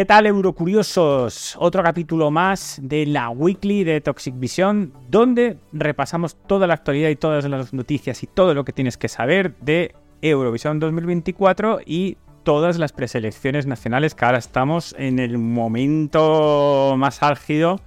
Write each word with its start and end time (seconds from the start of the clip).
¿Qué 0.00 0.06
tal, 0.06 0.24
Eurocuriosos? 0.24 1.56
Otro 1.60 1.82
capítulo 1.82 2.30
más 2.30 2.78
de 2.82 3.04
la 3.04 3.28
Weekly 3.28 3.84
de 3.84 4.00
Toxic 4.00 4.34
Vision, 4.38 4.94
donde 5.10 5.58
repasamos 5.74 6.36
toda 6.46 6.66
la 6.66 6.72
actualidad 6.72 7.10
y 7.10 7.16
todas 7.16 7.44
las 7.44 7.74
noticias 7.74 8.22
y 8.22 8.26
todo 8.26 8.54
lo 8.54 8.64
que 8.64 8.72
tienes 8.72 8.96
que 8.96 9.08
saber 9.08 9.54
de 9.56 9.94
Eurovisión 10.22 10.80
2024 10.80 11.80
y 11.84 12.16
todas 12.44 12.78
las 12.78 12.92
preselecciones 12.92 13.66
nacionales, 13.66 14.14
que 14.14 14.24
ahora 14.24 14.38
estamos 14.38 14.94
en 14.98 15.18
el 15.18 15.36
momento 15.36 16.94
más 16.96 17.22
álgido 17.22 17.82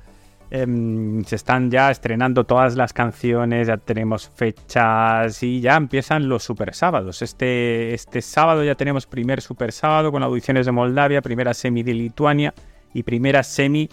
Em, 0.56 1.24
se 1.24 1.36
están 1.36 1.72
ya 1.72 1.90
estrenando 1.90 2.44
todas 2.44 2.76
las 2.76 2.94
canciones, 2.94 3.70
ya 3.70 3.78
tenemos 3.78 4.30
fechas 4.30 5.42
y 5.42 5.62
ya 5.62 5.76
empiezan 5.76 6.30
los 6.30 6.44
super 6.44 6.76
sábados. 6.76 7.24
Este, 7.24 7.96
este 7.96 8.22
sábado 8.22 8.64
ya 8.64 8.76
tenemos 8.76 9.08
primer 9.08 9.42
super 9.42 9.71
sábado 9.71 10.12
con 10.12 10.21
audiciones 10.21 10.68
de 10.68 10.71
Moldavia, 10.71 11.24
primera 11.24 11.56
semi 11.56 11.82
de 11.82 11.96
Lituania 11.96 12.54
y 12.94 13.02
primera 13.02 13.42
semi 13.42 13.89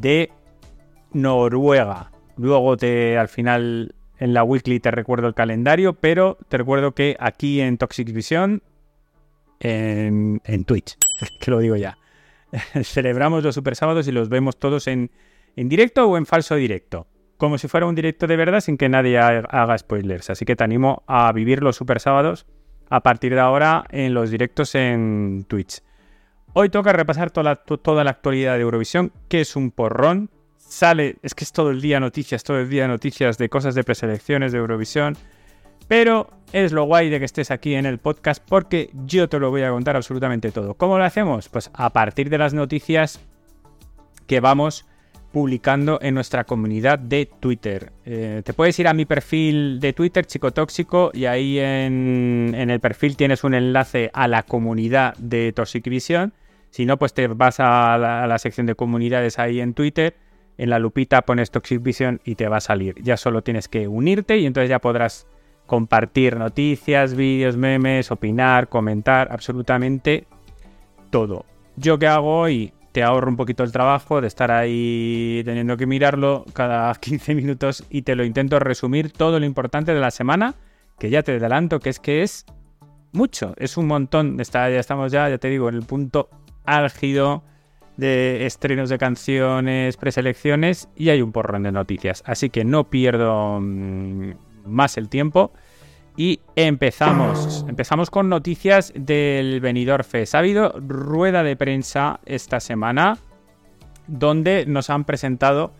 de 0.00 0.30
Noruega. 1.12 2.10
Luego 2.38 2.78
te, 2.78 3.18
al 3.18 3.28
final 3.28 3.94
en 4.18 4.32
la 4.32 4.44
weekly 4.44 4.80
te 4.80 4.90
recuerdo 4.92 5.28
el 5.28 5.34
calendario, 5.34 5.92
pero 5.92 6.38
te 6.48 6.56
recuerdo 6.56 6.92
que 6.92 7.18
aquí 7.20 7.60
en 7.60 7.76
Toxic 7.76 8.10
Vision, 8.10 8.62
en, 9.60 10.40
en 10.46 10.64
Twitch, 10.64 10.96
que 11.38 11.50
lo 11.50 11.58
digo 11.58 11.76
ya, 11.76 11.98
celebramos 12.82 13.44
los 13.44 13.54
super 13.54 13.76
sábados 13.76 14.08
y 14.08 14.12
los 14.12 14.30
vemos 14.30 14.56
todos 14.56 14.86
en 14.86 15.10
en 15.56 15.68
directo 15.68 16.08
o 16.08 16.16
en 16.16 16.26
falso 16.26 16.54
directo. 16.54 17.06
Como 17.36 17.58
si 17.58 17.68
fuera 17.68 17.86
un 17.86 17.94
directo 17.94 18.26
de 18.26 18.36
verdad 18.36 18.60
sin 18.60 18.76
que 18.76 18.88
nadie 18.88 19.18
haga 19.18 19.76
spoilers. 19.78 20.30
Así 20.30 20.44
que 20.44 20.56
te 20.56 20.64
animo 20.64 21.02
a 21.06 21.32
vivir 21.32 21.62
los 21.62 21.76
super 21.76 21.98
sábados 21.98 22.46
a 22.88 23.00
partir 23.00 23.34
de 23.34 23.40
ahora 23.40 23.84
en 23.90 24.14
los 24.14 24.30
directos 24.30 24.74
en 24.74 25.44
Twitch. 25.48 25.82
Hoy 26.52 26.68
toca 26.68 26.92
repasar 26.92 27.30
toda 27.30 27.44
la, 27.44 27.56
toda 27.56 28.04
la 28.04 28.10
actualidad 28.10 28.56
de 28.56 28.60
Eurovisión, 28.60 29.12
que 29.28 29.40
es 29.40 29.56
un 29.56 29.70
porrón. 29.70 30.30
Sale, 30.58 31.16
es 31.22 31.34
que 31.34 31.44
es 31.44 31.52
todo 31.52 31.70
el 31.70 31.80
día 31.80 31.98
noticias, 32.00 32.44
todo 32.44 32.60
el 32.60 32.68
día 32.68 32.86
noticias 32.86 33.38
de 33.38 33.48
cosas 33.48 33.74
de 33.74 33.84
preselecciones 33.84 34.52
de 34.52 34.58
Eurovisión. 34.58 35.16
Pero 35.88 36.28
es 36.52 36.72
lo 36.72 36.84
guay 36.84 37.08
de 37.08 37.18
que 37.18 37.24
estés 37.24 37.50
aquí 37.50 37.74
en 37.74 37.86
el 37.86 37.98
podcast 37.98 38.42
porque 38.46 38.90
yo 39.06 39.28
te 39.28 39.38
lo 39.38 39.50
voy 39.50 39.62
a 39.62 39.70
contar 39.70 39.96
absolutamente 39.96 40.52
todo. 40.52 40.74
¿Cómo 40.74 40.98
lo 40.98 41.04
hacemos? 41.04 41.48
Pues 41.48 41.70
a 41.72 41.90
partir 41.90 42.28
de 42.28 42.38
las 42.38 42.52
noticias 42.52 43.20
que 44.26 44.40
vamos 44.40 44.86
publicando 45.32 45.98
en 46.02 46.14
nuestra 46.14 46.44
comunidad 46.44 46.98
de 46.98 47.26
Twitter. 47.26 47.92
Eh, 48.04 48.42
te 48.44 48.52
puedes 48.52 48.78
ir 48.78 48.86
a 48.86 48.94
mi 48.94 49.06
perfil 49.06 49.80
de 49.80 49.92
Twitter, 49.92 50.26
Chico 50.26 50.52
Tóxico, 50.52 51.10
y 51.14 51.24
ahí 51.24 51.58
en, 51.58 52.54
el 52.54 52.80
perfil 52.80 53.16
tienes 53.16 53.42
un 53.42 53.54
enlace 53.54 54.10
a 54.12 54.28
la 54.28 54.42
comunidad 54.42 55.16
de 55.16 55.52
Toxic 55.52 55.88
Vision. 55.88 56.34
Si 56.70 56.86
no, 56.86 56.98
pues 56.98 57.14
te 57.14 57.26
vas 57.26 57.60
a 57.60 57.98
la, 57.98 58.38
sección 58.38 58.66
de 58.66 58.74
comunidades 58.74 59.38
ahí 59.38 59.60
en 59.60 59.74
Twitter. 59.74 60.14
En 60.58 60.70
la 60.70 60.78
lupita 60.78 61.22
pones 61.22 61.50
Toxic 61.50 61.82
Vision 61.82 62.20
y 62.24 62.34
te 62.34 62.46
va 62.46 62.58
a 62.58 62.60
salir. 62.60 62.94
Ya 63.02 63.16
solo 63.16 63.42
tienes 63.42 63.68
que 63.68 63.88
unirte 63.88 64.38
y 64.38 64.46
entonces 64.46 64.68
ya 64.68 64.78
podrás 64.78 65.26
compartir 65.66 66.36
noticias, 66.36 67.14
vídeos, 67.14 67.56
memes, 67.56 68.10
opinar, 68.10 68.68
comentar, 68.68 69.28
absolutamente 69.32 70.26
todo. 71.10 71.46
Yo 71.76 71.98
qué 71.98 72.06
hago 72.06 72.40
hoy, 72.40 72.72
te 72.92 73.02
ahorro 73.02 73.28
un 73.28 73.36
poquito 73.36 73.64
el 73.64 73.72
trabajo 73.72 74.20
de 74.20 74.28
estar 74.28 74.50
ahí 74.50 75.42
teniendo 75.44 75.76
que 75.76 75.86
mirarlo 75.86 76.44
cada 76.52 76.94
15 77.00 77.34
minutos 77.34 77.84
y 77.90 78.02
te 78.02 78.14
lo 78.14 78.24
intento 78.24 78.58
resumir 78.58 79.12
todo 79.12 79.40
lo 79.40 79.46
importante 79.46 79.94
de 79.94 80.00
la 80.00 80.10
semana, 80.10 80.54
que 80.98 81.10
ya 81.10 81.22
te 81.22 81.32
adelanto 81.32 81.80
que 81.80 81.90
es 81.90 81.98
que 81.98 82.22
es 82.22 82.46
mucho, 83.12 83.54
es 83.58 83.76
un 83.76 83.86
montón. 83.86 84.40
Está, 84.40 84.70
ya 84.70 84.78
estamos 84.78 85.10
ya, 85.10 85.28
ya 85.28 85.38
te 85.38 85.48
digo, 85.48 85.68
en 85.68 85.76
el 85.76 85.82
punto 85.82 86.28
álgido 86.64 87.42
de 87.96 88.46
estrenos 88.46 88.88
de 88.88 88.98
canciones, 88.98 89.96
preselecciones 89.96 90.88
y 90.96 91.10
hay 91.10 91.22
un 91.22 91.32
porrón 91.32 91.62
de 91.62 91.72
noticias. 91.72 92.22
Así 92.26 92.50
que 92.50 92.64
no 92.64 92.90
pierdo 92.90 93.58
mm, 93.60 94.32
más 94.66 94.96
el 94.96 95.08
tiempo 95.08 95.52
y 96.16 96.40
empezamos. 96.56 97.64
Empezamos 97.68 98.10
con 98.10 98.28
noticias 98.28 98.92
del 98.94 99.60
Benidorm 99.60 100.04
Fest. 100.04 100.34
Ha 100.34 100.38
habido 100.38 100.74
rueda 100.78 101.42
de 101.42 101.56
prensa 101.56 102.20
esta 102.26 102.60
semana 102.60 103.18
donde 104.06 104.66
nos 104.66 104.90
han 104.90 105.04
presentado 105.04 105.72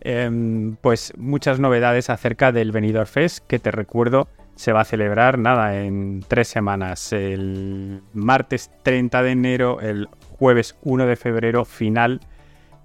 em, 0.00 0.76
pues 0.76 1.12
muchas 1.16 1.60
novedades 1.60 2.10
acerca 2.10 2.52
del 2.52 2.72
Benidorm 2.72 3.06
Fest 3.06 3.46
que 3.46 3.58
te 3.58 3.70
recuerdo 3.70 4.28
se 4.56 4.72
va 4.72 4.80
a 4.80 4.84
celebrar 4.84 5.38
nada 5.38 5.78
en 5.82 6.24
tres 6.26 6.48
semanas. 6.48 7.12
El 7.12 8.02
martes 8.14 8.70
30 8.82 9.22
de 9.22 9.30
enero, 9.30 9.80
el 9.80 10.08
jueves 10.38 10.76
1 10.82 11.06
de 11.06 11.16
febrero, 11.16 11.64
final 11.64 12.20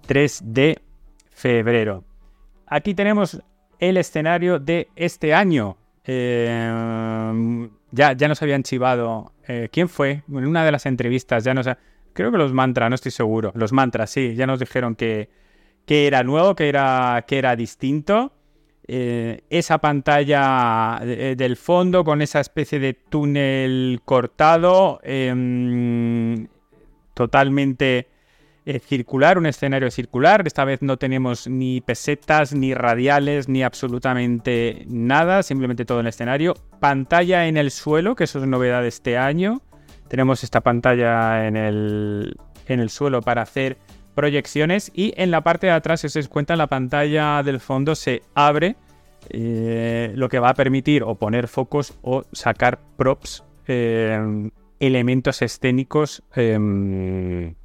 3 0.05 0.41
de 0.45 0.81
febrero. 1.31 2.03
Aquí 2.67 2.93
tenemos 2.93 3.41
el 3.79 3.97
escenario 3.97 4.59
de 4.59 4.89
este 4.95 5.33
año. 5.33 5.77
Eh, 6.03 7.69
ya, 7.91 8.13
ya 8.13 8.27
nos 8.27 8.41
habían 8.41 8.63
chivado. 8.63 9.33
Eh, 9.47 9.69
¿Quién 9.71 9.89
fue? 9.89 10.23
En 10.29 10.47
una 10.47 10.65
de 10.65 10.71
las 10.71 10.85
entrevistas 10.85 11.43
ya 11.43 11.53
nos... 11.53 11.67
Creo 12.13 12.31
que 12.31 12.37
los 12.37 12.53
mantras, 12.53 12.89
no 12.89 12.95
estoy 12.95 13.11
seguro. 13.11 13.51
Los 13.55 13.71
mantras, 13.71 14.09
sí, 14.09 14.35
ya 14.35 14.45
nos 14.45 14.59
dijeron 14.59 14.95
que, 14.95 15.29
que 15.85 16.07
era 16.07 16.23
nuevo, 16.23 16.55
que 16.55 16.67
era, 16.67 17.23
que 17.27 17.37
era 17.37 17.55
distinto. 17.55 18.33
Eh, 18.87 19.43
esa 19.49 19.77
pantalla 19.77 20.99
del 21.01 21.55
fondo 21.55 22.03
con 22.03 22.21
esa 22.21 22.41
especie 22.41 22.79
de 22.79 22.93
túnel 22.93 24.01
cortado 24.03 24.99
em, 25.03 26.47
totalmente 27.13 28.09
eh, 28.65 28.79
circular, 28.79 29.37
un 29.37 29.45
escenario 29.45 29.89
circular. 29.89 30.43
Esta 30.45 30.65
vez 30.65 30.81
no 30.81 30.97
tenemos 30.97 31.47
ni 31.47 31.81
pesetas, 31.81 32.53
ni 32.53 32.73
radiales, 32.73 33.49
ni 33.49 33.63
absolutamente 33.63 34.85
nada, 34.87 35.43
simplemente 35.43 35.85
todo 35.85 36.01
el 36.01 36.07
escenario. 36.07 36.53
Pantalla 36.79 37.47
en 37.47 37.57
el 37.57 37.71
suelo, 37.71 38.15
que 38.15 38.25
eso 38.25 38.39
es 38.39 38.47
novedad 38.47 38.81
de 38.83 38.89
este 38.89 39.17
año. 39.17 39.61
Tenemos 40.07 40.43
esta 40.43 40.61
pantalla 40.61 41.47
en 41.47 41.55
el, 41.57 42.35
en 42.67 42.79
el 42.79 42.89
suelo 42.89 43.21
para 43.21 43.41
hacer 43.41 43.77
proyecciones 44.13 44.91
y 44.93 45.13
en 45.15 45.31
la 45.31 45.41
parte 45.41 45.67
de 45.67 45.73
atrás, 45.73 46.01
si 46.01 46.07
os 46.07 46.13
dais 46.13 46.27
cuenta, 46.27 46.55
la 46.55 46.67
pantalla 46.67 47.41
del 47.43 47.59
fondo 47.59 47.95
se 47.95 48.21
abre, 48.35 48.75
eh, 49.29 50.11
lo 50.15 50.29
que 50.29 50.39
va 50.39 50.49
a 50.49 50.53
permitir 50.53 51.03
o 51.03 51.15
poner 51.15 51.47
focos 51.47 51.97
o 52.01 52.23
sacar 52.31 52.79
props, 52.97 53.43
eh, 53.67 54.49
elementos 54.79 55.41
escénicos 55.41 56.23
em, 56.35 57.55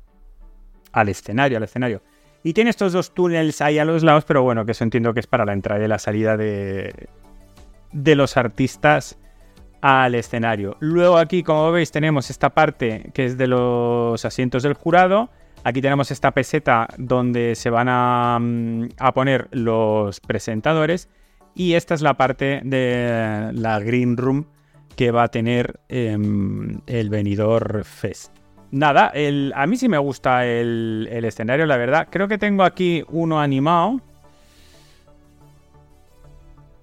al 0.96 1.10
escenario, 1.10 1.58
al 1.58 1.64
escenario. 1.64 2.02
Y 2.42 2.54
tiene 2.54 2.70
estos 2.70 2.92
dos 2.92 3.12
túneles 3.12 3.60
ahí 3.60 3.78
a 3.78 3.84
los 3.84 4.02
lados, 4.02 4.24
pero 4.24 4.42
bueno, 4.42 4.64
que 4.64 4.72
eso 4.72 4.82
entiendo 4.82 5.12
que 5.12 5.20
es 5.20 5.26
para 5.26 5.44
la 5.44 5.52
entrada 5.52 5.84
y 5.84 5.88
la 5.88 5.98
salida 5.98 6.36
de, 6.36 7.08
de 7.92 8.14
los 8.16 8.36
artistas 8.36 9.18
al 9.82 10.14
escenario. 10.14 10.76
Luego 10.80 11.18
aquí, 11.18 11.42
como 11.42 11.70
veis, 11.70 11.92
tenemos 11.92 12.30
esta 12.30 12.50
parte 12.50 13.10
que 13.12 13.26
es 13.26 13.36
de 13.36 13.46
los 13.46 14.24
asientos 14.24 14.62
del 14.62 14.72
jurado. 14.72 15.28
Aquí 15.64 15.82
tenemos 15.82 16.10
esta 16.10 16.30
peseta 16.30 16.88
donde 16.96 17.54
se 17.56 17.68
van 17.68 17.88
a, 17.90 18.38
mm, 18.40 18.88
poner 19.12 19.48
los 19.50 20.20
presentadores. 20.20 21.10
Y 21.54 21.74
esta 21.74 21.94
es 21.94 22.00
la 22.00 22.14
parte 22.14 22.62
de 22.64 23.50
la 23.52 23.80
Green 23.80 24.16
Room 24.16 24.46
que 24.96 25.10
va 25.10 25.24
a 25.24 25.28
tener 25.28 25.80
em, 25.88 26.80
el 26.86 27.10
venidor 27.10 27.84
Fest 27.84 28.45
nada, 28.70 29.12
a 29.54 29.66
mí 29.66 29.76
sí 29.76 29.88
me 29.88 29.98
gusta 29.98 30.46
el, 30.46 31.08
escenario, 31.24 31.66
la 31.66 31.76
verdad. 31.76 32.08
Creo 32.10 32.28
que 32.28 32.38
tengo 32.38 32.62
aquí 32.62 33.04
uno 33.08 33.40
animado. 33.40 34.00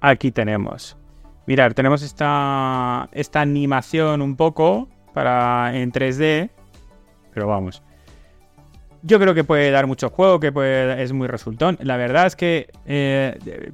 Aquí 0.01 0.31
tenemos. 0.31 0.97
Mirad, 1.45 1.73
tenemos 1.73 2.01
esta, 2.01 3.09
esta 3.11 3.41
animación 3.41 4.21
un 4.21 4.35
poco 4.35 4.89
para 5.13 5.75
en 5.75 5.91
3D. 5.91 6.49
Pero 7.33 7.47
vamos 7.47 7.83
yo 9.03 9.19
creo 9.19 9.33
que 9.33 9.43
puede 9.43 9.69
dar 9.69 9.85
mucho 9.85 10.09
juego, 10.09 10.39
que 10.39 10.51
puede, 10.51 11.03
es 11.03 11.11
muy 11.11 11.27
resultón. 11.27 11.77
La 11.81 11.97
verdad 11.97 12.25
es 12.25 12.35
que 12.35 12.69
eh, 12.85 13.69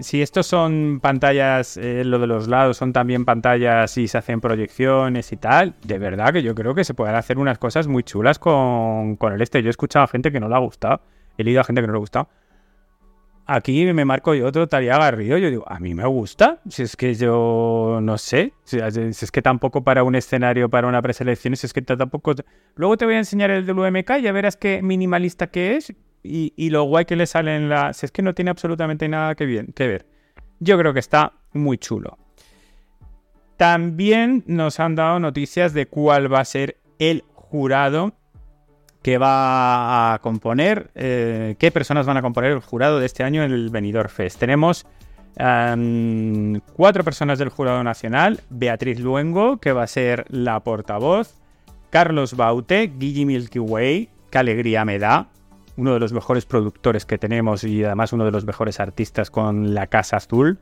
si 0.00 0.22
estos 0.22 0.46
son 0.46 1.00
pantallas, 1.02 1.76
eh, 1.76 2.04
lo 2.04 2.20
de 2.20 2.28
los 2.28 2.46
lados 2.46 2.76
son 2.76 2.92
también 2.92 3.24
pantallas 3.24 3.98
y 3.98 4.06
se 4.06 4.18
hacen 4.18 4.40
proyecciones 4.40 5.32
y 5.32 5.36
tal, 5.36 5.74
de 5.84 5.98
verdad 5.98 6.32
que 6.32 6.42
yo 6.42 6.54
creo 6.54 6.74
que 6.74 6.84
se 6.84 6.94
pueden 6.94 7.16
hacer 7.16 7.38
unas 7.38 7.58
cosas 7.58 7.88
muy 7.88 8.04
chulas 8.04 8.38
con, 8.38 9.16
con 9.16 9.32
el 9.32 9.42
este. 9.42 9.62
Yo 9.62 9.68
he 9.68 9.70
escuchado 9.70 10.04
a 10.04 10.08
gente 10.08 10.30
que 10.30 10.38
no 10.38 10.48
le 10.48 10.54
ha 10.54 10.60
gustado, 10.60 11.00
he 11.36 11.44
leído 11.44 11.60
a 11.60 11.64
gente 11.64 11.80
que 11.80 11.86
no 11.88 11.92
le 11.92 11.98
ha 11.98 12.00
gustado 12.00 12.28
aquí 13.48 13.92
me 13.92 14.04
marco 14.04 14.34
yo 14.34 14.46
otro 14.46 14.68
Taría 14.68 14.98
Garrido. 14.98 15.38
Yo 15.38 15.50
digo, 15.50 15.64
a 15.66 15.80
mí 15.80 15.94
me 15.94 16.06
gusta. 16.06 16.60
Si 16.68 16.82
es 16.82 16.94
que 16.94 17.14
yo 17.14 17.98
no 18.00 18.18
sé. 18.18 18.52
Si 18.64 18.78
es 18.78 19.30
que 19.32 19.42
tampoco 19.42 19.82
para 19.82 20.04
un 20.04 20.14
escenario, 20.14 20.68
para 20.68 20.86
una 20.86 21.02
preselección, 21.02 21.56
si 21.56 21.66
es 21.66 21.72
que 21.72 21.82
tampoco. 21.82 22.34
Luego 22.76 22.96
te 22.96 23.06
voy 23.06 23.14
a 23.14 23.18
enseñar 23.18 23.50
el 23.50 23.66
del 23.66 23.78
UMK, 23.78 24.18
ya 24.22 24.30
verás 24.30 24.56
qué 24.56 24.82
minimalista 24.82 25.48
que 25.48 25.76
es 25.76 25.92
y, 26.22 26.70
lo 26.70 26.84
guay 26.84 27.06
que 27.06 27.16
le 27.16 27.26
sale 27.26 27.56
en 27.56 27.68
la. 27.68 27.92
Si 27.94 28.06
es 28.06 28.12
que 28.12 28.22
no 28.22 28.34
tiene 28.34 28.50
absolutamente 28.50 29.08
nada 29.08 29.34
que, 29.34 29.46
bien, 29.46 29.72
que 29.74 29.88
ver. 29.88 30.06
Yo 30.60 30.78
creo 30.78 30.92
que 30.92 31.00
está 31.00 31.32
muy 31.52 31.78
chulo. 31.78 32.18
También 33.56 34.44
nos 34.46 34.78
han 34.78 34.94
dado 34.94 35.18
noticias 35.18 35.72
de 35.72 35.86
cuál 35.86 36.32
va 36.32 36.40
a 36.40 36.44
ser 36.44 36.76
el 36.98 37.24
jurado 37.32 38.17
que 39.02 39.18
va 39.18 40.14
a 40.14 40.18
componer, 40.18 40.90
eh, 40.94 41.56
qué 41.58 41.70
personas 41.70 42.06
van 42.06 42.16
a 42.16 42.22
componer 42.22 42.52
el 42.52 42.60
jurado 42.60 42.98
de 42.98 43.06
este 43.06 43.22
año 43.22 43.42
en 43.42 43.52
el 43.52 43.70
Benidorm 43.70 44.08
Fest. 44.08 44.38
Tenemos 44.38 44.86
em, 45.36 46.60
cuatro 46.74 47.04
personas 47.04 47.38
del 47.38 47.48
jurado 47.48 47.82
nacional, 47.84 48.40
Beatriz 48.50 48.98
Luengo, 48.98 49.58
que 49.58 49.72
va 49.72 49.84
a 49.84 49.86
ser 49.86 50.24
la 50.28 50.60
portavoz, 50.60 51.38
Carlos 51.90 52.34
Baute, 52.34 52.92
Guille 52.98 53.24
Milky 53.24 53.60
Way, 53.60 54.10
qué 54.30 54.38
alegría 54.38 54.84
me 54.84 54.98
da, 54.98 55.28
uno 55.76 55.94
de 55.94 56.00
los 56.00 56.12
mejores 56.12 56.44
productores 56.44 57.06
que 57.06 57.18
tenemos 57.18 57.62
y 57.62 57.84
además 57.84 58.12
uno 58.12 58.24
de 58.24 58.32
los 58.32 58.44
mejores 58.44 58.80
artistas 58.80 59.30
con 59.30 59.74
La 59.74 59.86
Casa 59.86 60.16
Azul. 60.16 60.58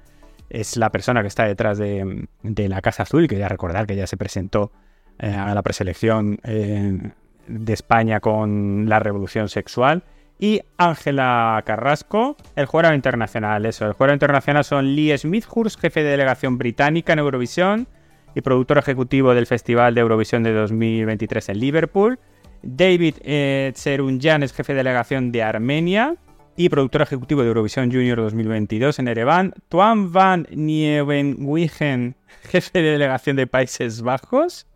Es 0.51 0.77
la 0.77 0.93
persona 0.93 1.23
que 1.23 1.29
está 1.29 1.45
detrás 1.45 1.79
de, 1.79 2.29
La 2.43 2.83
Casa 2.83 3.05
Azul 3.05 3.25
y 3.25 3.29
quería 3.29 3.49
recordar 3.49 3.87
que 3.87 3.97
ya 3.97 4.07
se 4.07 4.19
presentó 4.19 4.71
eh, 5.19 5.31
a 5.31 5.55
la 5.55 5.63
preselección 5.63 6.39
eh, 6.45 7.13
de 7.49 7.73
España 7.73 8.21
con 8.21 8.89
la 8.89 8.99
revolución 8.99 9.49
sexual. 9.49 10.03
Y 10.39 10.61
Ángela 10.77 11.63
Carrasco, 11.65 12.37
el 12.57 12.67
jurado 12.67 12.95
internacional. 12.95 13.65
Eso, 13.65 13.87
el 13.87 13.95
jurado 13.95 14.15
internacional 14.15 14.65
son 14.65 14.95
Lee 14.95 15.17
Smithhurst, 15.17 15.81
jefe 15.81 16.03
de 16.03 16.11
delegación 16.11 16.59
británica 16.59 17.15
en 17.15 17.21
Eurovisión 17.21 17.89
y 18.35 18.43
productor 18.43 18.77
ejecutivo 18.77 19.33
del 19.35 19.47
Festival 19.47 19.95
de 19.95 20.03
Eurovisión 20.03 20.43
de 20.43 20.53
2023 20.53 21.49
en 21.49 21.59
Liverpool. 21.59 22.19
David 22.63 23.15
eh, 23.23 23.71
Tserunyan 23.75 24.43
es 24.43 24.53
jefe 24.53 24.75
de 24.75 24.79
delegación 24.79 25.33
de 25.33 25.43
Armenia 25.43 26.17
y 26.55 26.69
productor 26.69 27.03
ejecutivo 27.03 27.43
de 27.43 27.49
Eurovisión 27.49 27.91
Junior 27.91 28.19
2022 28.19 28.99
en 28.99 29.09
Ereván. 29.09 29.55
Tuan 29.71 30.13
van 30.13 30.47
Nieuwenhuizen, 30.51 32.15
jefe 32.43 32.83
de 32.83 32.91
delegación 32.91 33.37
de 33.37 33.47
Países 33.47 34.03
Bajos 34.03 34.67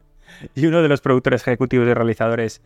y 0.54 0.66
uno 0.66 0.82
de 0.82 0.88
los 0.88 1.00
productores 1.00 1.42
ejecutivos 1.42 1.88
y 1.88 1.94
realizadores 1.94 2.62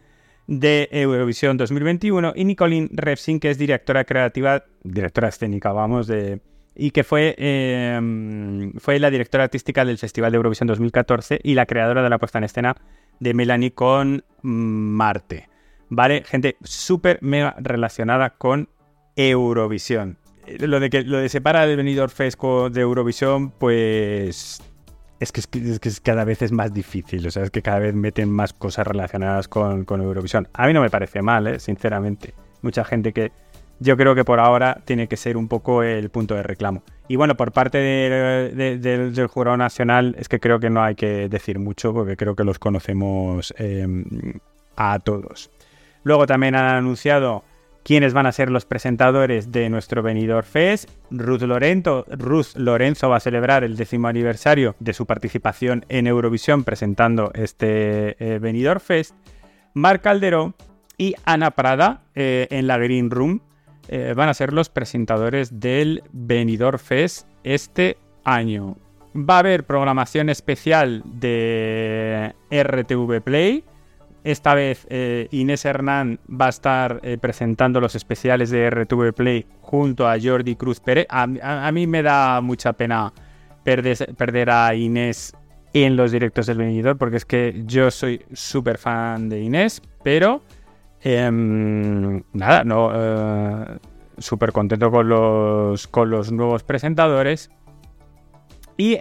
de 0.47 0.89
Eurovisión 0.93 1.57
2021, 1.57 2.33
y 2.37 2.45
Nicolín 2.45 2.91
Repsin, 2.93 3.41
que 3.41 3.51
es 3.51 3.59
directora 3.59 4.05
creativa, 4.05 4.65
directora 4.83 5.29
escénica, 5.29 5.73
vamos, 5.73 6.07
de, 6.07 6.41
y 6.75 6.91
que 6.91 7.05
fue, 7.05 7.35
em, 7.39 8.73
fue 8.75 8.99
la 8.99 9.11
directora 9.11 9.45
artística 9.45 9.85
del 9.85 9.99
Festival 9.99 10.33
de 10.33 10.37
Eurovisión 10.37 10.67
2014 10.67 11.41
y 11.43 11.55
la 11.55 11.67
creadora 11.67 12.03
de 12.03 12.11
la 12.11 12.19
puesta 12.19 12.39
en 12.39 12.45
escena 12.45 12.77
de 13.21 13.35
Melanie 13.35 13.73
con 13.73 14.25
Marte. 14.43 15.49
¿Vale? 15.89 16.25
Gente 16.25 16.57
súper 16.63 17.19
mega 17.23 17.55
relacionada 17.59 18.31
con 18.31 18.69
Eurovisión. 19.17 20.19
Lo 20.59 20.81
de 20.81 20.91
que 20.91 21.03
lo 21.03 21.19
de 21.19 21.29
separa 21.29 21.65
el 21.65 21.77
Benidorm 21.77 22.11
Fest 22.11 22.43
de 22.43 22.81
Eurovisión, 22.81 23.51
pues 23.51 24.61
es 25.21 25.33
que, 25.33 25.41
es 25.41 25.81
que, 25.81 25.91
cada 26.03 26.25
vez 26.25 26.43
es 26.43 26.53
más 26.53 26.73
difícil, 26.73 27.27
o 27.27 27.31
sea, 27.31 27.45
es 27.45 27.51
que 27.51 27.63
cada 27.63 27.79
vez 27.79 27.95
meten 27.95 28.31
más 28.31 28.53
cosas 28.53 28.87
relacionadas 28.87 29.49
con, 29.49 29.87
Eurovisión. 29.89 30.49
A 30.53 30.67
mí 30.67 30.73
no 30.73 30.81
me 30.81 30.91
parece 30.91 31.23
mal, 31.23 31.47
¿eh? 31.47 31.59
sinceramente. 31.61 32.35
Mucha 32.63 32.85
gente 32.85 33.13
que 33.13 33.33
yo 33.81 33.97
creo 33.97 34.15
que 34.15 34.25
por 34.25 34.41
ahora 34.41 34.81
tiene 34.85 35.09
que 35.09 35.17
ser 35.17 35.37
un 35.37 35.49
poco 35.49 35.83
el 35.83 36.11
punto 36.11 36.35
de 36.35 36.43
reclamo. 36.43 36.83
Y 37.09 37.17
bueno, 37.17 37.37
por 37.37 37.53
parte 37.53 37.79
del 37.79 39.27
jurado 39.29 39.57
nacional 39.57 40.17
es 40.19 40.29
que 40.29 40.41
creo 40.41 40.59
que 40.59 40.71
no 40.71 40.83
hay 40.83 40.95
que 40.95 41.29
decir 41.29 41.59
mucho 41.59 41.93
porque 41.93 42.17
creo 42.17 42.35
que 42.35 42.45
los 42.45 42.59
conocemos 42.59 43.53
em, 43.59 44.05
a 44.77 44.99
todos. 45.01 45.51
Luego 46.03 46.27
también 46.27 46.55
han 46.55 46.77
anunciado 46.77 47.45
quiénes 47.85 48.15
van 48.15 48.27
a 48.27 48.33
ser 48.33 48.51
los 48.51 48.65
presentadores 48.65 49.53
de 49.53 49.69
nuestro 49.69 50.03
Benidorm 50.03 50.47
Fest. 50.47 50.91
Ruth 51.11 51.43
Lorenzo, 51.43 52.05
Ruth 52.09 52.57
Lorenzo 52.57 53.09
va 53.11 53.19
a 53.19 53.21
celebrar 53.21 53.63
el 53.63 53.77
décimo 53.77 54.09
aniversario 54.09 54.75
de 54.81 54.95
su 54.95 55.07
participación 55.07 55.85
en 55.89 56.07
Eurovisión 56.07 56.65
presentando 56.65 57.31
este 57.35 58.17
eh, 58.19 58.39
Benidorm 58.41 58.81
Fest. 58.81 59.15
Marc 59.75 60.03
Calderón 60.03 60.55
y 60.97 61.15
Ana 61.25 61.51
Prada 61.53 62.03
eh, 62.15 62.49
en 62.51 62.67
la 62.67 62.79
Green 62.79 63.11
Room 63.11 63.41
eh, 63.89 64.15
van 64.17 64.31
a 64.31 64.35
ser 64.35 64.53
los 64.53 64.71
presentadores 64.71 65.61
del 65.61 66.03
Benidorm 66.13 66.79
Fest 66.79 67.29
este 67.45 67.99
año. 68.25 68.79
Va 69.15 69.37
a 69.37 69.41
haber 69.41 69.65
programación 69.65 70.31
especial 70.31 71.03
de 71.05 72.35
RTV 72.51 73.21
Play 73.23 73.65
esta 74.25 74.55
vez 74.55 74.87
eh, 74.89 75.29
Inés 75.33 75.67
Hernán 75.67 76.19
va 76.29 76.47
a 76.47 76.49
estar 76.49 77.01
eh, 77.03 77.19
presentando 77.19 77.79
los 77.79 77.95
especiales 77.95 78.49
de 78.49 78.71
RTV 78.71 79.13
Play 79.13 79.47
junto 79.61 80.09
a 80.09 80.17
Jordi 80.21 80.57
Cruz 80.57 80.81
Pérez. 80.81 81.07
A, 81.11 81.27
mí 81.27 81.87
me 81.87 82.03
da 82.03 82.41
mucha 82.41 82.73
pena 82.73 83.13
perder, 83.63 84.51
a 84.51 84.75
Inés 84.75 85.35
en 85.75 85.97
los 85.97 86.11
directos 86.11 86.47
del 86.47 86.57
venidor 86.57 86.97
porque 86.97 87.19
es 87.19 87.27
que 87.27 87.63
yo 87.67 87.91
soy 87.91 88.25
súper 88.33 88.79
fan 88.79 89.29
de 89.29 89.43
Inés, 89.43 89.83
pero 90.03 90.43
em, 91.03 92.23
nada, 92.33 92.65
no 92.65 92.93
eh, 92.95 93.79
súper 94.17 94.53
contento 94.53 94.91
con 94.91 95.07
los, 95.07 95.87
con 95.87 96.09
los 96.09 96.33
nuevos 96.33 96.65
presentadores. 96.65 97.51
Y 98.79 98.97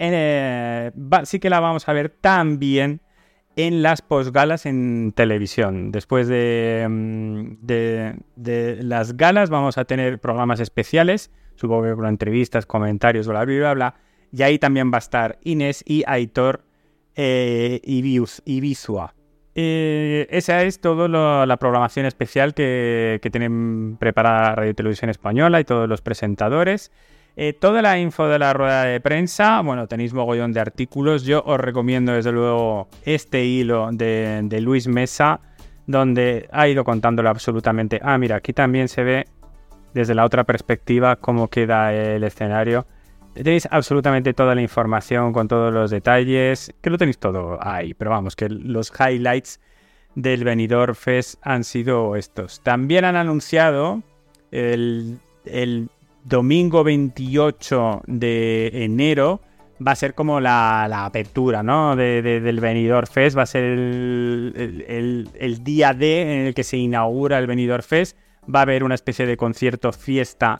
sí 1.24 1.40
que 1.40 1.50
la 1.50 1.62
vamos 1.62 1.88
a 1.88 1.94
ver 1.94 2.10
también 2.10 3.02
en 3.56 3.84
las 3.84 4.02
posgalas 4.02 4.66
en 4.66 5.14
televisión. 5.16 5.92
Después 5.92 6.28
mm, 6.28 7.56
de, 7.62 8.78
las 8.82 9.16
galas 9.18 9.50
vamos 9.50 9.78
a 9.78 9.86
tener 9.86 10.20
programas 10.20 10.60
especiales, 10.60 11.32
supongo 11.56 11.84
que 11.84 11.96
con 11.96 12.06
entrevistas, 12.08 12.66
comentarios, 12.66 13.28
bla, 13.28 13.46
bla, 13.46 13.74
bla, 13.74 13.96
Y 14.32 14.42
ahí 14.42 14.58
también 14.60 14.92
va 14.92 14.98
a 14.98 15.00
estar 15.00 15.40
Inés 15.44 15.84
y 15.86 16.04
Aitor 16.08 16.64
eh, 17.16 17.80
Ibizua. 17.84 19.14
Eh, 19.56 20.26
esa 20.32 20.64
es 20.64 20.82
toda 20.82 21.46
la 21.46 21.58
programación 21.58 22.08
especial 22.08 22.56
que, 22.56 23.20
que 23.22 23.30
tienen 23.30 23.98
preparada 24.00 24.56
Radio 24.56 24.74
Televisión 24.74 25.12
Española 25.12 25.60
y 25.60 25.64
todos 25.64 25.88
los 25.88 26.02
presentadores. 26.02 26.92
Eh, 27.36 27.54
toda 27.54 27.82
la 27.82 27.98
info 27.98 28.28
de 28.28 28.38
la 28.38 28.54
rueda 28.54 28.84
de 28.84 29.02
prensa, 29.02 29.62
bueno, 29.62 29.88
tenéis 29.88 30.14
mogollón 30.14 30.54
de 30.54 30.60
artículos. 30.60 31.24
Yo 31.24 31.44
os 31.46 31.60
recomiendo 31.60 32.12
desde 32.12 32.32
luego 32.32 32.88
este 33.06 33.44
hilo 33.44 33.90
de, 33.92 34.60
Luis 34.62 34.88
Mesa, 34.88 35.40
donde 35.88 36.48
ha 36.52 36.68
ido 36.68 36.84
contándolo 36.84 37.30
absolutamente. 37.30 38.00
Ah, 38.04 38.20
mira, 38.20 38.36
aquí 38.36 38.54
también 38.54 38.88
se 38.88 39.04
ve 39.04 39.26
desde 39.96 40.14
la 40.14 40.26
otra 40.26 40.44
perspectiva 40.44 41.16
cómo 41.16 41.48
queda 41.48 41.92
el 41.92 42.24
escenario. 42.24 42.86
Tenéis 43.34 43.68
absolutamente 43.72 44.36
toda 44.36 44.54
la 44.54 44.62
información 44.62 45.34
con 45.34 45.48
todos 45.48 45.74
los 45.74 45.90
detalles, 45.90 46.72
que 46.82 46.90
lo 46.92 47.00
tenéis 47.00 47.18
todo 47.18 47.58
ahí, 47.60 47.96
pero 47.96 48.12
vamos, 48.12 48.36
que 48.36 48.48
los 48.48 48.92
highlights 49.00 49.60
del 50.14 50.44
Benidorm 50.44 50.94
Fest 50.94 51.40
han 51.42 51.64
sido 51.64 52.16
estos. 52.16 52.62
También 52.62 53.06
han 53.06 53.16
anunciado 53.16 54.04
el, 54.52 55.18
el 55.46 55.90
domingo 56.24 56.84
28 56.84 58.04
de 58.08 58.84
enero 58.84 59.42
va 59.86 59.92
a 59.92 59.96
ser 59.96 60.14
como 60.14 60.40
la, 60.40 61.06
apertura 61.06 61.64
¿no? 61.64 61.96
del 61.96 62.60
Benidorm 62.60 63.08
Fest, 63.08 63.38
va 63.38 63.44
a 63.44 63.48
ser 63.48 63.64
el, 63.64 65.30
día 65.62 65.94
D 65.94 66.22
en 66.22 66.48
el 66.48 66.54
que 66.54 66.64
se 66.64 66.78
inaugura 66.78 67.40
el 67.40 67.48
Benidorm 67.48 67.84
Fest, 67.84 68.18
va 68.54 68.60
a 68.60 68.62
haber 68.64 68.84
una 68.84 68.96
especie 68.96 69.26
de 69.26 69.38
concierto 69.38 69.92
fiesta 69.92 70.58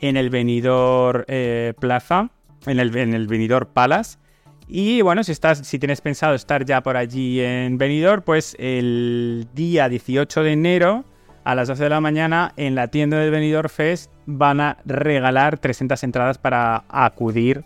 en 0.00 0.16
el 0.16 0.30
Benidorm 0.30 1.24
eh, 1.28 1.74
Plaza, 1.78 2.30
en 2.66 2.80
el, 2.80 2.96
en 2.96 3.14
el 3.14 3.28
Palace. 3.72 4.18
Y 4.66 5.00
bueno, 5.00 5.24
si, 5.24 5.32
estás, 5.32 5.66
si 5.66 5.78
tienes 5.78 6.02
pensado 6.02 6.34
estar 6.34 6.64
ya 6.64 6.82
por 6.82 6.96
allí 6.96 7.40
en 7.40 7.78
Benidorm, 7.78 8.22
pues 8.22 8.54
el 8.58 9.46
día 9.54 9.88
18 9.88 10.42
de 10.42 10.52
enero 10.52 11.04
a 11.48 11.54
las 11.54 11.66
12 11.66 11.84
de 11.84 11.88
la 11.88 12.02
mañana 12.02 12.52
en 12.58 12.74
la 12.74 12.88
tienda 12.88 13.16
del 13.16 13.30
Benidorm 13.30 13.70
Fest 13.70 14.12
van 14.26 14.60
a 14.60 14.76
regalar 14.84 15.56
300 15.56 16.04
entradas 16.04 16.36
para 16.36 16.84
acudir 16.90 17.64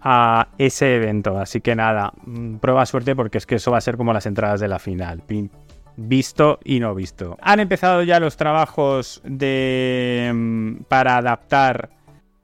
a 0.00 0.48
ese 0.58 0.96
evento. 0.96 1.38
Así 1.38 1.60
que 1.60 1.76
nada, 1.76 2.12
mm, 2.26 2.56
prueba 2.56 2.84
suerte 2.84 3.14
porque 3.14 3.38
es 3.38 3.46
que 3.46 3.54
eso 3.54 3.70
va 3.70 3.78
a 3.78 3.80
ser 3.80 3.96
como 3.96 4.12
las 4.12 4.26
entradas 4.26 4.58
de 4.58 4.66
la 4.66 4.80
final. 4.80 5.22
Visto 5.96 6.58
y 6.64 6.80
no 6.80 6.96
visto. 6.96 7.38
Han 7.40 7.60
empezado 7.60 8.02
ya 8.02 8.18
los 8.18 8.36
trabajos 8.36 9.20
de, 9.22 10.32
mm, 10.34 10.82
para 10.88 11.18
adaptar 11.18 11.90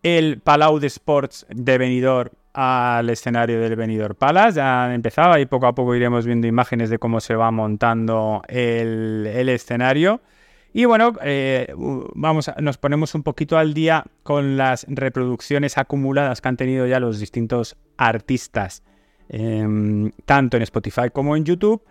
el 0.04 0.40
Palau 0.40 0.78
de 0.78 0.86
Sports 0.86 1.44
de 1.50 1.76
Benidorm 1.76 2.30
al 2.54 3.10
escenario 3.10 3.58
del 3.60 3.74
Benidorm 3.74 4.14
Palace. 4.14 4.58
Ya 4.58 4.84
han 4.84 4.92
empezado 4.92 5.36
y 5.40 5.46
poco 5.46 5.66
a 5.66 5.74
poco 5.74 5.96
iremos 5.96 6.24
viendo 6.24 6.46
imágenes 6.46 6.88
de 6.88 7.00
cómo 7.00 7.18
se 7.18 7.34
va 7.34 7.50
montando 7.50 8.42
el, 8.46 9.26
el 9.26 9.48
escenario. 9.48 10.20
Y 10.72 10.84
bueno, 10.84 11.14
eh, 11.22 11.72
vamos, 12.14 12.50
nos 12.60 12.78
ponemos 12.78 13.14
un 13.14 13.22
poquito 13.22 13.56
al 13.56 13.74
día 13.74 14.04
con 14.22 14.56
las 14.56 14.84
reproducciones 14.88 15.78
acumuladas 15.78 16.40
que 16.40 16.48
han 16.48 16.56
tenido 16.56 16.86
ya 16.86 17.00
los 17.00 17.18
distintos 17.18 17.76
artistas, 17.96 18.82
em, 19.28 20.10
tanto 20.26 20.56
en 20.56 20.62
Spotify 20.64 21.10
como 21.12 21.36
en 21.36 21.44
YouTube. 21.44 21.82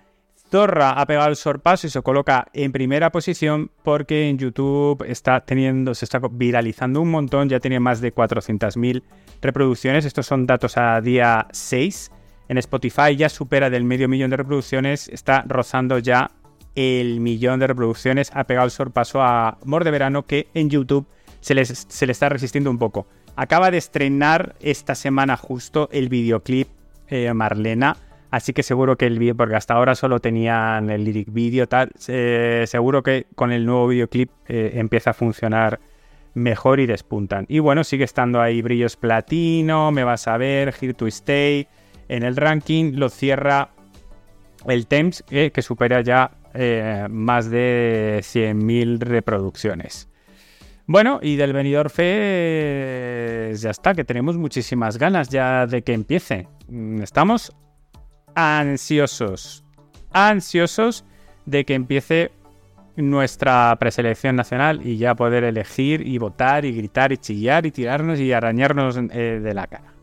Zorra 0.49 0.91
ha 0.91 1.05
pegado 1.05 1.29
el 1.29 1.35
sorpaso 1.35 1.87
y 1.87 1.89
se 1.89 2.01
coloca 2.01 2.47
en 2.53 2.71
primera 2.71 3.11
posición 3.11 3.69
porque 3.83 4.29
en 4.29 4.37
YouTube 4.37 5.03
está 5.05 5.41
teniendo, 5.41 5.93
se 5.93 6.05
está 6.05 6.21
viralizando 6.31 7.01
un 7.01 7.11
montón, 7.11 7.49
ya 7.49 7.59
tiene 7.59 7.79
más 7.79 7.99
de 7.99 8.13
400.000 8.13 9.03
reproducciones. 9.41 10.05
Estos 10.05 10.25
son 10.25 10.45
datos 10.45 10.77
a 10.77 11.01
día 11.01 11.47
6. 11.51 12.11
En 12.47 12.57
Spotify 12.59 13.15
ya 13.17 13.27
supera 13.27 13.69
del 13.69 13.83
medio 13.83 14.07
millón 14.07 14.29
de 14.29 14.37
reproducciones, 14.37 15.09
está 15.09 15.43
rozando 15.45 15.99
ya 15.99 16.31
el 16.77 17.19
millón 17.19 17.59
de 17.59 17.67
reproducciones. 17.67 18.31
Ha 18.33 18.45
pegado 18.45 18.65
el 18.65 18.71
sorpaso 18.71 19.21
a 19.21 19.57
Mor 19.65 19.83
de 19.83 19.91
Verano 19.91 20.25
que 20.27 20.47
en 20.53 20.69
YouTube 20.69 21.07
se, 21.41 21.65
se 21.65 22.05
le 22.05 22.11
está 22.11 22.29
resistiendo 22.29 22.69
un 22.69 22.77
poco. 22.77 23.07
Acaba 23.35 23.71
de 23.71 23.77
estrenar 23.77 24.55
esta 24.61 24.95
semana 24.95 25.37
justo 25.37 25.89
el 25.91 26.07
videoclip 26.07 26.67
eh, 27.07 27.33
Marlena. 27.33 27.97
Así 28.29 28.53
que 28.53 28.61
seguro 28.61 28.97
que 28.97 29.07
el 29.07 29.17
vídeo, 29.17 29.35
porque 29.35 29.55
hasta 29.55 29.73
ahora 29.73 29.95
solo 29.95 30.19
tenían 30.19 30.89
el 30.89 31.05
lyric 31.05 31.31
video, 31.31 31.65
tal, 31.67 31.91
seguro 31.97 33.01
que 33.01 33.25
con 33.35 33.53
el 33.53 33.65
nuevo 33.65 33.87
videoclip 33.87 34.29
eh, 34.47 34.71
empieza 34.75 35.11
a 35.11 35.13
funcionar 35.13 35.79
mejor 36.33 36.79
y 36.79 36.85
despuntan. 36.85 37.45
Y 37.47 37.59
bueno, 37.59 37.83
sigue 37.83 38.03
estando 38.03 38.41
ahí 38.41 38.61
Brillos 38.61 38.97
Platino, 38.97 39.91
Me 39.91 40.03
Vas 40.03 40.27
a 40.27 40.37
Ver, 40.37 40.75
Here 40.79 40.93
to 40.93 41.07
Stay. 41.07 41.67
En 42.09 42.23
el 42.23 42.35
ranking 42.35 42.93
lo 42.95 43.09
cierra 43.09 43.69
el 44.67 44.87
Thames, 44.87 45.23
eh, 45.29 45.51
que 45.51 45.61
supera 45.61 46.01
ya 46.01 46.31
más 47.09 47.49
de 47.49 48.19
100.000 48.23 48.99
reproducciones. 48.99 50.09
Bueno, 50.89 51.19
y 51.21 51.35
del 51.35 51.51
venidor 51.51 51.89
Fe 51.89 53.53
ya 53.57 53.71
está, 53.71 53.93
que 53.93 54.05
tenemos 54.05 54.37
muchísimas 54.37 54.97
ganas 54.97 55.27
ya 55.27 55.67
de 55.67 55.81
que 55.81 55.93
empiece. 55.93 56.47
Mm, 56.69 57.01
estamos 57.01 57.53
ansiosos, 58.35 59.65
ansiosos 60.13 61.03
de 61.45 61.65
que 61.65 61.73
empiece 61.73 62.31
nuestra 62.95 63.75
preselección 63.79 64.37
nacional 64.37 64.79
y 64.85 64.97
ya 64.97 65.13
poder 65.13 65.43
elegir 65.43 66.07
y 66.07 66.17
votar 66.19 66.63
y 66.63 66.71
gritar 66.71 67.11
y 67.11 67.17
chillar 67.17 67.65
y 67.65 67.71
tirarnos 67.71 68.19
y 68.19 68.31
arañarnos 68.31 68.97
eh, 69.11 69.41
de 69.43 69.53
la 69.53 69.67
cara. 69.67 69.96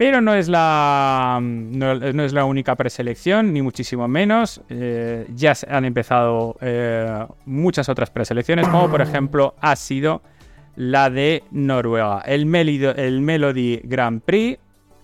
Pero 0.00 0.22
no 0.22 0.32
es 0.34 0.48
la, 0.48 1.40
no, 1.42 1.92
es 1.92 2.32
la 2.32 2.46
única 2.46 2.74
preselección, 2.74 3.52
ni 3.52 3.60
muchísimo 3.60 4.08
menos. 4.08 4.62
Eh, 4.70 5.26
ya 5.34 5.52
han 5.68 5.84
empezado 5.84 6.56
eh, 6.62 7.26
muchas 7.44 7.90
otras 7.90 8.08
preselecciones, 8.08 8.66
como 8.68 8.90
por 8.90 9.02
ejemplo 9.02 9.54
ha 9.60 9.76
sido 9.76 10.22
la 10.74 11.10
de 11.10 11.44
Noruega. 11.50 12.22
El, 12.24 12.44
el 12.54 13.20
Melody 13.20 13.82
Grand 13.84 14.22
Prix 14.22 14.58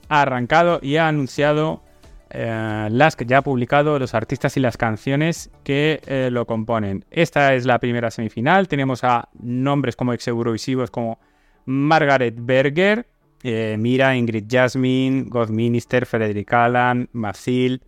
ha 0.09 0.23
arrancado 0.23 0.79
y 0.81 0.97
ha 0.97 1.09
anunciado 1.09 1.83
eh, 2.31 2.89
las 2.91 3.17
que 3.17 3.27
ya 3.27 3.37
ha 3.37 3.43
publicado 3.43 3.99
los 3.99 4.15
artistas 4.15 4.57
y 4.57 4.61
las 4.61 4.79
canciones 4.79 5.51
que 5.63 6.01
lo 6.33 6.47
componen. 6.47 7.05
Esta 7.11 7.53
es 7.53 7.67
la 7.67 7.79
primera 7.81 8.11
semifinal. 8.11 8.67
Tenemos 8.67 9.05
a 9.05 9.29
nombres 9.43 9.95
como 9.95 10.15
ex 10.15 10.27
eurovisivos 10.27 10.91
como 10.91 11.19
Margaret 11.67 12.35
Berger, 12.39 13.07
eh, 13.43 13.77
Mira, 13.79 14.17
Ingrid 14.17 14.45
Jasmine, 14.49 15.25
Godminister, 15.29 16.07
Frederick 16.07 16.53
Allan, 16.53 17.09
Mathilde. 17.13 17.85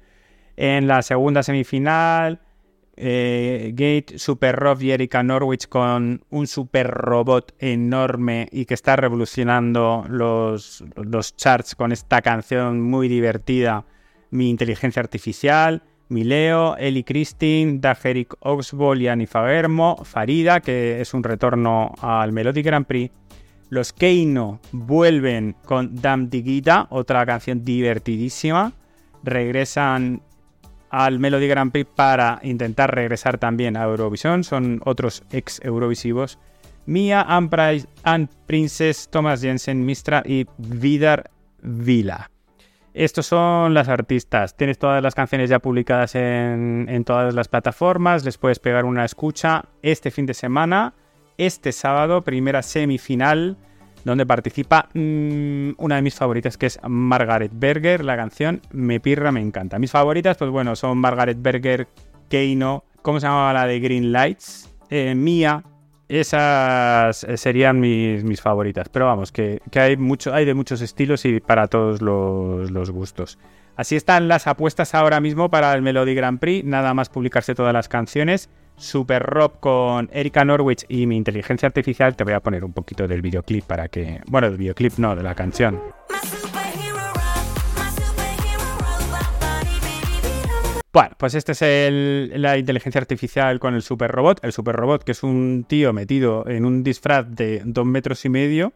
En 0.57 0.89
la 0.89 1.03
segunda 1.03 1.43
semifinal, 1.43 2.41
eh, 2.97 3.71
Gate, 3.75 4.19
Super 4.19 4.57
Rob 4.57 4.83
y 4.83 4.91
Erika 4.91 5.23
Norwich 5.23 5.69
con 5.69 6.25
un 6.31 6.47
super 6.49 6.89
robot 6.89 7.55
enorme 7.61 8.49
y 8.51 8.65
que 8.65 8.75
está 8.75 8.97
revolucionando 8.97 10.05
los, 10.09 10.83
los 10.97 11.37
charts 11.37 11.77
con 11.77 11.93
esta 11.93 12.23
canción 12.23 12.81
muy 12.81 13.07
divertida, 13.07 13.85
Mi 14.31 14.51
Inteligencia 14.51 15.01
Artificial. 15.01 15.83
Mileo, 16.09 16.75
Eli 16.79 17.05
Christine, 17.05 17.79
Dagerik 17.81 18.35
Oxbol 18.41 19.03
y 19.03 19.09
Annie 19.09 19.27
Fagermo, 19.27 20.03
Farida, 20.05 20.61
que 20.61 21.01
es 21.01 21.13
un 21.13 21.23
retorno 21.23 21.93
al 22.01 22.33
Melody 22.33 22.63
Grand 22.63 22.87
Prix, 22.87 23.13
los 23.71 23.93
Keino 23.93 24.61
vuelven 24.73 25.57
con 25.65 25.95
Dam 25.97 26.31
Digita, 26.31 26.87
otra 26.91 27.25
canción 27.27 27.65
divertidísima. 27.65 28.73
Regresan 29.23 30.23
al 30.91 31.19
Melody 31.19 31.49
Grand 31.49 31.71
Prix 31.71 31.91
para 31.95 32.41
intentar 32.43 32.95
regresar 32.95 33.39
también 33.39 33.77
a 33.77 33.85
Eurovisión. 33.85 34.45
Son 34.45 34.81
otros 34.85 35.23
ex 35.31 35.61
Eurovisivos. 35.63 36.39
Mia, 36.87 37.27
Anne 37.29 38.29
Princess, 38.47 39.09
Thomas 39.11 39.43
Jensen, 39.43 39.85
Mistra 39.85 40.23
y 40.25 40.47
Vidar 40.57 41.31
Vila. 41.61 42.31
Estos 42.95 43.27
son 43.27 43.75
las 43.75 43.89
artistas. 43.89 44.57
Tienes 44.57 44.79
todas 44.79 45.03
las 45.03 45.15
canciones 45.15 45.51
ya 45.51 45.59
publicadas 45.59 46.15
en 46.15 47.05
todas 47.05 47.35
las 47.35 47.49
plataformas. 47.49 48.25
Les 48.25 48.39
puedes 48.39 48.59
pegar 48.59 48.87
una 48.87 49.05
escucha 49.05 49.67
este 49.83 50.11
fin 50.11 50.25
de 50.25 50.33
semana 50.33 50.95
este 51.39 51.73
sábado, 51.73 52.23
primera 52.23 52.63
semifinal, 52.63 53.57
donde 54.05 54.27
participa 54.27 54.89
mm, 54.93 55.71
una 55.79 55.97
de 55.97 56.03
mis 56.03 56.15
favoritas, 56.15 56.59
que 56.59 56.67
es 56.67 56.79
Margaret 56.87 57.53
Berger. 57.55 58.05
La 58.05 58.17
canción 58.17 58.61
Me 58.71 59.01
Pirra, 59.01 59.33
me 59.33 59.41
encanta. 59.41 59.79
Mis 59.79 59.91
favoritas, 59.91 60.37
pues 60.37 60.51
bueno, 60.51 60.77
son 60.77 60.99
Margaret 60.99 61.39
Berger, 61.41 61.89
Keino, 62.29 62.85
¿cómo 63.03 63.21
se 63.21 63.27
llamaba 63.27 63.53
la 63.53 63.67
de 63.67 63.81
Green 63.81 64.13
Lights? 64.13 64.71
Eh, 64.91 65.15
Mía. 65.15 65.65
Esas 66.09 67.27
serían 67.37 67.81
mis, 67.81 68.41
favoritas. 68.41 68.89
Pero 68.89 69.05
vamos, 69.05 69.31
que, 69.31 69.61
hay, 69.75 69.99
mucho, 69.99 70.33
hay 70.33 70.47
de 70.47 70.55
muchos 70.55 70.81
estilos 70.81 71.27
y 71.27 71.39
para 71.41 71.67
todos 71.67 72.01
los, 72.01 72.71
los 72.71 72.91
gustos. 72.91 73.39
Así 73.77 73.95
están 73.95 74.27
las 74.27 74.47
apuestas 74.47 74.95
ahora 74.95 75.21
mismo 75.21 75.51
para 75.51 75.75
el 75.75 75.83
Melody 75.83 76.15
Grand 76.15 76.41
Prix. 76.41 76.65
Nada 76.65 76.95
más 76.95 77.11
publicarse 77.11 77.55
todas 77.55 77.75
las 77.75 77.89
canciones. 77.89 78.49
Super 78.79 79.23
Rob 79.23 79.59
con 79.61 80.09
Erika 80.13 80.45
Norwich 80.45 80.85
y 80.89 81.07
mi 81.07 81.17
inteligencia 81.17 81.67
artificial, 81.67 82.17
te 82.17 82.25
voy 82.25 82.33
a 82.33 82.41
poner 82.41 82.65
un 82.65 82.73
poquito 82.73 83.07
del 83.07 83.21
videoclip 83.21 83.65
para 83.65 83.89
que. 83.89 84.21
Bueno, 84.29 84.49
del 84.49 84.57
videoclip 84.57 84.99
no, 84.99 85.15
de 85.17 85.23
la 85.23 85.35
canción. 85.35 85.81
Bueno, 90.93 91.11
pues 91.19 91.35
este 91.35 91.53
es 91.53 91.63
el, 91.63 92.33
la 92.41 92.57
inteligencia 92.57 93.01
artificial 93.01 93.61
con 93.61 93.75
el 93.75 93.83
super 93.83 94.11
robot. 94.11 94.41
El 94.43 94.53
super 94.53 94.75
robot, 94.75 95.05
que 95.05 95.13
es 95.13 95.23
un 95.23 95.67
tío 95.69 95.93
metido 95.93 96.49
en 96.49 96.65
un 96.65 96.83
disfraz 96.83 97.27
de 97.29 97.63
dos 97.65 97.85
metros 97.85 98.25
y 98.25 98.29
medio, 98.29 98.73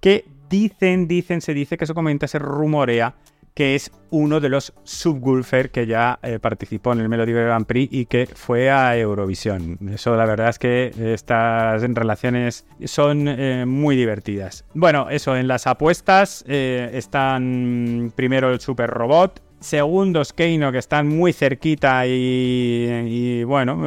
que 0.00 0.24
dicen, 0.48 1.06
dicen, 1.06 1.40
se 1.40 1.52
dice 1.54 1.76
que 1.76 1.84
eso 1.84 1.94
comenta, 1.94 2.26
se 2.26 2.38
rumorea 2.38 3.14
que 3.54 3.74
es 3.74 3.90
uno 4.10 4.40
de 4.40 4.48
los 4.48 4.72
subwoofer 4.84 5.70
que 5.70 5.86
ya 5.86 6.18
eh, 6.22 6.38
participó 6.38 6.92
en 6.92 7.00
el 7.00 7.08
Melody 7.08 7.32
Grand 7.32 7.66
Prix 7.66 7.92
y 7.92 8.06
que 8.06 8.26
fue 8.26 8.70
a 8.70 8.96
Eurovisión. 8.96 9.78
Eso 9.92 10.16
la 10.16 10.26
verdad 10.26 10.48
es 10.50 10.58
que 10.58 10.92
estas 11.14 11.82
relaciones 11.82 12.66
son 12.84 13.26
eh, 13.28 13.64
muy 13.66 13.96
divertidas. 13.96 14.64
Bueno, 14.74 15.08
eso, 15.10 15.36
en 15.36 15.48
las 15.48 15.66
apuestas 15.66 16.44
eh, 16.46 16.90
están 16.94 18.12
primero 18.14 18.50
el 18.50 18.60
Super 18.60 18.90
Robot, 18.90 19.42
segundos 19.60 20.32
Keino 20.32 20.72
que 20.72 20.78
están 20.78 21.08
muy 21.08 21.32
cerquita 21.32 22.06
y, 22.06 23.44
bueno, 23.44 23.82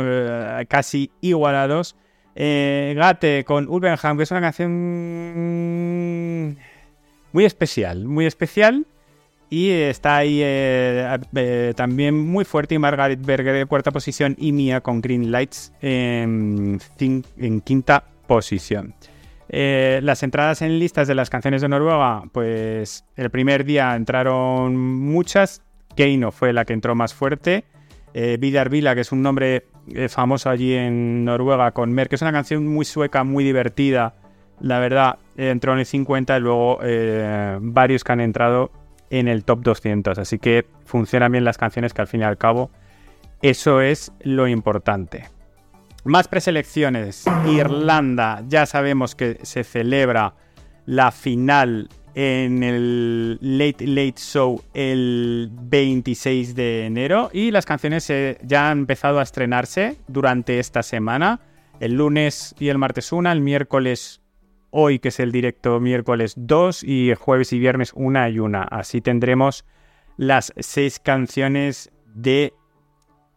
casi 0.68 1.12
igualados. 1.22 1.96
Gate 2.36 3.46
con 3.46 3.70
Ulvenham, 3.70 4.18
que 4.18 4.24
es 4.24 4.32
una 4.32 4.42
canción 4.42 4.72
muy 7.32 7.46
especial, 7.46 8.06
muy 8.06 8.26
especial 8.26 8.86
y 9.56 9.72
está 9.72 10.18
ahí 10.18 10.42
eh, 10.44 11.18
eh, 11.34 11.74
también 11.78 12.14
muy 12.14 12.44
fuerte 12.44 12.76
y 12.76 12.78
Margaret 12.78 13.26
Berger 13.26 13.56
de 13.56 13.66
cuarta 13.66 13.90
posición 13.92 14.36
y 14.38 14.52
Mia 14.52 14.82
con 14.82 15.00
Green 15.00 15.32
Lights 15.32 15.72
en, 15.80 16.82
quinta 17.64 18.04
posición. 18.28 18.94
Eh, 19.48 20.02
las 20.04 20.24
entradas 20.24 20.62
en 20.62 20.78
listas 20.78 21.08
de 21.08 21.16
las 21.16 21.30
canciones 21.30 21.62
de 21.62 21.70
Noruega, 21.70 22.24
pues 22.34 23.06
el 23.16 23.30
primer 23.30 23.64
día 23.64 23.96
entraron 23.96 24.76
muchas. 24.76 25.62
Keino 25.96 26.34
fue 26.34 26.52
la 26.52 26.66
que 26.66 26.74
entró 26.74 26.94
más 26.94 27.14
fuerte. 27.14 27.64
Vidar 28.14 28.70
Vila, 28.70 28.94
que 28.94 29.02
es 29.02 29.12
un 29.14 29.22
nombre 29.22 29.68
famoso 30.10 30.50
allí 30.50 30.74
en 30.74 31.24
Noruega, 31.24 31.72
con 31.72 31.94
Mer, 31.94 32.10
que 32.10 32.16
es 32.16 32.22
una 32.22 32.34
canción 32.34 32.68
muy 32.68 32.84
sueca, 32.84 33.24
muy 33.24 33.46
divertida. 33.46 34.16
La 34.60 34.80
verdad, 34.80 35.20
entró 35.38 35.72
en 35.74 35.80
el 35.80 35.86
50 35.86 36.38
y 36.38 36.40
luego 36.42 36.80
varios 37.62 38.04
que 38.04 38.12
han 38.12 38.22
entrado 38.22 38.72
en 39.20 39.28
el 39.28 39.44
top 39.44 39.62
200. 39.62 40.18
Así 40.18 40.40
que 40.40 40.66
funcionan 40.86 41.32
bien 41.32 41.46
las 41.46 41.58
canciones 41.58 41.94
que 41.94 42.02
al 42.02 42.08
fin 42.08 42.22
y 42.22 42.24
al 42.24 42.38
cabo 42.38 42.72
eso 43.42 43.82
es 43.82 44.12
lo 44.22 44.48
importante. 44.48 45.26
Más 46.04 46.28
preselecciones. 46.28 47.26
Irlanda, 47.48 48.44
ya 48.48 48.66
sabemos 48.66 49.16
que 49.16 49.40
se 49.44 49.64
celebra 49.64 50.34
la 50.86 51.12
final 51.12 51.90
en 52.14 52.64
el 52.64 53.38
Late 53.42 53.88
Late 53.88 54.16
Show 54.18 54.62
el 54.74 55.50
26 55.52 56.56
de 56.56 56.86
enero 56.86 57.30
y 57.34 57.52
las 57.52 57.66
canciones 57.66 58.12
ya 58.44 58.72
han 58.72 58.80
empezado 58.80 59.20
a 59.20 59.24
estrenarse 59.24 59.98
durante 60.08 60.60
esta 60.60 60.82
semana. 60.82 61.40
El 61.80 61.96
lunes 61.96 62.56
y 62.58 62.70
el 62.70 62.78
martes 62.78 63.12
una, 63.12 63.32
el 63.32 63.42
miércoles 63.42 64.22
hoy, 64.70 65.00
que 65.00 65.10
es 65.10 65.20
el 65.20 65.32
directo 65.32 65.80
miércoles 65.80 66.34
2, 66.38 66.84
y 66.84 67.14
jueves 67.16 67.54
y 67.54 67.60
viernes 67.60 67.92
una 67.94 68.30
y 68.30 68.40
una. 68.40 68.64
Así 68.64 69.02
tendremos 69.02 69.66
las 70.18 70.54
seis 70.58 71.00
canciones 71.00 71.92
de 72.14 72.54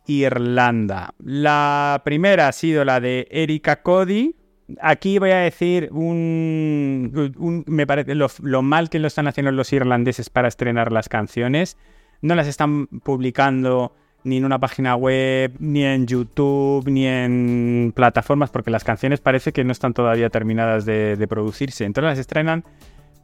Irlanda. 0.06 1.14
La 1.18 2.02
primera 2.04 2.48
ha 2.48 2.52
sido 2.52 2.84
la 2.84 3.00
de 3.00 3.28
Erika 3.30 3.82
Cody. 3.82 4.34
Aquí 4.80 5.18
voy 5.18 5.30
a 5.30 5.38
decir 5.38 5.88
un, 5.92 7.64
me 7.66 7.86
parece 7.86 8.14
lo, 8.14 8.28
lo, 8.42 8.62
mal 8.62 8.90
que 8.90 8.98
lo 8.98 9.06
están 9.06 9.26
haciendo 9.26 9.50
los 9.52 9.72
irlandeses 9.72 10.30
para 10.30 10.48
estrenar 10.48 10.92
las 10.92 11.08
canciones. 11.08 11.76
No 12.20 12.34
las 12.34 12.46
están 12.46 12.86
publicando 12.86 13.94
ni 14.28 14.36
en 14.36 14.44
una 14.44 14.58
página 14.58 14.94
web, 14.94 15.52
ni 15.58 15.84
en 15.84 16.06
YouTube, 16.06 16.88
ni 16.88 17.06
en 17.06 17.92
plataformas, 17.94 18.50
porque 18.50 18.70
las 18.70 18.84
canciones 18.84 19.20
parece 19.20 19.52
que 19.52 19.64
no 19.64 19.72
están 19.72 19.94
todavía 19.94 20.30
terminadas 20.30 20.84
de, 20.84 21.26
producirse. 21.28 21.84
Entonces 21.84 22.10
las 22.10 22.18
estrenan 22.18 22.64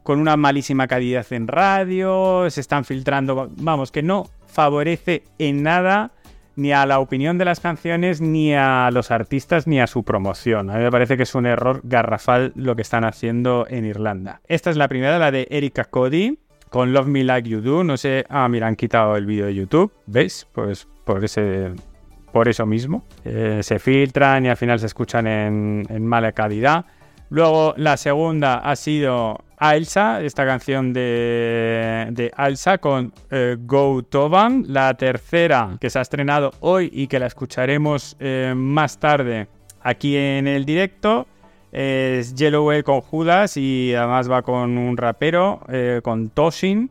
con 0.03 0.19
una 0.19 0.37
malísima 0.37 0.87
calidad 0.87 1.25
en 1.31 1.47
radio, 1.47 2.49
se 2.49 2.61
están 2.61 2.85
filtrando, 2.85 3.49
vamos, 3.57 3.91
que 3.91 4.03
no 4.03 4.29
favorece 4.47 5.23
en 5.39 5.63
nada 5.63 6.11
ni 6.55 6.71
a 6.71 6.85
la 6.85 6.99
opinión 6.99 7.37
de 7.37 7.45
las 7.45 7.59
canciones, 7.59 8.21
ni 8.21 8.53
a 8.53 8.89
los 8.91 9.11
artistas, 9.11 9.67
ni 9.67 9.81
a 9.81 9.87
su 9.87 10.03
promoción. 10.03 10.69
A 10.69 10.77
mí 10.77 10.83
me 10.83 10.91
parece 10.91 11.17
que 11.17 11.23
es 11.23 11.35
un 11.35 11.45
error 11.45 11.81
garrafal 11.83 12.53
lo 12.55 12.75
que 12.75 12.81
están 12.81 13.03
haciendo 13.03 13.65
en 13.69 13.85
Irlanda. 13.85 14.41
Esta 14.47 14.69
es 14.69 14.77
la 14.77 14.87
primera, 14.87 15.19
la 15.19 15.31
de 15.31 15.47
Erika 15.49 15.83
Cody, 15.83 16.39
con 16.69 16.93
Love 16.93 17.07
Me 17.07 17.23
Like 17.25 17.49
You 17.49 17.61
Do. 17.61 17.83
No 17.83 17.97
sé, 17.97 18.25
ah, 18.29 18.47
mira, 18.47 18.67
han 18.67 18.77
quitado 18.77 19.17
el 19.17 19.25
vídeo 19.25 19.47
de 19.47 19.55
YouTube, 19.55 19.91
¿veis? 20.05 20.47
Pues 20.53 20.87
por, 21.05 22.47
eso 22.47 22.65
mismo. 22.65 23.05
Eh, 23.23 23.59
se 23.61 23.79
filtran 23.79 24.45
y 24.45 24.49
al 24.49 24.57
final 24.57 24.79
se 24.79 24.87
escuchan 24.87 25.27
en, 25.27 26.05
mala 26.05 26.31
calidad. 26.31 26.85
Luego 27.29 27.73
la 27.77 27.97
segunda 27.97 28.57
ha 28.57 28.75
sido 28.75 29.43
Ailsa, 29.57 30.21
esta 30.21 30.45
canción 30.45 30.93
de, 30.93 32.07
de 32.11 32.31
Ailsa 32.35 32.77
con 32.77 33.13
eh, 33.31 33.55
Go 33.59 34.03
Toban. 34.03 34.65
La 34.67 34.93
tercera 34.95 35.77
que 35.79 35.89
se 35.89 35.99
ha 35.99 36.01
estrenado 36.01 36.51
hoy 36.59 36.89
y 36.91 37.07
que 37.07 37.19
la 37.19 37.27
escucharemos 37.27 38.17
eh, 38.19 38.53
más 38.55 38.99
tarde 38.99 39.47
aquí 39.81 40.17
en 40.17 40.47
el 40.47 40.65
directo 40.65 41.27
es 41.71 42.35
Yellowwell 42.35 42.83
con 42.83 43.01
Judas 43.01 43.57
y 43.57 43.93
además 43.93 44.31
va 44.31 44.41
con 44.41 44.77
un 44.77 44.95
rapero, 44.95 45.61
con 46.03 46.29
Toshin. 46.29 46.89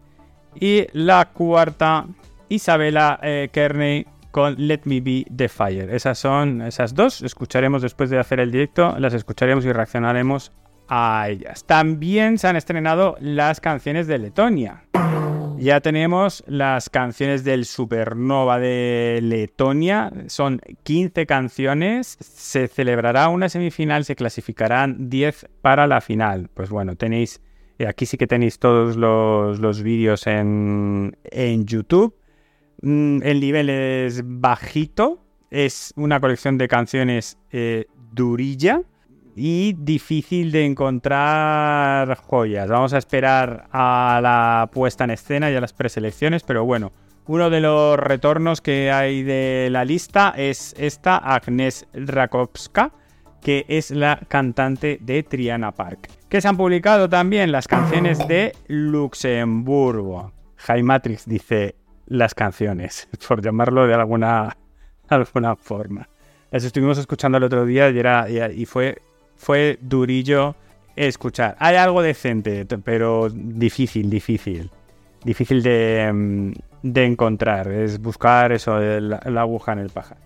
Y 0.55 0.87
la 0.93 1.31
cuarta, 1.33 2.07
Isabella 2.55 3.21
Kearney 3.53 4.07
con 4.35 4.57
Let 4.59 4.81
Me 4.85 5.01
Be 5.01 5.25
The 5.35 5.49
Fire. 5.49 5.95
Esas 5.95 6.19
son 6.19 6.61
esas 6.63 6.93
dos. 6.93 7.23
Escucharemos 7.23 7.83
después 7.83 8.11
de 8.11 8.19
hacer 8.19 8.41
el 8.41 8.51
directo, 8.51 8.97
las 8.99 9.15
escucharemos 9.15 9.65
y 9.65 9.73
reaccionaremos 9.73 10.51
a 10.89 11.29
ellas. 11.29 11.65
También 11.65 12.39
se 12.39 12.49
han 12.49 12.57
estrenado 12.57 13.17
las 13.21 13.61
canciones 13.61 14.09
de 14.09 14.19
Letonia. 14.19 14.85
Ya 15.57 15.81
tenemos 15.81 16.43
las 16.49 16.91
canciones 16.91 17.45
del 17.45 17.65
Supernova 17.65 18.59
de 18.59 19.21
Letonia. 19.23 20.13
Son 20.27 20.61
15 20.83 21.27
canciones. 21.27 22.19
Se 22.21 22.67
celebrará 22.67 23.29
una 23.29 23.49
semifinal, 23.49 24.05
se 24.05 24.17
clasificarán 24.17 25.09
10 25.11 25.47
para 25.63 25.87
la 25.87 26.01
final. 26.01 26.51
Pues 26.53 26.71
bueno, 26.71 26.97
tenéis. 26.97 27.41
Eh, 27.79 27.87
aquí 27.87 28.05
sí 28.05 28.19
que 28.19 28.27
tenéis 28.27 28.59
todos 28.59 28.97
los, 28.97 29.61
los 29.61 29.83
vídeos 29.83 30.27
en, 30.27 31.17
en 31.23 31.67
YouTube. 31.67 32.15
Mm, 32.85 33.23
el 33.23 33.41
nivel 33.41 33.71
es 33.71 34.21
bajito, 34.23 35.25
es 35.51 35.95
una 35.97 36.21
colección 36.21 36.59
de 36.59 36.69
canciones 36.69 37.39
eh, 37.51 37.87
durilla 38.13 38.83
y 39.35 39.73
difícil 39.73 40.53
de 40.53 40.67
encontrar 40.67 42.15
joyas. 42.19 42.69
Vamos 42.69 42.93
a 42.93 42.99
esperar 42.99 43.69
a 43.73 44.21
la 44.23 44.69
puesta 44.71 45.05
en 45.05 45.11
escena 45.11 45.51
y 45.51 45.57
a 45.57 45.63
las 45.63 45.73
preselecciones, 45.73 46.43
pero 46.43 46.67
bueno, 46.67 46.93
uno 47.27 47.49
de 47.49 47.63
los 47.63 47.99
retornos 47.99 48.61
que 48.61 48.93
hay 48.93 49.23
de 49.23 49.69
la 49.71 49.87
lista 49.87 50.35
es 50.37 50.75
esta 50.77 51.17
Agnes 51.17 51.87
Rakowska, 51.95 52.93
que 53.41 53.65
es 53.67 53.93
la 53.93 54.21
cantante 54.29 54.99
de 55.01 55.23
Triana 55.23 55.73
Park. 55.73 56.11
Que 56.29 56.43
se 56.43 56.49
han 56.49 56.59
publicado 56.59 57.09
también 57.09 57.51
las 57.51 57.67
canciones 57.67 58.19
de 58.29 58.53
Luxemburgo. 58.67 60.33
Matrix 60.83 61.27
dice, 61.27 61.77
las 62.07 62.35
canciones, 62.35 63.09
por 63.29 63.43
llamarlo 63.43 63.87
de 63.87 63.95
alguna, 63.95 64.57
alguna 65.09 65.57
forma. 65.57 66.09
Las 66.51 66.65
estuvimos 66.65 66.99
escuchando 66.99 67.39
el 67.39 67.45
otro 67.45 67.67
día 67.67 67.91
y, 67.91 67.99
era, 67.99 68.29
y 68.29 68.65
fue, 68.67 69.03
fue 69.37 69.79
durillo 69.81 70.55
escuchar. 70.97 71.57
Hay 71.59 71.77
algo 71.77 72.03
decente, 72.03 72.65
pero 72.85 73.29
difícil, 73.31 74.09
difícil. 74.09 74.71
Difícil 75.25 75.63
de, 75.63 76.11
mm, 76.13 76.53
de 76.83 77.05
encontrar. 77.05 77.69
Es 77.69 78.01
buscar 78.01 78.53
eso, 78.53 78.79
la, 78.79 79.21
la 79.25 79.41
aguja 79.41 79.73
en 79.73 79.81
el 79.81 79.91
pajar. 79.91 80.19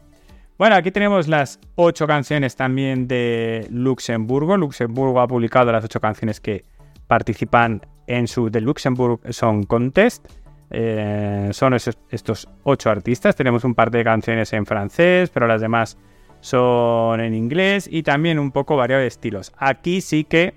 Bueno, 0.58 0.74
aquí 0.74 0.90
tenemos 0.90 1.28
las 1.28 1.60
ocho 1.76 2.06
canciones 2.06 2.56
también 2.56 3.06
de 3.06 3.68
Luxemburgo. 3.70 4.56
Luxemburgo 4.56 5.20
ha 5.20 5.28
publicado 5.28 5.70
las 5.70 5.84
ocho 5.84 6.00
canciones 6.00 6.40
que 6.40 6.64
participan 7.06 7.80
en 8.08 8.26
su 8.26 8.50
The 8.50 8.60
Luxembourg 8.60 9.20
Song 9.32 9.66
Contest. 9.66 10.26
Eh, 10.70 11.48
son 11.52 11.74
estos 11.74 12.48
ocho 12.62 12.90
artistas. 12.90 13.36
Tenemos 13.36 13.64
un 13.64 13.74
par 13.74 13.90
de 13.90 14.04
canciones 14.04 14.52
en 14.52 14.66
francés, 14.66 15.30
pero 15.30 15.46
las 15.46 15.60
demás 15.60 15.96
son 16.40 17.20
en 17.20 17.34
inglés 17.34 17.88
y 17.90 18.02
también 18.02 18.38
un 18.38 18.52
poco 18.52 18.76
variado 18.76 19.02
de 19.02 19.08
estilos. 19.08 19.52
Aquí 19.56 20.00
sí 20.00 20.24
que 20.24 20.54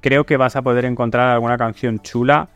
creo 0.00 0.24
que 0.24 0.36
vas 0.36 0.56
a 0.56 0.62
poder 0.62 0.84
encontrar 0.84 1.30
alguna 1.30 1.56
canción 1.56 2.00
chula 2.00 2.48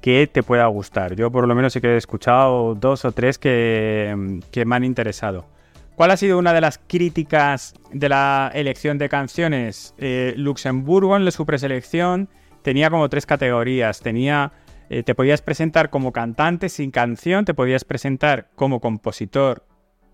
que 0.00 0.26
te 0.26 0.42
pueda 0.42 0.66
gustar. 0.66 1.14
Yo 1.14 1.30
por 1.30 1.46
lo 1.46 1.54
menos 1.54 1.72
sí 1.72 1.80
que 1.80 1.94
he 1.94 1.96
escuchado 1.96 2.74
dos 2.74 3.04
o 3.04 3.12
tres 3.12 3.38
que, 3.38 4.40
me 4.64 4.76
han 4.76 4.84
interesado. 4.84 5.46
¿Cuál 5.94 6.10
ha 6.10 6.16
sido 6.16 6.38
una 6.38 6.52
de 6.52 6.60
las 6.60 6.78
críticas 6.78 7.74
de 7.92 8.08
la 8.08 8.50
elección 8.54 8.98
de 8.98 9.08
canciones? 9.08 9.94
Eh, 9.98 10.34
Luxemburgo 10.36 11.16
en 11.16 11.30
su 11.32 11.46
preselección 11.46 12.28
tenía 12.62 12.90
como 12.90 13.08
tres 13.08 13.24
categorías. 13.24 14.00
Tenía 14.00 14.52
eh, 14.88 15.02
te 15.02 15.14
podías 15.14 15.42
presentar 15.42 15.90
como 15.90 16.12
cantante 16.12 16.68
sin 16.68 16.90
canción, 16.90 17.44
te 17.44 17.54
podías 17.54 17.84
presentar 17.84 18.48
como 18.54 18.80
compositor 18.80 19.64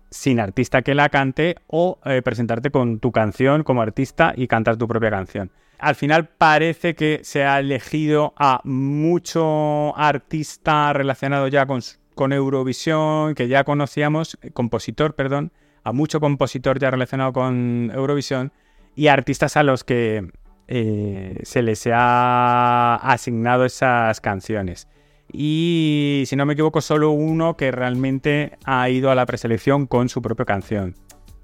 sin 0.09 0.39
artista 0.39 0.81
que 0.83 0.95
la 0.95 1.09
cante 1.09 1.55
o 1.67 1.99
eh, 2.05 2.21
presentarte 2.21 2.69
con 2.69 2.99
tu 2.99 3.11
canción 3.11 3.63
como 3.63 3.81
artista 3.81 4.33
y 4.35 4.47
cantar 4.47 4.77
tu 4.77 4.87
propia 4.87 5.09
canción. 5.09 5.51
Al 5.79 5.95
final 5.95 6.29
parece 6.29 6.95
que 6.95 7.19
se 7.23 7.43
ha 7.43 7.59
elegido 7.59 8.33
a 8.37 8.61
mucho 8.63 9.97
artista 9.97 10.93
relacionado 10.93 11.47
ya 11.47 11.65
con, 11.65 11.81
con 12.15 12.31
Eurovisión, 12.31 13.35
que 13.35 13.47
ya 13.47 13.63
conocíamos, 13.63 14.37
eh, 14.41 14.51
compositor, 14.51 15.15
perdón, 15.15 15.51
a 15.83 15.91
mucho 15.91 16.19
compositor 16.19 16.79
ya 16.79 16.89
relacionado 16.89 17.33
con 17.33 17.91
Eurovisión 17.93 18.53
y 18.95 19.07
artistas 19.07 19.57
a 19.57 19.63
los 19.63 19.83
que 19.83 20.31
eh, 20.67 21.39
se 21.43 21.61
les 21.61 21.87
ha 21.91 22.95
asignado 22.95 23.65
esas 23.65 24.21
canciones. 24.21 24.87
Y 25.31 26.23
si 26.27 26.35
no 26.35 26.45
me 26.45 26.53
equivoco, 26.53 26.81
solo 26.81 27.11
uno 27.11 27.57
que 27.57 27.71
realmente 27.71 28.57
ha 28.65 28.89
ido 28.89 29.09
a 29.09 29.15
la 29.15 29.25
preselección 29.25 29.87
con 29.87 30.09
su 30.09 30.21
propia 30.21 30.45
canción. 30.45 30.95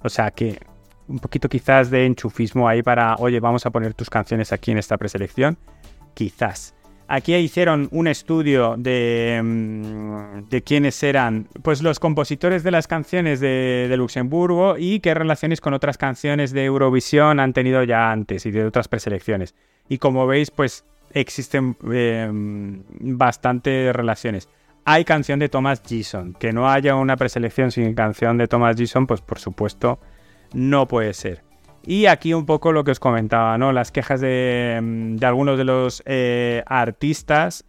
O 0.01 0.09
sea 0.09 0.31
que 0.31 0.59
un 1.07 1.19
poquito 1.19 1.49
quizás 1.49 1.89
de 1.89 2.05
enchufismo 2.05 2.69
ahí 2.69 2.83
para, 2.83 3.15
oye, 3.15 3.39
vamos 3.39 3.65
a 3.65 3.71
poner 3.71 3.95
tus 3.95 4.09
canciones 4.09 4.53
aquí 4.53 4.71
en 4.71 4.77
esta 4.77 4.97
preselección. 4.97 5.57
Quizás. 6.13 6.75
Aquí 7.11 7.33
hicieron 7.33 7.87
un 7.91 8.07
estudio 8.07 8.75
de, 8.77 9.41
mm, 9.43 10.47
de 10.47 10.61
quiénes 10.61 11.01
eran 11.01 11.47
pues, 11.63 11.81
los 11.81 11.99
compositores 11.99 12.61
de 12.61 12.69
las 12.69 12.85
canciones 12.87 13.39
de, 13.39 13.91
Luxemburgo 13.97 14.77
y 14.77 14.99
qué 14.99 15.15
relaciones 15.15 15.59
con 15.59 15.73
otras 15.73 15.97
canciones 15.97 16.51
de 16.51 16.65
Eurovisión 16.65 17.39
han 17.39 17.53
tenido 17.53 17.81
ya 17.81 18.11
antes 18.11 18.45
y 18.45 18.51
de 18.51 18.63
otras 18.63 18.87
preselecciones. 18.87 19.55
Y 19.89 19.97
como 19.97 20.27
veis, 20.27 20.51
pues 20.51 20.85
existen 21.11 21.75
em, 21.91 22.83
bastantes 22.99 23.91
relaciones. 23.95 24.47
Hay 24.85 25.03
canción 25.03 25.39
de 25.39 25.49
Thomas 25.49 25.81
Gison. 25.83 26.33
Que 26.33 26.53
no 26.53 26.69
haya 26.69 26.95
una 26.95 27.17
preselección 27.17 27.71
sin 27.71 27.95
canción 27.95 28.37
de 28.37 28.47
Thomas 28.47 28.75
Gison, 28.75 29.07
pues 29.07 29.21
por 29.21 29.39
supuesto 29.39 29.99
no 30.53 30.87
puede 30.87 31.15
ser. 31.15 31.48
Y 31.85 32.05
aquí 32.05 32.33
un 32.33 32.45
poco 32.45 32.71
lo 32.71 32.83
que 32.83 32.91
os 32.91 32.99
comentaba, 32.99 33.57
¿no? 33.57 33.71
Las 33.71 33.91
quejas 33.91 34.21
de, 34.21 34.79
mm, 34.81 35.23
algunos 35.23 35.57
de 35.57 35.63
los 35.63 36.03
eh, 36.05 36.63
artistas. 36.65 37.65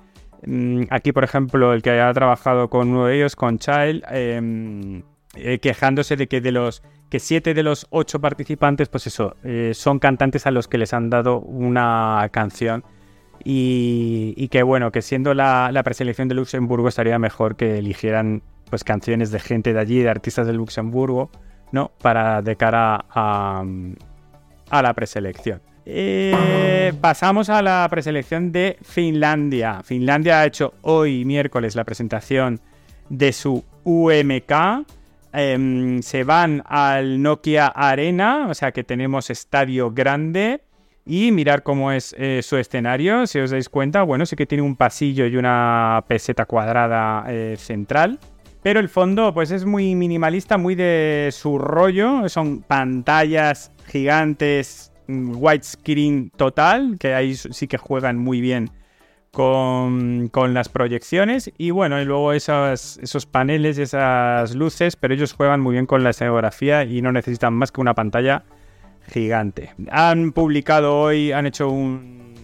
Mm, 0.47 0.85
aquí, 0.91 1.13
por 1.13 1.25
ejemplo, 1.25 1.73
el 1.73 1.83
que 1.83 1.91
haya 1.91 2.13
trabajado 2.13 2.69
con 2.71 2.89
uno 2.89 3.07
de 3.07 3.17
ellos, 3.17 3.37
con 3.37 3.59
Child, 3.59 4.05
em, 4.11 5.03
eh, 5.37 5.59
quejándose 5.61 6.17
de 6.17 6.27
que 6.27 6.41
de 6.41 6.53
los 6.53 6.83
que 7.11 7.19
siete 7.19 7.55
de 7.55 7.63
los 7.63 7.87
ocho 7.91 8.21
participantes, 8.21 8.89
pues 8.89 9.07
eso, 9.07 9.37
eh, 9.43 9.73
son 9.75 9.99
cantantes 9.99 10.47
a 10.47 10.53
los 10.53 10.69
que 10.69 10.79
les 10.79 10.95
han 10.95 11.11
dado 11.11 11.41
una 11.41 12.29
canción. 12.33 12.85
Y, 13.43 14.49
que 14.49 14.63
bueno, 14.63 14.93
que 14.93 15.03
siendo 15.03 15.33
la, 15.35 15.71
la, 15.73 15.83
preselección 15.83 16.29
de 16.29 16.35
Luxemburgo 16.35 16.89
estaría 16.89 17.19
mejor 17.19 17.57
que 17.57 17.79
eligieran 17.79 18.43
pues 18.69 18.85
canciones 18.85 19.31
de 19.31 19.41
gente 19.41 19.73
de 19.73 19.81
allí, 19.81 20.01
de 20.01 20.11
artistas 20.11 20.47
de 20.47 20.53
Luxemburgo, 20.53 21.31
¿no? 21.73 21.91
Para 22.01 22.43
de 22.43 22.57
cara 22.57 23.05
a, 23.11 23.65
la 24.83 24.95
preselección. 24.95 25.61
Eh, 25.87 26.93
pasamos 27.01 27.49
a 27.49 27.63
la 27.63 27.87
preselección 27.91 28.53
de 28.53 28.77
Finlandia. 28.83 29.83
Finlandia 29.83 30.41
ha 30.41 30.47
hecho 30.47 30.75
hoy 30.83 31.25
miércoles 31.25 31.75
la 31.75 31.85
presentación 31.85 32.61
de 33.09 33.33
su 33.33 33.65
UMK. 33.85 34.87
Em, 35.33 36.03
se 36.03 36.25
van 36.25 36.63
al 36.67 37.23
Nokia 37.23 37.69
Arena, 37.69 38.49
o 38.49 38.55
sea 38.55 38.73
que 38.73 38.85
tenemos 38.85 39.31
estadio 39.31 39.91
grande. 39.91 40.63
Y 41.07 41.33
mirar 41.33 41.63
cómo 41.63 41.91
es 41.91 42.15
eh, 42.19 42.41
su 42.43 42.57
escenario, 42.57 43.27
si 43.27 43.41
os 43.41 43.51
dais 43.51 43.69
cuenta, 43.69 44.03
bueno, 44.03 44.27
sí 44.27 44.37
que 44.37 44.47
tiene 44.47 44.63
un 44.63 44.77
pasillo 44.77 45.27
y 45.27 45.37
una 45.37 46.05
peseta 46.07 46.45
cuadrada 46.45 47.25
eh, 47.27 47.57
central 47.59 48.21
Pero 48.63 48.81
el 48.81 48.89
fondo, 48.89 49.33
pues 49.33 49.51
es 49.51 49.65
muy 49.65 49.95
minimalista, 49.95 50.59
muy 50.59 50.75
de 50.75 51.31
su 51.33 51.59
rollo. 51.59 52.29
Son 52.29 52.61
pantallas 52.61 53.73
gigantes, 53.87 54.93
mm, 55.09 55.37
widescreen 55.37 56.31
total, 56.31 56.97
que 56.99 57.15
ahí 57.15 57.35
sí 57.35 57.67
que 57.67 57.79
juegan 57.79 58.19
muy 58.19 58.41
bien 58.41 58.71
con, 59.31 60.31
las 60.53 60.69
proyecciones. 60.69 61.53
Y 61.57 61.71
bueno, 61.71 62.01
y 62.01 62.05
luego 62.05 62.33
esos 62.33 63.27
paneles, 63.31 63.79
esas 63.79 64.55
luces, 64.55 64.97
pero 64.97 65.15
ellos 65.15 65.33
juegan 65.33 65.61
muy 65.61 65.73
bien 65.73 65.87
con 65.87 66.05
la 66.05 66.11
escenografía 66.11 66.85
y 66.85 67.01
no 67.03 67.13
necesitan 67.13 67.55
más 67.55 67.73
que 67.73 67.81
una 67.81 67.95
pantalla 67.95 68.45
gigante. 69.09 69.75
Han 69.91 70.33
publicado 70.33 70.99
hoy, 70.99 71.33
han 71.33 71.47
hecho 71.47 71.71
un, 71.71 72.35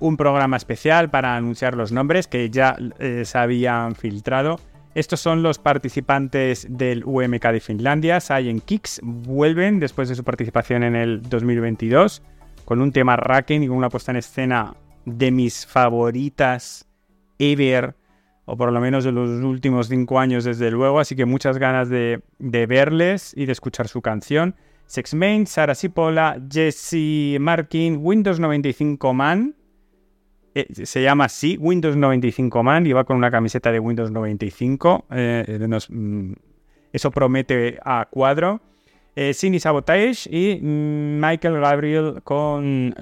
un 0.00 0.16
programa 0.16 0.56
especial 0.56 1.10
para 1.10 1.36
anunciar 1.36 1.74
los 1.74 1.92
nombres 1.92 2.26
que 2.26 2.50
ya 2.50 2.76
eh, 2.98 3.22
se 3.24 3.38
habían 3.38 3.94
filtrado. 3.94 4.60
Estos 4.94 5.20
son 5.20 5.42
los 5.42 5.58
participantes 5.58 6.66
del 6.68 7.04
UMK 7.04 7.46
de 7.52 7.60
Finlandia. 7.60 8.20
Saiyan 8.20 8.60
Kicks 8.60 9.00
vuelven 9.02 9.80
después 9.80 10.08
de 10.08 10.14
su 10.14 10.24
participación 10.24 10.82
en 10.82 10.96
el 10.96 11.22
2022 11.22 12.22
con 12.64 12.82
un 12.82 12.92
tema 12.92 13.16
racking 13.16 13.62
y 13.62 13.68
con 13.68 13.76
una 13.76 13.88
puesta 13.88 14.12
en 14.12 14.18
escena 14.18 14.74
de 15.06 15.30
mis 15.30 15.66
favoritas 15.66 16.86
ever, 17.38 17.94
o 18.44 18.56
por 18.56 18.72
lo 18.72 18.80
menos 18.80 19.04
de 19.04 19.12
los 19.12 19.42
últimos 19.42 19.88
cinco 19.88 20.18
años 20.18 20.44
desde 20.44 20.70
luego, 20.70 21.00
así 21.00 21.16
que 21.16 21.24
muchas 21.24 21.58
ganas 21.58 21.88
de, 21.88 22.22
verles 22.38 23.32
y 23.36 23.46
de 23.46 23.52
escuchar 23.52 23.88
su 23.88 24.02
canción. 24.02 24.54
Sex 24.86 25.14
Main, 25.14 25.46
Sara 25.46 25.74
Sipola, 25.74 26.40
Jesse 26.50 27.38
Markin, 27.40 28.00
Windows 28.02 28.40
95 28.40 29.14
Man, 29.14 29.54
eh, 30.54 30.66
se 30.84 31.02
llama 31.02 31.24
así, 31.24 31.56
Windows 31.58 31.96
95 31.96 32.62
Man, 32.62 32.86
y 32.86 32.92
va 32.92 33.04
con 33.04 33.16
una 33.16 33.30
camiseta 33.30 33.70
de 33.70 33.78
Windows 33.78 34.10
95. 34.10 35.06
Eh, 35.10 35.68
mm, 35.88 36.32
eso 36.92 37.10
promete 37.10 37.78
a 37.84 38.06
cuadro. 38.10 38.60
Eh, 39.14 39.34
Cine 39.34 39.58
Sabotage 39.58 40.28
y 40.30 40.60
mm, 40.60 41.20
Michael 41.20 41.60
Gabriel 41.60 42.20
con 42.24 42.94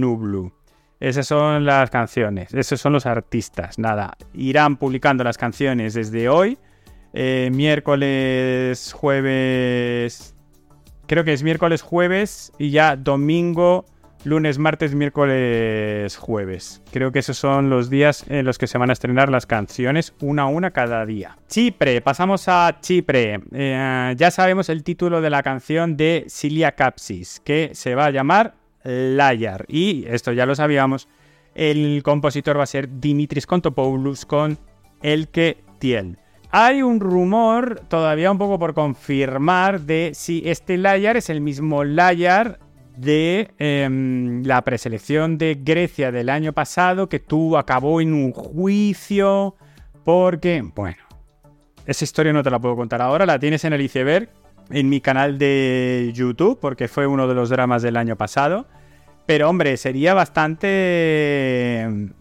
Nublu. 0.00 0.52
Esas 1.00 1.26
son 1.26 1.64
las 1.64 1.90
canciones, 1.90 2.54
esos 2.54 2.80
son 2.80 2.92
los 2.92 3.06
artistas. 3.06 3.78
Nada, 3.78 4.16
irán 4.34 4.76
publicando 4.76 5.24
las 5.24 5.36
canciones 5.36 5.94
desde 5.94 6.28
hoy, 6.28 6.58
miércoles, 7.12 8.92
jueves, 8.92 10.36
creo 11.06 11.24
que 11.24 11.32
es 11.32 11.42
miércoles, 11.42 11.82
jueves 11.82 12.52
y 12.56 12.70
ya 12.70 12.94
domingo 12.94 13.84
lunes, 14.24 14.58
martes, 14.58 14.94
miércoles, 14.94 16.16
jueves. 16.16 16.82
Creo 16.92 17.12
que 17.12 17.18
esos 17.18 17.36
son 17.36 17.70
los 17.70 17.90
días 17.90 18.24
en 18.28 18.44
los 18.44 18.58
que 18.58 18.66
se 18.66 18.78
van 18.78 18.90
a 18.90 18.92
estrenar 18.92 19.28
las 19.28 19.46
canciones, 19.46 20.14
una 20.20 20.42
a 20.42 20.46
una 20.46 20.70
cada 20.70 21.04
día. 21.06 21.36
Chipre, 21.48 22.00
pasamos 22.00 22.48
a 22.48 22.78
Chipre. 22.80 23.40
Eh, 23.52 24.14
ya 24.16 24.30
sabemos 24.30 24.68
el 24.68 24.82
título 24.84 25.20
de 25.20 25.30
la 25.30 25.42
canción 25.42 25.96
de 25.96 26.26
Cilia 26.28 26.72
Capsis, 26.72 27.40
que 27.40 27.70
se 27.74 27.94
va 27.94 28.06
a 28.06 28.10
llamar 28.10 28.54
Layar. 28.84 29.64
Y 29.68 30.04
esto 30.08 30.32
ya 30.32 30.46
lo 30.46 30.54
sabíamos. 30.54 31.08
El 31.54 32.02
compositor 32.02 32.58
va 32.58 32.64
a 32.64 32.66
ser 32.66 33.00
Dimitris 33.00 33.46
Kontopoulos 33.46 34.24
con 34.24 34.58
Elke 35.02 35.62
Tiel. 35.78 36.18
Hay 36.50 36.82
un 36.82 37.00
rumor 37.00 37.80
todavía 37.88 38.30
un 38.30 38.38
poco 38.38 38.58
por 38.58 38.74
confirmar 38.74 39.80
de 39.80 40.12
si 40.14 40.42
este 40.44 40.76
Layar 40.76 41.16
es 41.16 41.30
el 41.30 41.40
mismo 41.40 41.82
Layar 41.82 42.58
de 42.96 43.50
em, 43.58 44.42
la 44.44 44.62
preselección 44.62 45.38
de 45.38 45.58
Grecia 45.60 46.12
del 46.12 46.28
año 46.28 46.52
pasado 46.52 47.08
que 47.08 47.18
tuvo, 47.18 47.58
acabó 47.58 48.00
en 48.00 48.12
un 48.12 48.32
juicio 48.32 49.56
porque, 50.04 50.62
bueno, 50.74 51.02
esa 51.86 52.04
historia 52.04 52.32
no 52.32 52.42
te 52.42 52.50
la 52.50 52.58
puedo 52.58 52.76
contar 52.76 53.02
ahora, 53.02 53.26
la 53.26 53.38
tienes 53.38 53.64
en 53.64 53.72
el 53.72 53.80
iceberg, 53.80 54.28
en 54.70 54.88
mi 54.88 55.00
canal 55.00 55.38
de 55.38 56.10
YouTube, 56.14 56.58
porque 56.60 56.88
fue 56.88 57.06
uno 57.06 57.26
de 57.26 57.34
los 57.34 57.50
dramas 57.50 57.82
del 57.82 57.96
año 57.96 58.16
pasado. 58.16 58.66
Pero 59.26 59.48
hombre, 59.48 59.76
sería 59.76 60.14
bastante 60.14 61.80
em, 61.80 62.12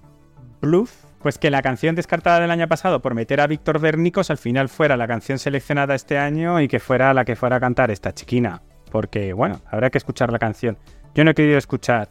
bluff, 0.62 0.92
pues 1.22 1.38
que 1.38 1.50
la 1.50 1.62
canción 1.62 1.96
descartada 1.96 2.40
del 2.40 2.52
año 2.52 2.68
pasado 2.68 3.02
por 3.02 3.16
meter 3.16 3.42
a 3.42 3.48
Víctor 3.48 3.80
Vernicos 3.80 4.30
al 4.30 4.38
final 4.38 4.70
fuera 4.70 4.98
la 4.98 5.08
canción 5.08 5.40
seleccionada 5.40 5.96
este 5.96 6.18
año 6.18 6.62
y 6.62 6.68
que 6.68 6.80
fuera 6.80 7.14
la 7.14 7.26
que 7.26 7.36
fuera 7.36 7.58
a 7.58 7.60
cantar 7.60 7.92
esta 7.92 8.14
chiquina 8.14 8.62
porque 8.92 9.34
bueno, 9.34 9.62
habrá 9.70 9.90
que 9.90 9.98
escuchar 9.98 10.32
la 10.32 10.40
canción. 10.40 10.78
Yo 11.16 11.24
no 11.24 11.32
he 11.32 11.34
querido 11.34 11.58
escuchar 11.58 12.10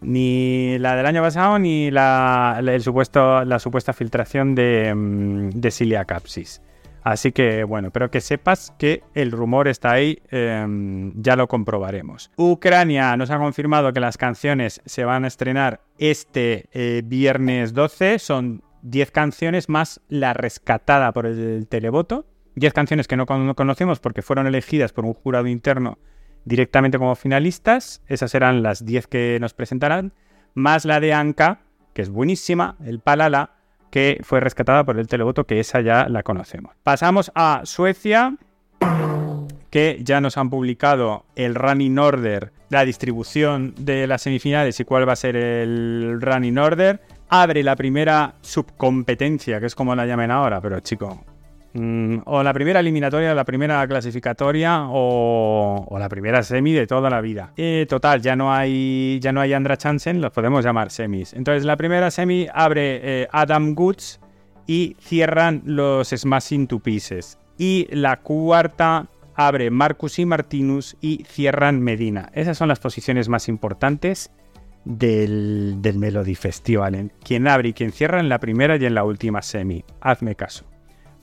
ni 0.00 0.78
la 0.78 0.96
del 0.96 1.06
año 1.06 1.22
pasado 1.22 1.58
ni 1.58 1.90
la, 1.90 2.60
el 2.60 2.82
supuesto, 2.82 3.44
la 3.44 3.58
supuesta 3.58 3.92
filtración 3.92 4.54
de, 4.54 4.94
mm, 4.94 5.50
de 5.50 5.70
Cilia 5.70 6.04
Capsis. 6.04 6.62
Así 7.04 7.32
que 7.32 7.64
bueno, 7.64 7.90
pero 7.90 8.10
que 8.10 8.20
sepas 8.20 8.72
que 8.78 9.02
el 9.14 9.32
rumor 9.32 9.66
está 9.66 9.92
ahí, 9.92 10.22
em, 10.30 11.12
ya 11.16 11.34
lo 11.34 11.48
comprobaremos. 11.48 12.30
Ucrania 12.36 13.16
nos 13.16 13.30
ha 13.30 13.38
confirmado 13.38 13.92
que 13.92 14.00
las 14.00 14.16
canciones 14.16 14.80
se 14.84 15.04
van 15.04 15.24
a 15.24 15.28
estrenar 15.28 15.80
este 15.98 16.68
eh, 16.72 17.02
viernes 17.04 17.74
12, 17.74 18.18
son 18.20 18.62
10 18.82 19.10
canciones 19.10 19.68
más 19.68 20.00
la 20.08 20.32
rescatada 20.32 21.12
por 21.12 21.26
el 21.26 21.66
televoto, 21.68 22.26
10 22.54 22.72
canciones 22.72 23.08
que 23.08 23.16
no, 23.16 23.24
no 23.24 23.54
conocemos 23.54 24.00
porque 24.00 24.22
fueron 24.22 24.46
elegidas 24.46 24.92
por 24.92 25.04
un 25.04 25.14
jurado 25.14 25.46
interno 25.46 25.98
directamente 26.44 26.98
como 26.98 27.14
finalistas. 27.14 28.02
Esas 28.06 28.34
eran 28.34 28.62
las 28.62 28.84
10 28.84 29.06
que 29.06 29.38
nos 29.40 29.54
presentarán, 29.54 30.12
más 30.54 30.84
la 30.84 31.00
de 31.00 31.12
Anka, 31.12 31.60
que 31.94 32.02
es 32.02 32.10
buenísima, 32.10 32.76
el 32.84 33.00
Palala, 33.00 33.54
que 33.90 34.20
fue 34.22 34.40
rescatada 34.40 34.84
por 34.84 34.98
el 34.98 35.06
televoto, 35.06 35.44
que 35.44 35.60
esa 35.60 35.80
ya 35.80 36.08
la 36.08 36.22
conocemos. 36.22 36.74
Pasamos 36.82 37.30
a 37.34 37.62
Suecia, 37.64 38.36
que 39.70 40.00
ya 40.02 40.20
nos 40.20 40.36
han 40.38 40.50
publicado 40.50 41.26
el 41.36 41.54
running 41.54 41.98
order, 41.98 42.52
la 42.70 42.84
distribución 42.84 43.74
de 43.78 44.06
las 44.06 44.22
semifinales 44.22 44.80
y 44.80 44.84
cuál 44.84 45.08
va 45.08 45.12
a 45.12 45.16
ser 45.16 45.36
el 45.36 46.18
running 46.20 46.58
order. 46.58 47.00
Abre 47.28 47.62
la 47.62 47.76
primera 47.76 48.34
subcompetencia, 48.40 49.60
que 49.60 49.66
es 49.66 49.74
como 49.74 49.94
la 49.94 50.06
llamen 50.06 50.30
ahora, 50.30 50.60
pero 50.60 50.80
chico, 50.80 51.24
Mm, 51.74 52.18
o 52.26 52.42
la 52.42 52.52
primera 52.52 52.80
eliminatoria, 52.80 53.34
la 53.34 53.44
primera 53.44 53.86
clasificatoria 53.88 54.86
o, 54.88 55.96
la 55.98 56.08
primera 56.08 56.42
semi 56.42 56.72
de 56.72 56.86
toda 56.86 57.08
la 57.08 57.20
vida. 57.20 57.52
Y 57.56 57.86
total, 57.86 58.20
ya 58.20 58.36
no 58.36 58.52
hay 58.52 59.18
ya 59.20 59.32
no 59.32 59.40
hay 59.40 59.52
Andra 59.52 59.76
Chansen, 59.76 60.20
los 60.20 60.32
podemos 60.32 60.64
llamar 60.64 60.90
semis. 60.90 61.32
Entonces 61.32 61.64
la 61.64 61.76
primera 61.76 62.10
semi 62.10 62.46
abre 62.52 63.00
eh, 63.02 63.28
Adam 63.32 63.74
Goods 63.74 64.20
y 64.66 64.96
cierran 65.00 65.62
los 65.64 66.10
Smashing 66.10 66.66
to 66.66 66.78
Pieces. 66.80 67.38
Y 67.56 67.88
la 67.90 68.18
cuarta 68.20 69.08
abre 69.34 69.70
Marcus 69.70 70.18
y 70.18 70.26
Martinus 70.26 70.96
y 71.00 71.24
cierran 71.26 71.80
Medina. 71.80 72.30
Esas 72.34 72.58
son 72.58 72.68
las 72.68 72.80
posiciones 72.80 73.28
más 73.28 73.48
importantes 73.48 74.30
del, 74.84 75.76
del 75.78 75.98
Melody 75.98 76.34
Festival. 76.34 77.12
Quien 77.24 77.48
abre 77.48 77.70
y 77.70 77.72
quien 77.72 77.92
cierra 77.92 78.20
en 78.20 78.28
la 78.28 78.40
primera 78.40 78.76
y 78.76 78.84
en 78.84 78.94
la 78.94 79.04
última 79.04 79.40
semi. 79.40 79.84
Hazme 80.00 80.34
caso. 80.34 80.71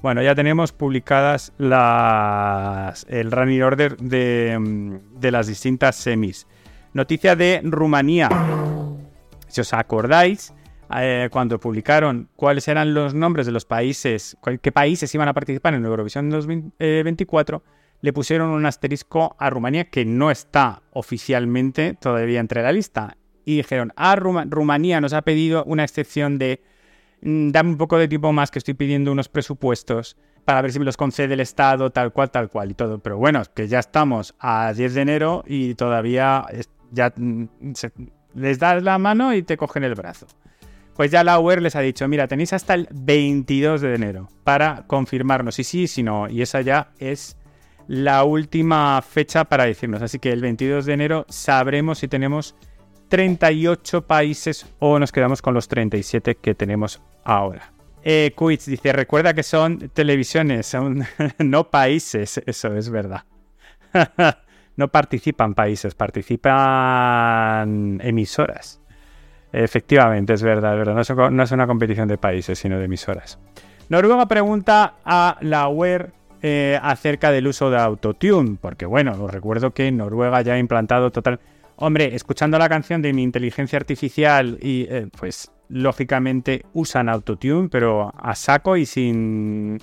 Bueno, 0.02 0.22
ya 0.24 0.34
tenemos 0.34 0.72
publicadas 0.72 1.52
las, 1.58 3.06
el 3.10 3.32
running 3.32 3.62
order 3.62 3.98
de, 3.98 5.02
las 5.30 5.48
distintas 5.48 5.98
semis. 5.98 6.48
Noticia 6.94 7.36
de 7.36 7.60
Rumanía. 7.66 8.30
Si 9.50 9.60
os 9.60 9.74
acordáis, 9.74 10.54
eh, 10.96 11.28
cuando 11.32 11.60
publicaron 11.60 12.30
cuáles 12.38 12.70
eran 12.70 12.94
los 12.94 13.14
nombres 13.14 13.46
de 13.46 13.52
los 13.52 13.66
países, 13.66 14.38
qué 14.62 14.72
países 14.72 15.14
iban 15.14 15.28
a 15.28 15.34
participar 15.34 15.74
en 15.74 15.84
Eurovisión 15.84 16.30
2024, 16.30 17.62
le 18.00 18.14
pusieron 18.14 18.52
un 18.52 18.66
asterisco 18.66 19.36
a 19.38 19.50
Rumanía 19.50 19.90
que 19.90 20.06
no 20.06 20.32
está 20.32 20.82
oficialmente 20.94 21.96
todavía 22.00 22.40
entre 22.40 22.64
la 22.64 22.72
lista. 22.72 23.18
Y 23.44 23.58
dijeron, 23.58 23.92
ah, 23.98 24.16
Rumanía 24.16 25.02
nos 25.02 25.12
ha 25.12 25.24
pedido 25.24 25.66
una 25.66 25.84
excepción 25.84 26.38
de 26.38 26.62
Mm, 26.62 26.69
dame 27.22 27.72
un 27.72 27.78
poco 27.78 27.98
de 27.98 28.08
tiempo 28.08 28.32
más 28.32 28.52
que 28.52 28.60
estoy 28.60 28.74
pidiendo 28.74 29.12
unos 29.12 29.30
presupuestos 29.30 30.18
para 30.46 30.62
ver 30.62 30.72
si 30.72 30.80
me 30.80 30.86
los 30.86 30.98
concede 30.98 31.34
el 31.34 31.40
Estado, 31.42 31.92
tal 31.92 32.12
cual, 32.12 32.32
tal 32.32 32.50
cual 32.50 32.72
y 32.72 32.74
todo. 32.74 33.00
Pero 33.00 33.18
bueno, 33.18 33.44
que 33.54 33.68
ya 33.68 33.80
estamos 33.80 34.36
a 34.40 34.74
10 34.74 34.94
de 34.94 35.02
enero 35.02 35.44
y 35.46 35.76
todavía 35.76 36.46
ya 36.92 37.14
mm, 37.16 37.46
les 38.36 38.60
das 38.60 38.84
la 38.84 38.98
mano 38.98 39.34
y 39.34 39.44
te 39.44 39.58
cogen 39.58 39.84
el 39.84 39.96
brazo. 39.96 40.28
Pues 40.96 41.12
ya 41.12 41.24
la 41.24 41.40
UER 41.40 41.62
les 41.62 41.76
ha 41.76 41.80
dicho, 41.80 42.08
mira, 42.08 42.28
tenéis 42.28 42.52
hasta 42.52 42.74
el 42.74 42.88
22 42.92 43.80
de 43.82 43.96
enero 43.96 44.28
para 44.44 44.86
confirmarnos 44.86 45.56
si 45.56 45.64
sí, 45.64 45.88
si 45.88 46.04
no. 46.04 46.28
Y 46.28 46.42
esa 46.42 46.62
ya 46.62 46.92
es 47.00 47.38
la 47.88 48.24
última 48.24 49.02
fecha 49.02 49.46
para 49.46 49.66
decirnos. 49.66 50.02
Así 50.02 50.20
que 50.20 50.32
el 50.32 50.42
22 50.42 50.86
de 50.86 50.94
enero 50.94 51.26
sabremos 51.30 52.00
si 52.00 52.08
tenemos 52.08 52.56
38 53.10 54.08
países 54.08 54.66
o 54.80 54.98
nos 55.00 55.12
quedamos 55.12 55.42
con 55.42 55.54
los 55.54 55.68
37 55.68 56.36
que 56.36 56.56
tenemos 56.56 57.02
ahora. 57.24 57.74
Eh, 58.04 58.34
dice, 58.66 58.94
recuerda 58.94 59.34
que 59.34 59.44
son 59.44 59.90
televisiones, 59.90 60.68
son 60.68 61.04
no 61.40 61.70
países, 61.70 62.42
eso 62.46 62.74
es 62.76 62.90
verdad. 62.90 63.26
no 64.78 64.88
participan 64.88 65.54
países, 65.54 65.96
participan 65.96 68.00
emisoras. 68.02 68.80
Efectivamente, 69.52 70.34
es 70.34 70.44
verdad, 70.44 70.74
es 70.74 70.78
verdad. 70.78 70.94
No 71.32 71.44
es, 71.44 71.52
una 71.52 71.68
competición 71.68 72.08
de 72.08 72.18
países, 72.18 72.60
sino 72.60 72.78
de 72.78 72.86
emisoras. 72.86 73.40
Noruega 73.90 74.28
pregunta 74.28 74.94
a 75.04 75.38
la 75.42 75.68
web 75.68 76.14
eh, 76.42 76.80
acerca 76.82 77.32
del 77.32 77.48
uso 77.48 77.72
de 77.72 77.80
autotune, 77.80 78.58
porque 78.62 78.86
bueno, 78.86 79.12
os 79.20 79.32
recuerdo 79.32 79.72
que 79.72 79.92
Noruega 79.92 80.42
ya 80.42 80.54
ha 80.54 80.60
implantado 80.60 81.12
total... 81.12 81.40
Hombre, 81.82 82.14
escuchando 82.14 82.60
la 82.60 82.68
canción 82.68 83.02
de 83.02 83.14
mi 83.14 83.24
inteligencia 83.24 83.78
artificial 83.78 84.58
y 84.62 84.86
eh, 84.90 85.08
pues 85.18 85.50
lógicamente 85.70 86.66
usan 86.74 87.08
autotune, 87.08 87.70
pero 87.70 88.14
a 88.18 88.36
saco 88.36 88.76
y 88.76 88.86
sin... 88.86 89.80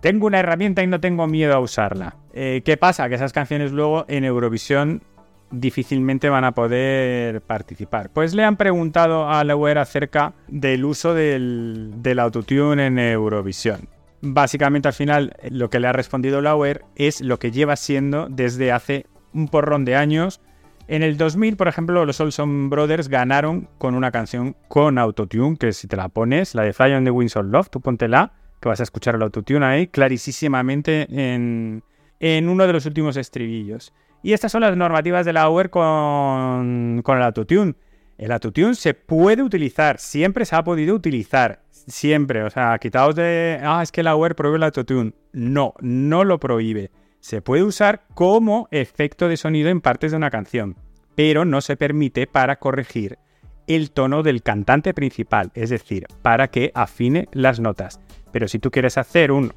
Tengo 0.00 0.26
una 0.26 0.40
herramienta 0.40 0.82
y 0.82 0.86
no 0.86 1.00
tengo 1.00 1.26
miedo 1.26 1.54
a 1.54 1.60
usarla. 1.60 2.16
Eh, 2.32 2.62
¿Qué 2.64 2.78
pasa? 2.78 3.10
Que 3.10 3.16
esas 3.16 3.34
canciones 3.34 3.72
luego 3.72 4.06
en 4.08 4.24
Eurovisión 4.24 5.02
difícilmente 5.50 6.30
van 6.30 6.44
a 6.44 6.52
poder 6.52 7.42
participar. 7.42 8.10
Pues 8.10 8.34
le 8.34 8.44
han 8.44 8.56
preguntado 8.56 9.28
a 9.28 9.44
Lauer 9.44 9.76
acerca 9.76 10.32
del 10.46 10.86
uso 10.86 11.12
del, 11.12 11.92
del 11.96 12.20
autotune 12.20 12.86
en 12.86 12.98
Eurovisión. 12.98 13.88
Básicamente 14.22 14.88
al 14.88 14.94
final 14.94 15.36
lo 15.50 15.68
que 15.68 15.78
le 15.78 15.88
ha 15.88 15.92
respondido 15.92 16.40
Lauer 16.40 16.84
es 16.96 17.20
lo 17.20 17.38
que 17.38 17.50
lleva 17.50 17.76
siendo 17.76 18.28
desde 18.30 18.72
hace 18.72 19.04
un 19.34 19.48
porrón 19.48 19.84
de 19.84 19.94
años. 19.94 20.40
En 20.88 21.02
el 21.02 21.18
2000, 21.18 21.58
por 21.58 21.68
ejemplo, 21.68 22.06
los 22.06 22.18
Olson 22.18 22.70
Brothers 22.70 23.08
ganaron 23.08 23.68
con 23.76 23.94
una 23.94 24.10
canción 24.10 24.56
con 24.68 24.96
autotune, 24.96 25.58
que 25.58 25.74
si 25.74 25.86
te 25.86 25.96
la 25.96 26.08
pones, 26.08 26.54
la 26.54 26.62
de 26.62 26.72
Fly 26.72 26.94
on 26.94 27.04
the 27.04 27.10
Wings 27.10 27.36
of 27.36 27.44
Love, 27.44 27.68
tú 27.68 27.82
póntela, 27.82 28.32
que 28.58 28.70
vas 28.70 28.80
a 28.80 28.84
escuchar 28.84 29.14
el 29.14 29.22
autotune 29.22 29.66
ahí 29.66 29.88
clarísimamente 29.88 31.06
en, 31.10 31.84
en 32.20 32.48
uno 32.48 32.66
de 32.66 32.72
los 32.72 32.86
últimos 32.86 33.18
estribillos. 33.18 33.92
Y 34.22 34.32
estas 34.32 34.50
son 34.50 34.62
las 34.62 34.78
normativas 34.78 35.26
de 35.26 35.34
la 35.34 35.50
UER 35.50 35.68
con, 35.68 37.02
con 37.04 37.18
el 37.18 37.22
autotune. 37.22 37.74
El 38.16 38.32
autotune 38.32 38.74
se 38.74 38.94
puede 38.94 39.42
utilizar, 39.42 39.98
siempre 39.98 40.46
se 40.46 40.56
ha 40.56 40.64
podido 40.64 40.94
utilizar, 40.94 41.60
siempre. 41.70 42.42
O 42.44 42.50
sea, 42.50 42.78
quitaos 42.78 43.14
de, 43.14 43.60
ah, 43.62 43.82
es 43.82 43.92
que 43.92 44.02
la 44.02 44.16
UER 44.16 44.34
prohíbe 44.34 44.56
el 44.56 44.62
autotune. 44.62 45.12
No, 45.32 45.74
no 45.80 46.24
lo 46.24 46.40
prohíbe. 46.40 46.90
Se 47.28 47.42
puede 47.42 47.62
usar 47.62 48.06
como 48.14 48.68
efecto 48.70 49.28
de 49.28 49.36
sonido 49.36 49.68
en 49.68 49.82
partes 49.82 50.12
de 50.12 50.16
una 50.16 50.30
canción, 50.30 50.76
pero 51.14 51.44
no 51.44 51.60
se 51.60 51.76
permite 51.76 52.26
para 52.26 52.56
corregir 52.56 53.18
el 53.66 53.90
tono 53.90 54.22
del 54.22 54.42
cantante 54.42 54.94
principal, 54.94 55.50
es 55.52 55.68
decir, 55.68 56.06
para 56.22 56.48
que 56.48 56.72
afine 56.74 57.28
las 57.32 57.60
notas. 57.60 58.00
Pero 58.32 58.48
si 58.48 58.58
tú 58.58 58.70
quieres 58.70 58.96
hacer 58.96 59.30
un... 59.30 59.52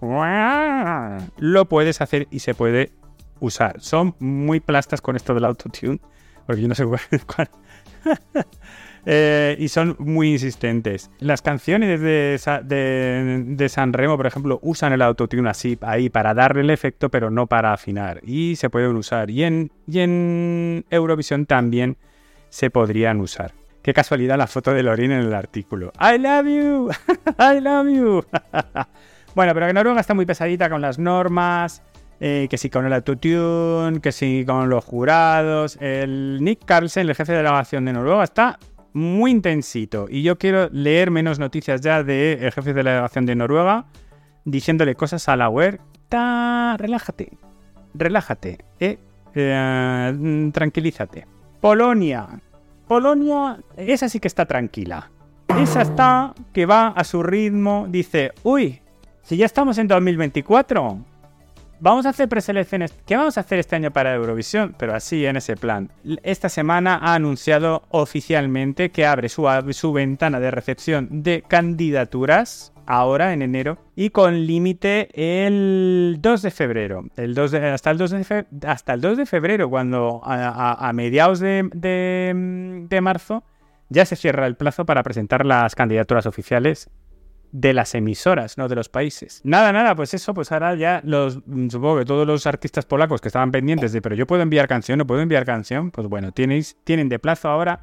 Lo 1.37 1.69
puedes 1.69 2.01
hacer 2.01 2.27
y 2.29 2.39
se 2.39 2.53
puede 2.55 2.91
usar. 3.39 3.79
Son 3.79 4.15
muy 4.19 4.59
plastas 4.59 4.99
con 4.99 5.15
esto 5.15 5.33
del 5.33 5.45
autotune, 5.45 6.01
porque 6.45 6.63
yo 6.63 6.67
no 6.67 6.75
sé 6.75 6.83
cuál. 7.25 7.49
Eh, 9.05 9.55
y 9.59 9.67
son 9.69 9.95
muy 9.99 10.31
insistentes. 10.31 11.09
Las 11.19 11.41
canciones 11.41 11.99
de, 12.01 13.67
San 13.69 13.93
Remo, 13.93 14.17
por 14.17 14.27
ejemplo, 14.27 14.59
usan 14.61 14.93
el 14.93 15.01
autotune 15.01 15.49
así, 15.49 15.77
ahí, 15.81 16.09
para 16.09 16.33
darle 16.33 16.61
el 16.61 16.69
efecto, 16.69 17.09
pero 17.09 17.31
no 17.31 17.47
para 17.47 17.73
afinar. 17.73 18.19
Y 18.23 18.55
se 18.55 18.69
pueden 18.69 18.95
usar. 18.95 19.29
Y 19.29 19.43
en, 19.43 19.71
y 19.87 19.99
en 19.99 20.85
Eurovisión 20.89 21.45
también 21.45 21.97
se 22.49 22.69
podrían 22.69 23.19
usar. 23.19 23.53
Qué 23.81 23.93
casualidad 23.93 24.37
la 24.37 24.47
foto 24.47 24.73
de 24.73 24.83
Lorin 24.83 25.11
en 25.11 25.21
el 25.21 25.33
artículo. 25.33 25.91
I 25.99 26.19
love 26.19 26.45
you, 26.45 26.89
I 27.39 27.59
love 27.59 27.87
you. 27.87 28.23
bueno, 29.35 29.53
pero 29.55 29.67
que 29.67 29.73
Noruega 29.73 30.01
está 30.01 30.13
muy 30.13 30.27
pesadita 30.27 30.69
con 30.69 30.81
las 30.81 30.99
normas. 30.99 31.81
Eh, 32.23 32.45
que 32.51 32.59
sí 32.59 32.69
con 32.69 32.85
el 32.85 32.93
autotune, 32.93 33.99
que 33.99 34.11
sí 34.11 34.43
con 34.45 34.69
los 34.69 34.85
jurados. 34.85 35.75
El 35.81 36.37
Nick 36.41 36.63
Carlsen, 36.65 37.09
el 37.09 37.15
jefe 37.15 37.31
de 37.31 37.39
delegación 37.39 37.83
de 37.83 37.93
Noruega, 37.93 38.23
está 38.23 38.59
muy 38.93 39.31
intensito. 39.31 40.07
Y 40.09 40.23
yo 40.23 40.37
quiero 40.37 40.69
leer 40.71 41.11
menos 41.11 41.39
noticias 41.39 41.81
ya 41.81 42.03
del 42.03 42.51
jefe 42.51 42.73
de 42.73 42.83
la 42.83 42.91
delegación 42.91 43.25
de 43.25 43.35
Noruega, 43.35 43.85
diciéndole 44.45 44.95
cosas 44.95 45.27
a 45.29 45.35
la 45.35 45.49
web. 45.49 45.79
relájate, 46.09 47.37
relájate, 47.93 48.65
eh, 48.79 48.97
eh, 49.35 50.49
tranquilízate. 50.53 51.27
Polonia. 51.59 52.27
Polonia, 52.87 53.59
esa 53.77 54.09
sí 54.09 54.19
que 54.19 54.27
está 54.27 54.45
tranquila. 54.45 55.11
Esa 55.59 55.81
está 55.81 56.33
que 56.53 56.65
va 56.65 56.87
a 56.87 57.03
su 57.03 57.23
ritmo, 57.23 57.85
dice, 57.89 58.31
uy, 58.43 58.81
si 59.21 59.37
ya 59.37 59.45
estamos 59.45 59.77
en 59.77 59.87
2024, 59.87 60.99
vamos 61.81 62.05
a 62.05 62.09
hacer 62.09 62.29
preselecciones. 62.29 62.93
¿Qué 63.05 63.17
vamos 63.17 63.37
a 63.37 63.41
hacer 63.41 63.59
este 63.59 63.75
año 63.75 63.91
para 63.91 64.15
Eurovisión? 64.15 64.75
Pero 64.77 64.93
así, 64.93 65.25
en 65.25 65.35
ese 65.35 65.57
plan. 65.57 65.91
Esta 66.23 66.47
semana 66.47 66.99
ha 67.01 67.15
anunciado 67.15 67.83
oficialmente 67.89 68.91
que 68.91 69.05
abre 69.05 69.27
su, 69.27 69.47
su 69.71 69.91
ventana 69.91 70.39
de 70.39 70.51
recepción 70.51 71.23
de 71.23 71.43
candidaturas 71.47 72.71
ahora 72.85 73.33
en 73.33 73.41
enero 73.41 73.77
y 73.95 74.09
con 74.09 74.45
límite 74.45 75.09
el 75.13 76.17
2 76.21 76.41
de 76.41 76.51
febrero. 76.51 77.05
El 77.17 77.33
2 77.33 77.53
hasta, 77.53 77.91
el 77.91 77.97
2 77.97 78.11
de 78.11 78.45
hasta 78.65 78.93
el 78.93 79.01
2 79.01 79.17
de 79.17 79.25
febrero, 79.25 79.69
cuando 79.69 80.21
a, 80.23 80.91
mediados 80.93 81.39
de 81.39 82.99
marzo 83.01 83.43
ya 83.89 84.05
se 84.05 84.15
cierra 84.15 84.47
el 84.47 84.55
plazo 84.55 84.85
para 84.85 85.03
presentar 85.03 85.45
las 85.45 85.75
candidaturas 85.75 86.25
oficiales 86.25 86.89
de 87.51 87.73
las 87.73 87.95
emisoras, 87.95 88.57
no 88.57 88.67
de 88.67 88.75
los 88.75 88.89
países. 88.89 89.41
Nada, 89.43 89.71
nada, 89.71 89.95
pues 89.95 90.13
eso, 90.13 90.33
pues 90.33 90.51
ahora 90.51 90.75
ya 90.75 91.01
los, 91.03 91.39
supongo 91.69 91.99
que 91.99 92.05
todos 92.05 92.25
los 92.25 92.47
artistas 92.47 92.85
polacos 92.85 93.21
que 93.21 93.27
estaban 93.27 93.51
pendientes 93.51 93.91
de, 93.91 94.01
pero 94.01 94.15
yo 94.15 94.25
puedo 94.25 94.41
enviar 94.41 94.67
canción, 94.67 94.97
no 94.97 95.05
puedo 95.05 95.21
enviar 95.21 95.45
canción, 95.45 95.91
pues 95.91 96.07
bueno, 96.07 96.31
tenéis, 96.31 96.77
tienen 96.83 97.09
de 97.09 97.19
plazo 97.19 97.49
ahora 97.49 97.81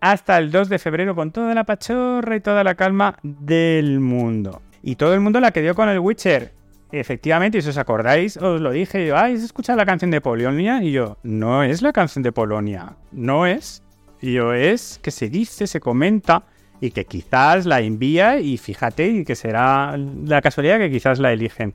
hasta 0.00 0.38
el 0.38 0.50
2 0.50 0.68
de 0.68 0.78
febrero 0.78 1.14
con 1.14 1.30
toda 1.30 1.54
la 1.54 1.64
pachorra 1.64 2.36
y 2.36 2.40
toda 2.40 2.64
la 2.64 2.74
calma 2.74 3.18
del 3.22 4.00
mundo. 4.00 4.62
Y 4.82 4.96
todo 4.96 5.14
el 5.14 5.20
mundo 5.20 5.40
la 5.40 5.50
que 5.50 5.62
dio 5.62 5.74
con 5.74 5.88
el 5.88 5.98
Witcher. 5.98 6.52
Efectivamente, 6.92 7.58
y 7.58 7.62
si 7.62 7.70
os 7.70 7.78
acordáis, 7.78 8.36
os 8.36 8.60
lo 8.60 8.70
dije, 8.70 9.06
yo, 9.06 9.16
ay, 9.16 9.34
¿has 9.34 9.42
escuchado 9.42 9.76
la 9.76 9.84
canción 9.84 10.10
de 10.12 10.20
Polonia? 10.20 10.82
Y 10.82 10.92
yo, 10.92 11.18
no 11.24 11.64
es 11.64 11.82
la 11.82 11.92
canción 11.92 12.22
de 12.22 12.30
Polonia, 12.30 12.96
no 13.10 13.46
es. 13.46 13.82
Y 14.20 14.34
yo, 14.34 14.52
es 14.52 15.00
que 15.02 15.10
se 15.10 15.28
dice, 15.28 15.66
se 15.66 15.80
comenta 15.80 16.44
y 16.80 16.90
que 16.90 17.04
quizás 17.04 17.66
la 17.66 17.80
envía 17.80 18.38
y 18.38 18.58
fíjate 18.58 19.06
y 19.08 19.24
que 19.24 19.34
será 19.34 19.96
la 19.96 20.42
casualidad 20.42 20.78
que 20.78 20.90
quizás 20.90 21.18
la 21.18 21.32
eligen. 21.32 21.74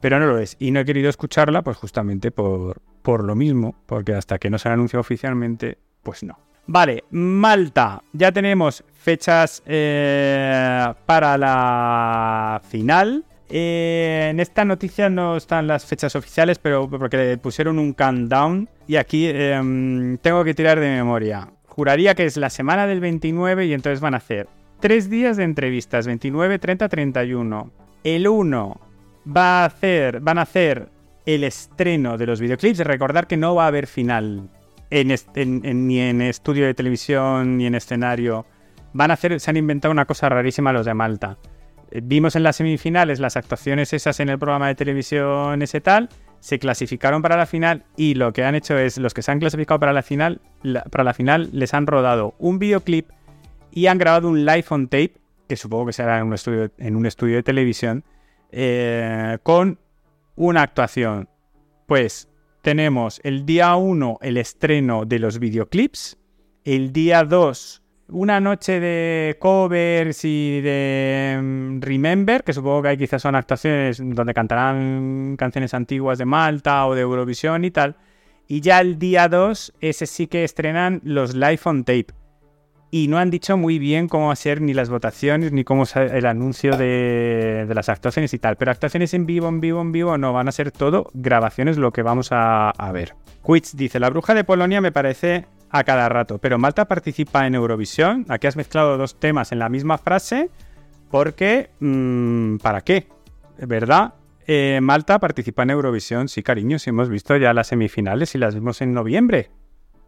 Pero 0.00 0.18
no 0.18 0.26
lo 0.26 0.38
es. 0.38 0.56
Y 0.58 0.72
no 0.72 0.80
he 0.80 0.84
querido 0.84 1.08
escucharla 1.08 1.62
pues 1.62 1.76
justamente 1.76 2.30
por, 2.30 2.82
por 3.02 3.24
lo 3.24 3.34
mismo, 3.34 3.76
porque 3.86 4.14
hasta 4.14 4.38
que 4.38 4.50
no 4.50 4.58
se 4.58 4.68
anunció 4.68 5.00
oficialmente, 5.00 5.78
pues 6.02 6.22
no. 6.22 6.38
Vale, 6.66 7.04
Malta. 7.10 8.02
Ya 8.12 8.32
tenemos 8.32 8.84
fechas 8.94 9.62
eh, 9.66 10.92
para 11.06 11.36
la 11.36 12.60
final. 12.68 13.24
Eh, 13.48 14.28
en 14.30 14.40
esta 14.40 14.64
noticia 14.64 15.10
no 15.10 15.36
están 15.36 15.66
las 15.66 15.84
fechas 15.84 16.16
oficiales, 16.16 16.58
pero 16.58 16.88
porque 16.88 17.38
pusieron 17.42 17.78
un 17.78 17.92
countdown. 17.92 18.68
Y 18.86 18.96
aquí 18.96 19.26
em, 19.26 20.18
tengo 20.18 20.44
que 20.44 20.54
tirar 20.54 20.80
de 20.80 20.88
memoria. 20.88 21.48
Juraría 21.74 22.14
que 22.14 22.26
es 22.26 22.36
la 22.36 22.50
semana 22.50 22.86
del 22.86 23.00
29 23.00 23.64
y 23.64 23.72
entonces 23.72 24.00
van 24.02 24.12
a 24.12 24.18
hacer 24.18 24.46
tres 24.78 25.08
días 25.08 25.38
de 25.38 25.44
entrevistas, 25.44 26.06
29, 26.06 26.58
30, 26.58 26.86
31. 26.86 27.70
El 28.04 28.28
1 28.28 28.80
va 29.34 29.62
a 29.62 29.64
hacer, 29.64 30.20
van 30.20 30.36
a 30.36 30.42
hacer 30.42 30.90
el 31.24 31.44
estreno 31.44 32.18
de 32.18 32.26
los 32.26 32.42
videoclips. 32.42 32.80
Recordar 32.80 33.26
que 33.26 33.38
no 33.38 33.54
va 33.54 33.64
a 33.64 33.68
haber 33.68 33.86
final 33.86 34.50
ni 34.90 36.00
en 36.00 36.20
estudio 36.20 36.66
de 36.66 36.74
televisión 36.74 37.56
ni 37.56 37.64
en 37.64 37.74
escenario. 37.74 38.44
Van 38.92 39.10
a 39.10 39.14
hacer, 39.14 39.40
se 39.40 39.50
han 39.50 39.56
inventado 39.56 39.92
una 39.92 40.04
cosa 40.04 40.28
rarísima 40.28 40.74
los 40.74 40.84
de 40.84 40.92
Malta. 40.92 41.38
Eh, 41.90 42.02
vimos 42.04 42.36
en 42.36 42.42
las 42.42 42.56
semifinales 42.56 43.18
las 43.18 43.38
actuaciones 43.38 43.94
esas 43.94 44.20
en 44.20 44.28
el 44.28 44.38
programa 44.38 44.66
de 44.66 44.74
televisión 44.74 45.62
ese 45.62 45.80
tal 45.80 46.10
se 46.42 46.58
clasificaron 46.58 47.22
para 47.22 47.36
la 47.36 47.46
final 47.46 47.84
y 47.96 48.14
lo 48.14 48.32
que 48.32 48.42
han 48.42 48.56
hecho 48.56 48.76
es, 48.76 48.98
los 48.98 49.14
que 49.14 49.22
se 49.22 49.30
han 49.30 49.38
clasificado 49.38 49.78
para 49.78 49.92
la 49.92 50.02
final, 50.02 50.40
para 50.90 51.04
la 51.04 51.14
final 51.14 51.48
les 51.52 51.72
han 51.72 51.86
rodado 51.86 52.34
un 52.40 52.58
videoclip 52.58 53.08
y 53.70 53.86
han 53.86 53.96
grabado 53.96 54.28
un 54.28 54.44
live 54.44 54.64
on 54.70 54.88
tape, 54.88 55.14
que 55.48 55.56
supongo 55.56 55.86
que 55.86 55.92
será 55.92 56.18
en 56.18 56.26
un 56.26 56.34
estudio, 56.34 56.68
en 56.78 56.96
un 56.96 57.06
estudio 57.06 57.36
de 57.36 57.44
televisión, 57.44 58.02
eh, 58.50 59.38
con 59.44 59.78
una 60.34 60.62
actuación. 60.62 61.28
Pues 61.86 62.28
tenemos 62.60 63.20
el 63.22 63.46
día 63.46 63.76
1 63.76 64.18
el 64.20 64.36
estreno 64.36 65.04
de 65.04 65.20
los 65.20 65.38
videoclips, 65.38 66.18
el 66.64 66.92
día 66.92 67.22
2 67.22 67.81
una 68.12 68.40
noche 68.40 68.78
de 68.78 69.36
covers 69.38 70.24
y 70.24 70.60
de 70.60 71.38
mm, 71.42 71.80
Remember, 71.80 72.44
que 72.44 72.52
supongo 72.52 72.82
que 72.82 72.88
hay 72.88 72.96
quizás 72.98 73.22
son 73.22 73.34
actuaciones 73.34 74.00
donde 74.02 74.34
cantarán 74.34 75.36
canciones 75.38 75.74
antiguas 75.74 76.18
de 76.18 76.24
Malta 76.24 76.86
o 76.86 76.94
de 76.94 77.00
Eurovisión 77.00 77.64
y 77.64 77.70
tal. 77.70 77.96
Y 78.46 78.60
ya 78.60 78.80
el 78.80 78.98
día 78.98 79.28
2, 79.28 79.74
ese 79.80 80.06
sí 80.06 80.26
que 80.26 80.44
estrenan 80.44 81.00
los 81.04 81.34
live 81.34 81.60
on 81.64 81.84
tape. 81.84 82.06
Y 82.90 83.08
no 83.08 83.16
han 83.16 83.30
dicho 83.30 83.56
muy 83.56 83.78
bien 83.78 84.06
cómo 84.06 84.26
va 84.26 84.34
a 84.34 84.36
ser 84.36 84.60
ni 84.60 84.74
las 84.74 84.90
votaciones 84.90 85.50
ni 85.50 85.64
cómo 85.64 85.84
es 85.84 85.96
el 85.96 86.26
anuncio 86.26 86.76
de, 86.76 87.66
las 87.74 87.88
actuaciones 87.88 88.34
y 88.34 88.38
tal. 88.38 88.56
Pero 88.56 88.70
actuaciones 88.70 89.14
en 89.14 89.24
vivo, 89.24 89.48
en 89.48 89.60
vivo, 89.60 89.80
en 89.80 89.92
vivo, 89.92 90.18
no, 90.18 90.34
van 90.34 90.48
a 90.48 90.52
ser 90.52 90.70
todo 90.70 91.08
grabaciones 91.14 91.78
lo 91.78 91.92
que 91.92 92.02
vamos 92.02 92.28
a 92.32 92.90
ver. 92.92 93.14
Quits 93.46 93.76
dice, 93.76 93.98
la 93.98 94.10
bruja 94.10 94.34
de 94.34 94.44
Polonia 94.44 94.82
me 94.82 94.92
parece 94.92 95.46
a 95.72 95.82
cada 95.84 96.08
rato. 96.08 96.38
Pero 96.38 96.58
Malta 96.58 96.84
participa 96.86 97.46
en 97.46 97.56
Eurovisión. 97.56 98.26
Aquí 98.28 98.46
has 98.46 98.56
mezclado 98.56 98.96
dos 98.98 99.18
temas 99.18 99.50
en 99.50 99.58
la 99.58 99.68
misma 99.68 99.98
frase. 99.98 100.50
Porque, 101.10 101.70
mm, 101.80 102.58
¿para 102.58 102.82
qué? 102.82 103.08
¿Verdad? 103.58 104.14
Eh, 104.46 104.80
Malta 104.82 105.18
participa 105.18 105.62
en 105.62 105.70
Eurovisión, 105.70 106.28
sí, 106.28 106.42
cariño, 106.42 106.78
sí 106.78 106.90
hemos 106.90 107.08
visto 107.08 107.36
ya 107.36 107.52
las 107.52 107.68
semifinales 107.68 108.34
y 108.34 108.38
las 108.38 108.54
vimos 108.54 108.80
en 108.80 108.92
noviembre. 108.92 109.50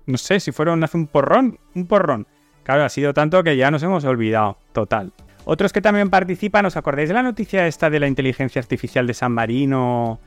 No 0.07 0.19
sé 0.19 0.41
si 0.41 0.51
fueron 0.51 0.83
hace 0.83 0.97
un 0.97 1.07
porrón, 1.07 1.59
un 1.75 1.87
porrón. 1.87 2.27
Claro, 2.63 2.85
ha 2.85 2.89
sido 2.89 3.15
tanto 3.15 3.43
que 3.45 3.57
ya 3.57 3.71
nos 3.71 3.83
hemos 3.83 4.05
olvidado, 4.05 4.59
total. 4.73 5.13
Otros 5.45 5.73
que 5.73 5.83
también 5.83 6.11
participan, 6.11 6.67
¿os 6.67 6.77
acordáis 6.77 7.09
de 7.09 7.15
la 7.15 7.23
noticia 7.23 7.67
esta 7.67 7.91
de 7.91 8.01
la 8.01 8.09
inteligencia 8.09 8.61
artificial 8.61 9.07
de 9.07 9.15
San 9.15 9.33
Marino 9.33 10.19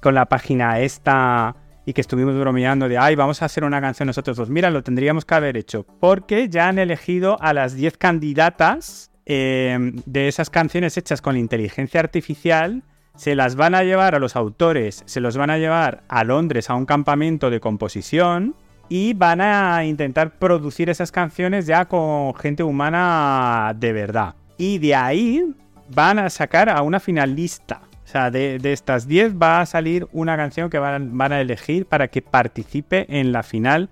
con 0.00 0.14
la 0.14 0.26
página 0.26 0.80
esta 0.80 1.56
y 1.86 1.92
que 1.92 2.00
estuvimos 2.00 2.36
bromeando 2.38 2.88
de, 2.88 2.98
ay, 2.98 3.14
vamos 3.14 3.40
a 3.40 3.46
hacer 3.46 3.64
una 3.64 3.80
canción 3.80 4.08
nosotros 4.08 4.36
dos? 4.36 4.50
Mira, 4.50 4.70
lo 4.70 4.82
tendríamos 4.82 5.24
que 5.24 5.34
haber 5.34 5.56
hecho 5.56 5.86
porque 6.00 6.48
ya 6.48 6.68
han 6.68 6.78
elegido 6.78 7.40
a 7.40 7.54
las 7.54 7.74
10 7.74 7.96
candidatas 7.96 9.10
eh, 9.24 9.78
de 10.04 10.28
esas 10.28 10.50
canciones 10.50 10.96
hechas 10.98 11.22
con 11.22 11.36
inteligencia 11.36 12.00
artificial. 12.00 12.82
Se 13.14 13.34
las 13.34 13.54
van 13.54 13.74
a 13.74 13.84
llevar 13.84 14.14
a 14.14 14.18
los 14.18 14.36
autores, 14.36 15.02
se 15.06 15.20
los 15.20 15.36
van 15.36 15.48
a 15.48 15.58
llevar 15.58 16.02
a 16.08 16.24
Londres 16.24 16.68
a 16.68 16.74
un 16.74 16.84
campamento 16.84 17.48
de 17.48 17.60
composición 17.60 18.56
y 18.88 19.14
van 19.14 19.40
a 19.40 19.84
intentar 19.84 20.38
producir 20.38 20.90
esas 20.90 21.12
canciones 21.12 21.66
ya 21.66 21.86
con 21.86 22.34
gente 22.34 22.62
humana 22.62 23.72
de 23.76 23.92
verdad. 23.92 24.34
Y 24.58 24.78
de 24.78 24.94
ahí 24.94 25.54
van 25.88 26.18
a 26.18 26.30
sacar 26.30 26.68
a 26.68 26.82
una 26.82 27.00
finalista. 27.00 27.80
O 28.06 28.08
sea, 28.08 28.30
de, 28.30 28.60
estas 28.62 29.08
10 29.08 29.34
va 29.34 29.60
a 29.60 29.66
salir 29.66 30.06
una 30.12 30.36
canción 30.36 30.70
que 30.70 30.78
van, 30.78 31.18
van, 31.18 31.32
a 31.32 31.40
elegir 31.40 31.86
para 31.86 32.06
que 32.06 32.22
participe 32.22 33.04
en 33.08 33.32
la 33.32 33.42
final 33.42 33.90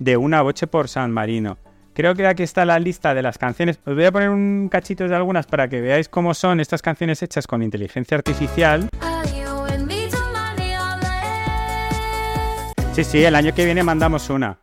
de 0.00 0.16
Una 0.16 0.42
Boche 0.42 0.66
por 0.66 0.88
San 0.88 1.12
Marino. 1.12 1.58
Creo 1.94 2.16
que 2.16 2.26
aquí 2.26 2.42
está 2.42 2.64
la 2.64 2.80
lista 2.80 3.14
de 3.14 3.22
las 3.22 3.38
canciones. 3.38 3.78
Os 3.86 3.94
voy 3.94 4.04
a 4.04 4.10
poner 4.10 4.30
un 4.30 4.68
cachito 4.68 5.06
de 5.06 5.14
algunas 5.14 5.46
para 5.46 5.68
que 5.68 5.80
veáis 5.80 6.08
cómo 6.08 6.34
son 6.34 6.58
estas 6.58 6.82
canciones 6.82 7.22
hechas 7.22 7.46
con 7.46 7.62
inteligencia 7.62 8.16
artificial. 8.16 8.88
Sí, 12.94 13.04
sí, 13.04 13.24
el 13.24 13.36
año 13.36 13.54
que 13.54 13.64
viene 13.64 13.84
mandamos 13.84 14.28
una. 14.28 14.58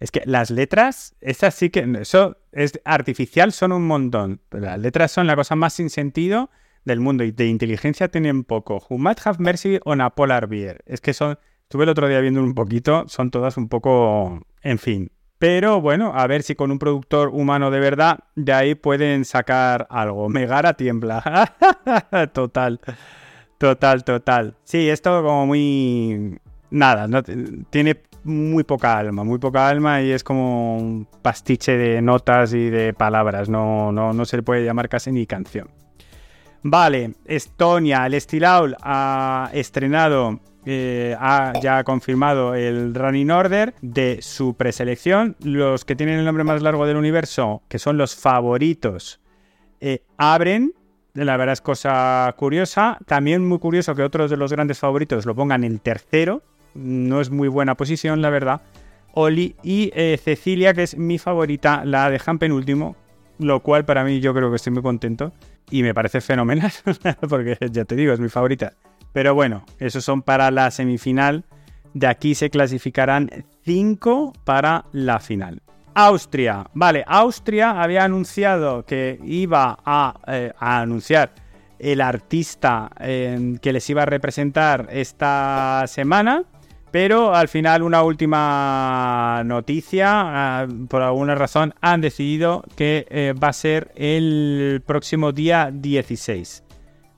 Es 0.00 0.10
que 0.10 0.22
las 0.24 0.50
letras, 0.50 1.16
esas 1.20 1.54
sí 1.54 1.70
que. 1.70 1.86
Eso 2.00 2.36
es 2.52 2.80
artificial, 2.84 3.52
son 3.52 3.72
un 3.72 3.86
montón. 3.86 4.40
Las 4.50 4.78
letras 4.78 5.10
son 5.12 5.26
la 5.26 5.36
cosa 5.36 5.56
más 5.56 5.74
sin 5.74 5.90
sentido 5.90 6.50
del 6.84 7.00
mundo 7.00 7.24
y 7.24 7.32
de 7.32 7.46
inteligencia 7.46 8.08
tienen 8.08 8.44
poco. 8.44 8.84
Who 8.88 8.98
might 8.98 9.18
have 9.24 9.38
mercy 9.40 9.78
on 9.84 10.00
a 10.00 10.10
polar 10.10 10.46
bear. 10.46 10.82
Es 10.86 11.00
que 11.00 11.12
son. 11.12 11.38
Estuve 11.62 11.84
el 11.84 11.90
otro 11.90 12.08
día 12.08 12.20
viendo 12.20 12.42
un 12.42 12.54
poquito, 12.54 13.04
son 13.08 13.30
todas 13.30 13.56
un 13.56 13.68
poco. 13.68 14.40
En 14.62 14.78
fin. 14.78 15.10
Pero 15.38 15.80
bueno, 15.80 16.12
a 16.14 16.26
ver 16.26 16.42
si 16.42 16.56
con 16.56 16.72
un 16.72 16.78
productor 16.78 17.28
humano 17.28 17.70
de 17.70 17.78
verdad, 17.78 18.18
de 18.34 18.52
ahí 18.52 18.74
pueden 18.74 19.24
sacar 19.24 19.86
algo. 19.90 20.28
Megara 20.28 20.74
tiembla. 20.74 21.54
total. 22.32 22.80
Total, 23.58 24.04
total. 24.04 24.56
Sí, 24.64 24.88
esto 24.88 25.22
como 25.22 25.46
muy... 25.46 26.38
Nada, 26.70 27.08
no, 27.08 27.22
tiene 27.22 28.00
muy 28.28 28.64
poca 28.64 28.96
alma, 28.96 29.24
muy 29.24 29.38
poca 29.38 29.68
alma 29.68 30.02
y 30.02 30.12
es 30.12 30.22
como 30.22 30.76
un 30.76 31.08
pastiche 31.22 31.76
de 31.76 32.02
notas 32.02 32.52
y 32.52 32.70
de 32.70 32.92
palabras, 32.92 33.48
no, 33.48 33.90
no, 33.92 34.12
no 34.12 34.24
se 34.24 34.36
le 34.36 34.42
puede 34.42 34.64
llamar 34.64 34.88
casi 34.88 35.10
ni 35.10 35.26
canción. 35.26 35.68
Vale, 36.62 37.14
Estonia, 37.24 38.06
el 38.06 38.20
Stilaul 38.20 38.76
ha 38.82 39.50
estrenado, 39.52 40.40
eh, 40.66 41.16
ha 41.18 41.52
ya 41.62 41.82
confirmado 41.84 42.54
el 42.54 42.94
running 42.94 43.30
order 43.30 43.74
de 43.80 44.18
su 44.22 44.54
preselección. 44.54 45.36
Los 45.42 45.84
que 45.84 45.96
tienen 45.96 46.18
el 46.18 46.24
nombre 46.24 46.44
más 46.44 46.62
largo 46.62 46.84
del 46.84 46.96
universo, 46.96 47.62
que 47.68 47.78
son 47.78 47.96
los 47.96 48.16
favoritos, 48.16 49.20
eh, 49.80 50.02
abren 50.16 50.72
la 51.24 51.36
verdad 51.36 51.54
es 51.54 51.60
cosa 51.60 52.32
curiosa. 52.36 52.98
También 53.06 53.46
muy 53.46 53.58
curioso 53.58 53.94
que 53.94 54.02
otros 54.02 54.30
de 54.30 54.36
los 54.36 54.52
grandes 54.52 54.78
favoritos 54.78 55.26
lo 55.26 55.34
pongan 55.34 55.64
en 55.64 55.78
tercero. 55.78 56.42
No 56.74 57.20
es 57.20 57.30
muy 57.30 57.48
buena 57.48 57.76
posición, 57.76 58.22
la 58.22 58.30
verdad. 58.30 58.62
Oli 59.12 59.56
y 59.62 59.90
eh, 59.94 60.18
Cecilia, 60.22 60.74
que 60.74 60.84
es 60.84 60.96
mi 60.96 61.18
favorita, 61.18 61.84
la 61.84 62.10
dejan 62.10 62.38
penúltimo. 62.38 62.96
Lo 63.38 63.60
cual 63.62 63.84
para 63.84 64.04
mí 64.04 64.20
yo 64.20 64.34
creo 64.34 64.50
que 64.50 64.56
estoy 64.56 64.72
muy 64.72 64.82
contento. 64.82 65.32
Y 65.70 65.82
me 65.82 65.94
parece 65.94 66.20
fenomenal, 66.20 66.72
porque 67.28 67.56
ya 67.70 67.84
te 67.84 67.94
digo, 67.94 68.12
es 68.12 68.20
mi 68.20 68.28
favorita. 68.28 68.72
Pero 69.12 69.34
bueno, 69.34 69.64
esos 69.78 70.04
son 70.04 70.22
para 70.22 70.50
la 70.50 70.70
semifinal. 70.70 71.44
De 71.94 72.06
aquí 72.06 72.34
se 72.34 72.50
clasificarán 72.50 73.30
cinco 73.64 74.32
para 74.44 74.84
la 74.92 75.20
final. 75.20 75.62
Austria. 75.94 76.64
Vale, 76.74 77.04
Austria 77.06 77.82
había 77.82 78.04
anunciado 78.04 78.84
que 78.84 79.18
iba 79.24 79.78
a, 79.84 80.14
eh, 80.28 80.52
anunciar 80.58 81.32
el 81.78 82.00
artista 82.00 82.90
em, 83.00 83.56
que 83.58 83.72
les 83.72 83.88
iba 83.90 84.02
a 84.02 84.06
representar 84.06 84.88
esta 84.92 85.84
semana. 85.88 86.44
Pero 86.90 87.34
al 87.34 87.48
final 87.48 87.82
una 87.82 88.02
última 88.02 89.42
noticia, 89.44 90.06
ah, 90.10 90.66
por 90.88 91.02
alguna 91.02 91.34
razón 91.34 91.74
han 91.80 92.00
decidido 92.00 92.64
que 92.76 93.06
eh, 93.10 93.34
va 93.34 93.48
a 93.48 93.52
ser 93.52 93.92
el 93.94 94.82
próximo 94.86 95.32
día 95.32 95.70
16. 95.72 96.64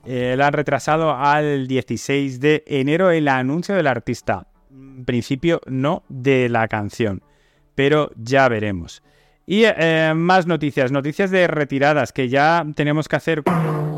Eh, 0.05 0.35
la 0.37 0.47
han 0.47 0.53
retrasado 0.53 1.15
al 1.15 1.67
16 1.67 2.39
de 2.39 2.63
enero 2.67 3.11
el 3.11 3.27
anuncio 3.27 3.75
del 3.75 3.87
artista. 3.87 4.47
En 4.71 5.05
principio 5.05 5.61
no 5.67 6.03
de 6.09 6.49
la 6.49 6.67
canción 6.67 7.21
pero 7.75 8.11
ya 8.15 8.47
veremos. 8.47 9.01
Y 9.45 9.63
eh, 9.65 10.13
más 10.15 10.47
noticias, 10.47 10.91
noticias 10.91 11.31
de 11.31 11.47
retiradas, 11.47 12.13
que 12.13 12.29
ya 12.29 12.65
tenemos 12.75 13.07
que 13.07 13.15
hacer 13.15 13.43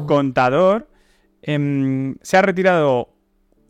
contador. 0.07 0.87
Em, 1.41 2.15
se 2.21 2.37
ha 2.37 2.41
retirado 2.41 3.12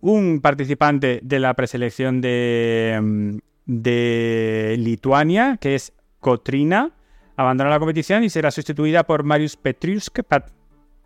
un 0.03 0.41
participante 0.41 1.21
de 1.23 1.39
la 1.39 1.53
preselección 1.53 2.19
de, 2.19 3.39
de 3.65 4.75
Lituania, 4.77 5.57
que 5.61 5.75
es 5.75 5.93
Kotrina. 6.19 6.91
Abandona 7.37 7.69
la 7.69 7.79
competición 7.79 8.25
y 8.25 8.29
será 8.29 8.51
sustituida 8.51 9.05
por 9.05 9.23
Marius 9.23 9.57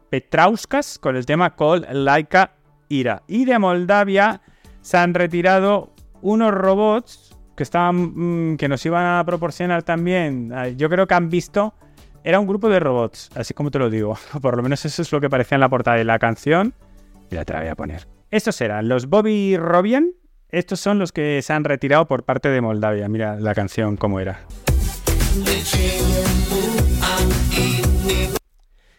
Petrauskas 0.10 0.98
con 0.98 1.16
el 1.16 1.28
tema 1.28 1.56
Call 1.56 1.86
Laika 1.92 2.56
Ira. 2.90 3.22
Y 3.28 3.46
de 3.46 3.60
Moldavia 3.60 4.42
se 4.82 4.98
han 4.98 5.14
retirado 5.14 5.94
unos 6.24 6.52
robots 6.52 7.38
que 7.56 7.66
mm, 7.66 8.56
que 8.56 8.68
nos 8.68 8.84
iban 8.84 9.06
a 9.06 9.24
proporcionar 9.24 9.84
también. 9.84 10.52
Yo 10.76 10.90
creo 10.90 11.06
que 11.06 11.14
han 11.14 11.30
visto. 11.30 11.76
Era 12.24 12.40
un 12.40 12.48
grupo 12.48 12.68
de 12.68 12.80
robots, 12.80 13.30
así 13.36 13.54
como 13.54 13.70
te 13.70 13.78
lo 13.78 13.92
digo. 13.92 14.18
Por 14.42 14.58
lo 14.58 14.64
menos 14.64 14.84
eso 14.86 15.04
es 15.04 15.12
lo 15.12 15.22
que 15.22 15.30
parecía 15.30 15.56
en 15.56 15.62
la 15.62 15.70
portada 15.70 15.98
de 15.98 16.04
la 16.04 16.18
canción. 16.18 16.74
Te 17.30 17.36
la 17.36 17.60
voy 17.60 17.68
a 17.68 17.76
poner. 17.76 18.17
Estos 18.30 18.60
eran 18.60 18.90
los 18.90 19.08
Bobby 19.08 19.56
Robian. 19.56 20.12
Estos 20.50 20.82
son 20.82 21.00
los 21.00 21.14
que 21.14 21.42
se 21.42 21.54
han 21.54 21.64
retirado 21.64 22.08
por 22.08 22.24
parte 22.24 22.50
de 22.50 22.60
Moldavia. 22.60 23.08
Mira 23.08 23.40
la 23.40 23.56
canción 23.56 23.96
cómo 23.96 24.20
era. 24.20 24.42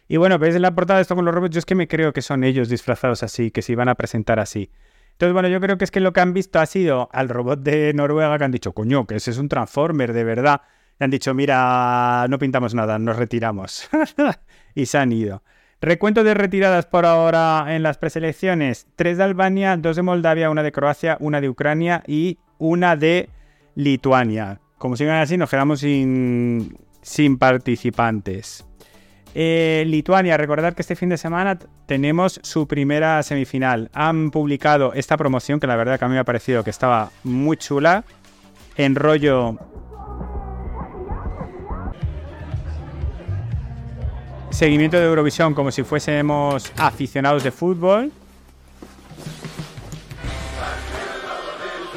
Y 0.08 0.16
bueno, 0.16 0.38
veis 0.38 0.58
la 0.58 0.74
portada 0.74 1.02
esto 1.02 1.14
con 1.14 1.26
los 1.26 1.34
robots. 1.34 1.54
Yo 1.54 1.58
es 1.58 1.66
que 1.66 1.74
me 1.74 1.88
creo 1.88 2.14
que 2.14 2.22
son 2.22 2.42
ellos 2.42 2.70
disfrazados 2.70 3.22
así, 3.22 3.50
que 3.50 3.60
se 3.60 3.72
iban 3.72 3.90
a 3.90 3.96
presentar 3.96 4.40
así. 4.40 4.70
Entonces, 5.12 5.34
bueno, 5.34 5.48
yo 5.48 5.60
creo 5.60 5.76
que 5.76 5.84
es 5.84 5.90
que 5.90 6.00
lo 6.00 6.14
que 6.14 6.20
han 6.20 6.32
visto 6.32 6.58
ha 6.58 6.64
sido 6.64 7.10
al 7.12 7.28
robot 7.28 7.60
de 7.60 7.92
Noruega 7.92 8.38
que 8.38 8.44
han 8.44 8.52
dicho, 8.52 8.72
coño, 8.72 9.06
que 9.06 9.16
ese 9.16 9.32
es 9.32 9.38
un 9.38 9.50
Transformer 9.50 10.14
de 10.14 10.24
verdad. 10.24 10.62
Y 10.98 11.04
han 11.04 11.10
dicho, 11.10 11.34
mira, 11.34 12.24
no 12.30 12.38
pintamos 12.38 12.74
nada, 12.74 12.98
nos 12.98 13.16
retiramos. 13.16 13.90
y 14.74 14.86
se 14.86 14.96
han 14.96 15.12
ido. 15.12 15.42
Recuento 15.80 16.24
de 16.24 16.34
retiradas 16.34 16.86
por 16.86 17.06
ahora 17.06 17.66
en 17.68 17.84
las 17.84 17.98
preselecciones. 17.98 18.88
Tres 18.96 19.16
de 19.16 19.22
Albania, 19.22 19.76
dos 19.76 19.94
de 19.94 20.02
Moldavia, 20.02 20.50
una 20.50 20.64
de 20.64 20.72
Croacia, 20.72 21.16
una 21.20 21.40
de 21.40 21.48
Ucrania 21.48 22.02
y 22.04 22.38
una 22.58 22.96
de 22.96 23.28
Lituania. 23.76 24.60
Como 24.76 24.96
sigan 24.96 25.20
así, 25.20 25.36
nos 25.36 25.48
quedamos 25.50 25.78
sin, 25.78 26.76
sin 27.00 27.38
participantes. 27.38 28.66
Eh, 29.36 29.84
Lituania, 29.86 30.36
recordar 30.36 30.74
que 30.74 30.82
este 30.82 30.96
fin 30.96 31.10
de 31.10 31.16
semana 31.16 31.60
tenemos 31.86 32.40
su 32.42 32.66
primera 32.66 33.22
semifinal. 33.22 33.88
Han 33.92 34.32
publicado 34.32 34.94
esta 34.94 35.16
promoción 35.16 35.60
que 35.60 35.68
la 35.68 35.76
verdad 35.76 35.96
que 35.96 36.04
a 36.04 36.08
mí 36.08 36.14
me 36.14 36.20
ha 36.20 36.24
parecido 36.24 36.64
que 36.64 36.70
estaba 36.70 37.12
muy 37.22 37.56
chula. 37.56 38.04
En 38.76 38.96
rollo... 38.96 39.56
Seguimiento 44.50 44.96
de 44.96 45.04
Eurovisión 45.04 45.54
como 45.54 45.70
si 45.70 45.82
fuésemos 45.82 46.72
aficionados 46.76 47.44
de 47.44 47.50
fútbol. 47.50 48.12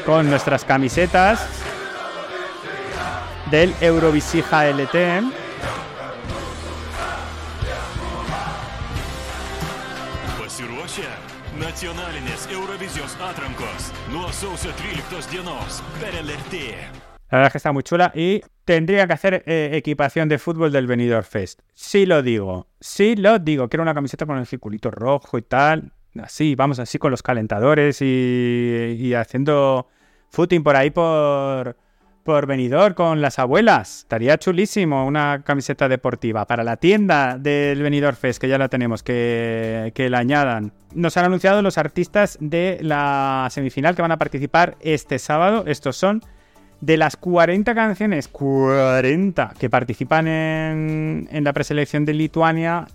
Con 0.06 0.30
nuestras 0.30 0.66
camisetas 0.66 1.48
del 3.50 3.74
Eurovisija 3.82 4.66
LT. 4.66 5.42
nacionalinės 11.62 12.48
Eurovizijos 12.52 13.16
atrankos 13.30 13.92
nuo 14.12 14.32
sausio 14.34 14.74
13 14.82 15.30
dienos 15.32 15.80
per 16.02 16.14
LRT. 16.24 17.11
La 17.32 17.38
verdad 17.38 17.48
es 17.48 17.52
que 17.54 17.58
está 17.60 17.72
muy 17.72 17.84
chula 17.84 18.12
y 18.14 18.42
tendría 18.66 19.08
que 19.08 19.14
hacer 19.14 19.44
eh, 19.46 19.70
equipación 19.74 20.28
de 20.28 20.38
fútbol 20.38 20.72
del 20.72 20.86
Benidorm 20.86 21.24
Fest. 21.24 21.62
Sí 21.74 22.06
lo 22.06 22.22
digo, 22.22 22.68
sí 22.82 23.16
lo 23.16 23.40
digo. 23.40 23.70
Quiero 23.70 23.84
una 23.84 23.94
camiseta 23.94 24.26
con 24.26 24.38
el 24.38 24.46
circulito 24.46 24.92
rojo 24.92 25.38
y 25.38 25.42
tal. 25.42 25.94
Así, 26.22 26.56
vamos 26.56 26.80
así 26.80 26.98
con 26.98 27.10
los 27.10 27.24
calentadores 27.24 28.02
y, 28.02 28.98
y 29.00 29.14
haciendo 29.14 29.88
footing 30.30 30.62
por 30.62 30.76
ahí 30.76 30.92
por, 30.92 31.78
por 32.26 32.48
venidor 32.48 32.96
con 32.96 33.22
las 33.22 33.40
abuelas. 33.40 34.00
Estaría 34.00 34.38
chulísimo 34.38 35.06
una 35.06 35.42
camiseta 35.46 35.88
deportiva 35.88 36.46
para 36.46 36.66
la 36.66 36.76
tienda 36.76 37.38
del 37.38 37.82
Venidor 37.82 38.16
Fest, 38.16 38.42
que 38.42 38.50
ya 38.50 38.58
la 38.58 38.68
tenemos, 38.68 39.04
que, 39.04 39.94
que 39.96 40.10
la 40.10 40.20
añadan. 40.20 40.74
Nos 40.94 41.16
han 41.16 41.24
anunciado 41.24 41.62
los 41.62 41.78
artistas 41.78 42.38
de 42.42 42.80
la 42.82 43.48
semifinal 43.52 43.96
que 43.96 44.02
van 44.02 44.12
a 44.12 44.18
participar 44.18 44.76
este 44.82 45.18
sábado. 45.18 45.64
Estos 45.66 45.96
son 45.96 46.22
de 46.82 46.98
las 46.98 47.16
40 47.16 47.74
canciones, 47.76 48.28
40 48.28 49.54
que 49.58 49.70
participan 49.70 50.28
en, 50.28 51.44
la 51.44 51.54
preselección 51.54 52.06
de 52.06 52.14
Lituania, 52.14 52.88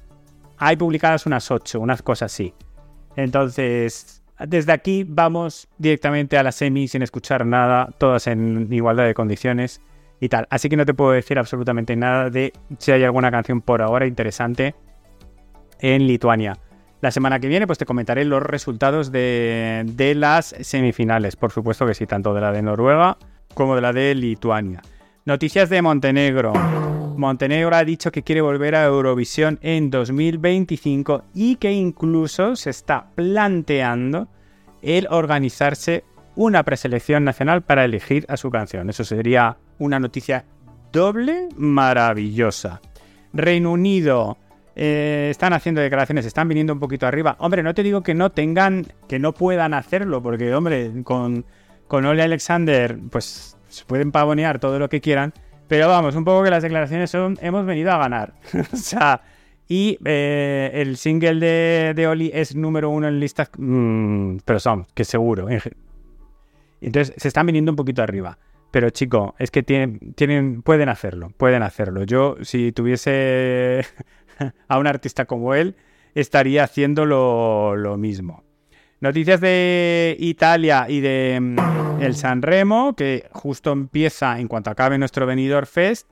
hay 0.59 0.77
publicadas 0.77 1.25
unas 1.27 1.51
8, 1.51 1.81
unas 1.81 2.03
cosas 2.03 2.33
así. 2.33 2.53
Entonces, 3.15 4.23
desde 4.41 4.73
aquí 4.73 5.05
vamos 5.09 5.69
directamente 5.79 6.37
a 6.37 6.43
la 6.43 6.53
semi 6.53 6.89
sin 6.89 7.03
escuchar 7.03 7.47
nada, 7.47 7.89
todas 7.99 8.27
en 8.27 8.71
igualdad 8.73 9.05
de 9.05 9.15
condiciones 9.15 9.81
y 10.21 10.29
tal. 10.29 10.47
Así 10.51 10.69
que 10.69 10.77
no 10.77 10.85
te 10.85 10.93
puedo 10.93 11.13
decir 11.13 11.39
absolutamente 11.39 11.95
nada 11.95 12.29
de 12.29 12.53
si 12.79 12.91
hay 12.91 13.05
alguna 13.05 13.31
canción 13.31 13.63
por 13.63 13.83
ahora 13.83 14.07
interesante 14.07 14.75
en 15.79 16.07
Lituania. 16.07 16.59
La 17.03 17.11
semana 17.13 17.39
que 17.39 17.47
viene 17.47 17.67
pues 17.67 17.79
te 17.79 17.87
comentaré 17.87 18.25
los 18.25 18.43
resultados 18.43 19.13
de, 19.13 19.85
de 19.87 20.15
las 20.17 20.57
semifinales. 20.61 21.37
Por 21.37 21.53
supuesto 21.53 21.87
que 21.87 21.95
sí, 21.95 22.07
tanto 22.07 22.35
de 22.35 22.41
la 22.41 22.51
de 22.51 22.63
Noruega 22.63 23.19
como 23.57 23.75
de 23.75 23.81
la 23.81 23.95
de 23.95 24.15
Lituania. 24.15 24.83
Noticias 25.25 25.71
de 25.71 25.81
Montenegro. 25.81 26.53
Montenegro 27.17 27.75
ha 27.75 27.85
dicho 27.85 28.13
que 28.13 28.23
quiere 28.23 28.43
volver 28.43 28.75
a 28.75 28.85
Eurovisión 28.85 29.59
en 29.63 29.91
2025 29.91 31.25
y 31.33 31.57
que 31.57 31.73
incluso 31.73 32.55
se 32.55 32.69
está 32.69 33.07
planteando 33.15 34.29
el 34.83 35.09
organizarse 35.11 36.05
una 36.35 36.65
preselección 36.65 37.25
nacional 37.25 37.63
para 37.63 37.87
elegir 37.87 38.27
a 38.29 38.37
su 38.37 38.51
canción. 38.51 38.91
Eso 38.91 39.05
sería 39.05 39.57
una 39.79 39.99
noticia 39.99 40.45
doble 40.93 41.49
maravillosa. 41.57 42.83
Reino 43.33 43.73
Unido 43.73 44.37
eh, 44.75 45.29
están 45.31 45.55
haciendo 45.55 45.81
declaraciones, 45.81 46.27
están 46.27 46.47
viniendo 46.47 46.75
un 46.75 46.79
poquito 46.79 47.07
arriba. 47.07 47.37
Hombre, 47.39 47.63
no 47.63 47.73
te 47.73 47.83
digo 47.83 48.03
que 48.03 48.13
no 48.13 48.33
tengan, 48.33 48.87
que 49.09 49.19
no 49.19 49.33
puedan 49.33 49.73
hacerlo, 49.73 50.23
porque 50.23 50.55
hombre, 50.55 50.93
con, 51.05 51.47
con 51.89 52.05
Ole 52.05 52.23
Alexander, 52.23 52.99
pues 53.11 53.57
se 53.69 53.85
pueden 53.85 54.13
pavonear 54.13 54.59
todo 54.59 54.79
lo 54.79 54.89
que 54.89 55.01
quieran, 55.01 55.33
pero 55.69 55.89
vamos, 55.89 56.15
un 56.15 56.25
poco 56.25 56.45
que 56.45 56.51
las 56.51 56.63
declaraciones 56.63 57.11
son, 57.11 57.39
hemos 57.41 57.67
venido 57.67 57.93
a 57.93 57.99
ganar. 57.99 58.35
o 58.73 58.77
sea, 58.77 59.23
y 59.69 59.99
eh, 60.05 60.71
el 60.75 60.97
single 60.97 61.41
de, 61.41 61.93
de, 61.95 62.07
Oli 62.07 62.31
es 62.33 62.55
número 62.55 62.91
uno 62.91 63.09
en 63.09 63.19
listas, 63.19 63.51
mmm, 63.57 64.37
pero 64.45 64.61
son, 64.61 64.87
que 64.95 65.05
seguro. 65.05 65.49
Entonces, 66.81 67.15
se 67.17 67.29
están 67.29 67.47
viniendo 67.47 67.73
un 67.73 67.77
poquito 67.77 68.03
arriba. 68.03 68.39
Pero 68.71 68.91
chico, 68.91 69.35
es 69.39 69.51
que 69.51 69.63
tienen, 69.63 70.13
tienen, 70.15 70.63
pueden 70.63 70.89
hacerlo, 70.89 71.31
pueden 71.37 71.63
hacerlo. 71.63 72.05
Yo, 72.05 72.37
si 72.43 72.73
tuviese 72.73 73.87
a 74.69 74.79
un 74.79 74.87
artista 74.87 75.25
como 75.25 75.55
él, 75.55 75.77
estaría 76.15 76.65
haciendo 76.65 77.07
lo, 77.07 77.77
lo 77.77 77.97
mismo. 77.97 78.45
Noticias 79.01 79.41
de 79.41 80.17
Italia 80.19 80.87
y 80.89 81.01
de 81.01 81.39
mm, 81.41 82.03
el 82.03 82.15
San 82.15 82.43
Remo, 82.43 82.95
que 82.97 83.29
justo 83.33 83.73
empieza 83.73 84.39
en 84.41 84.49
cuanto 84.49 84.71
acabe 84.71 84.97
nuestro 84.99 85.27
venidor 85.27 85.67
Fest. 85.67 86.09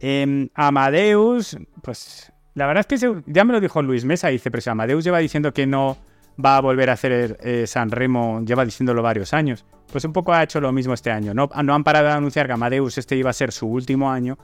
Eh, 0.00 0.48
Amadeus, 0.54 1.56
pues 1.82 2.32
la 2.54 2.66
verdad 2.66 2.86
es 2.88 3.00
que 3.00 3.22
ya 3.26 3.44
me 3.44 3.52
lo 3.52 3.60
dijo 3.60 3.80
Luis 3.82 4.04
Mesa, 4.04 4.28
dice, 4.28 4.50
pero 4.50 4.60
si 4.60 4.70
Amadeus 4.70 5.04
lleva 5.04 5.18
diciendo 5.18 5.52
que 5.52 5.66
no 5.66 5.96
va 6.44 6.56
a 6.56 6.60
volver 6.60 6.90
a 6.90 6.94
hacer 6.94 7.38
eh, 7.42 7.66
San 7.66 7.90
Remo, 7.90 8.42
lleva 8.44 8.64
diciéndolo 8.64 9.02
varios 9.02 9.32
años. 9.32 9.64
Pues 9.92 10.04
un 10.04 10.12
poco 10.12 10.32
ha 10.32 10.42
hecho 10.42 10.60
lo 10.60 10.72
mismo 10.72 10.94
este 10.94 11.10
año. 11.10 11.32
No, 11.32 11.48
no 11.62 11.74
han 11.74 11.84
parado 11.84 12.06
de 12.06 12.12
anunciar 12.12 12.46
que 12.46 12.52
Amadeus 12.52 12.98
este 12.98 13.16
iba 13.16 13.30
a 13.30 13.34
ser 13.34 13.52
su 13.52 13.66
último 13.66 14.10
año, 14.10 14.36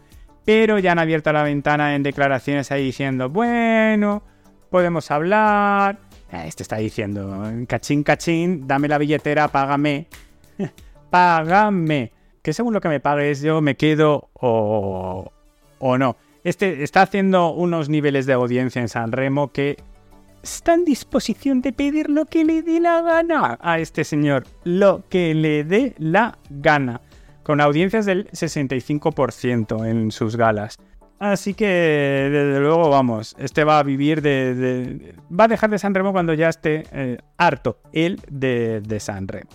pero 0.45 0.79
ya 0.79 0.93
han 0.93 0.99
abierto 0.99 1.33
la 1.33 1.43
ventana 1.43 1.95
en 1.95 2.03
declaraciones 2.03 2.71
ahí 2.71 2.85
diciendo, 2.85 3.29
bueno, 3.29 4.23
podemos 4.71 5.11
hablar 5.11 5.99
este 6.33 6.63
está 6.63 6.77
diciendo, 6.77 7.43
cachín, 7.69 8.03
cachín, 8.03 8.67
dame 8.67 8.89
la 8.89 8.99
billetera, 8.99 9.49
págame. 9.49 10.07
págame. 11.11 12.13
Que 12.43 12.53
según 12.53 12.73
lo 12.75 12.81
que 12.81 12.89
me 12.89 13.01
pagues 13.01 13.43
yo 13.43 13.61
me 13.61 13.77
quedo 13.77 14.31
o, 14.33 15.31
o 15.79 15.99
no. 15.99 16.17
Este 16.45 16.83
está 16.83 17.03
haciendo 17.03 17.53
unos 17.53 17.89
niveles 17.89 18.27
de 18.27 18.33
audiencia 18.33 18.81
en 18.81 18.89
San 18.89 19.13
Remo 19.13 19.53
que 19.53 19.77
está 20.43 20.75
en 20.75 20.85
disposición 20.85 21.63
de 21.63 21.73
pedir 21.73 22.11
lo 22.11 22.27
que 22.27 22.45
le 22.45 22.63
dé 22.63 22.81
la 22.81 23.01
gana 23.03 23.59
a 23.61 23.79
este 23.79 24.05
señor. 24.05 24.45
Lo 24.65 25.05
que 25.09 25.35
le 25.35 25.65
dé 25.65 25.95
la 25.99 26.39
gana. 26.51 27.01
Con 27.43 27.61
audiencias 27.61 28.07
del 28.07 28.29
65% 28.31 29.87
en 29.87 30.11
sus 30.11 30.37
galas. 30.37 30.79
Así 31.23 31.55
que, 31.55 31.67
desde 31.67 32.59
luego, 32.59 32.91
vamos, 32.91 33.37
este 33.39 33.63
va 33.63 33.79
a 33.79 33.85
vivir 33.85 34.23
de... 34.23 35.15
va 35.31 35.45
a 35.45 35.49
dejar 35.49 35.71
de 35.71 35.79
San 35.79 35.95
Remo 35.95 36.11
cuando 36.11 36.35
ya 36.35 36.49
esté 36.49 36.83
eh, 36.91 37.19
harto 37.39 37.79
él 37.93 38.21
de, 38.29 38.81
de, 38.81 38.99
San 38.99 39.29
Remo. 39.29 39.49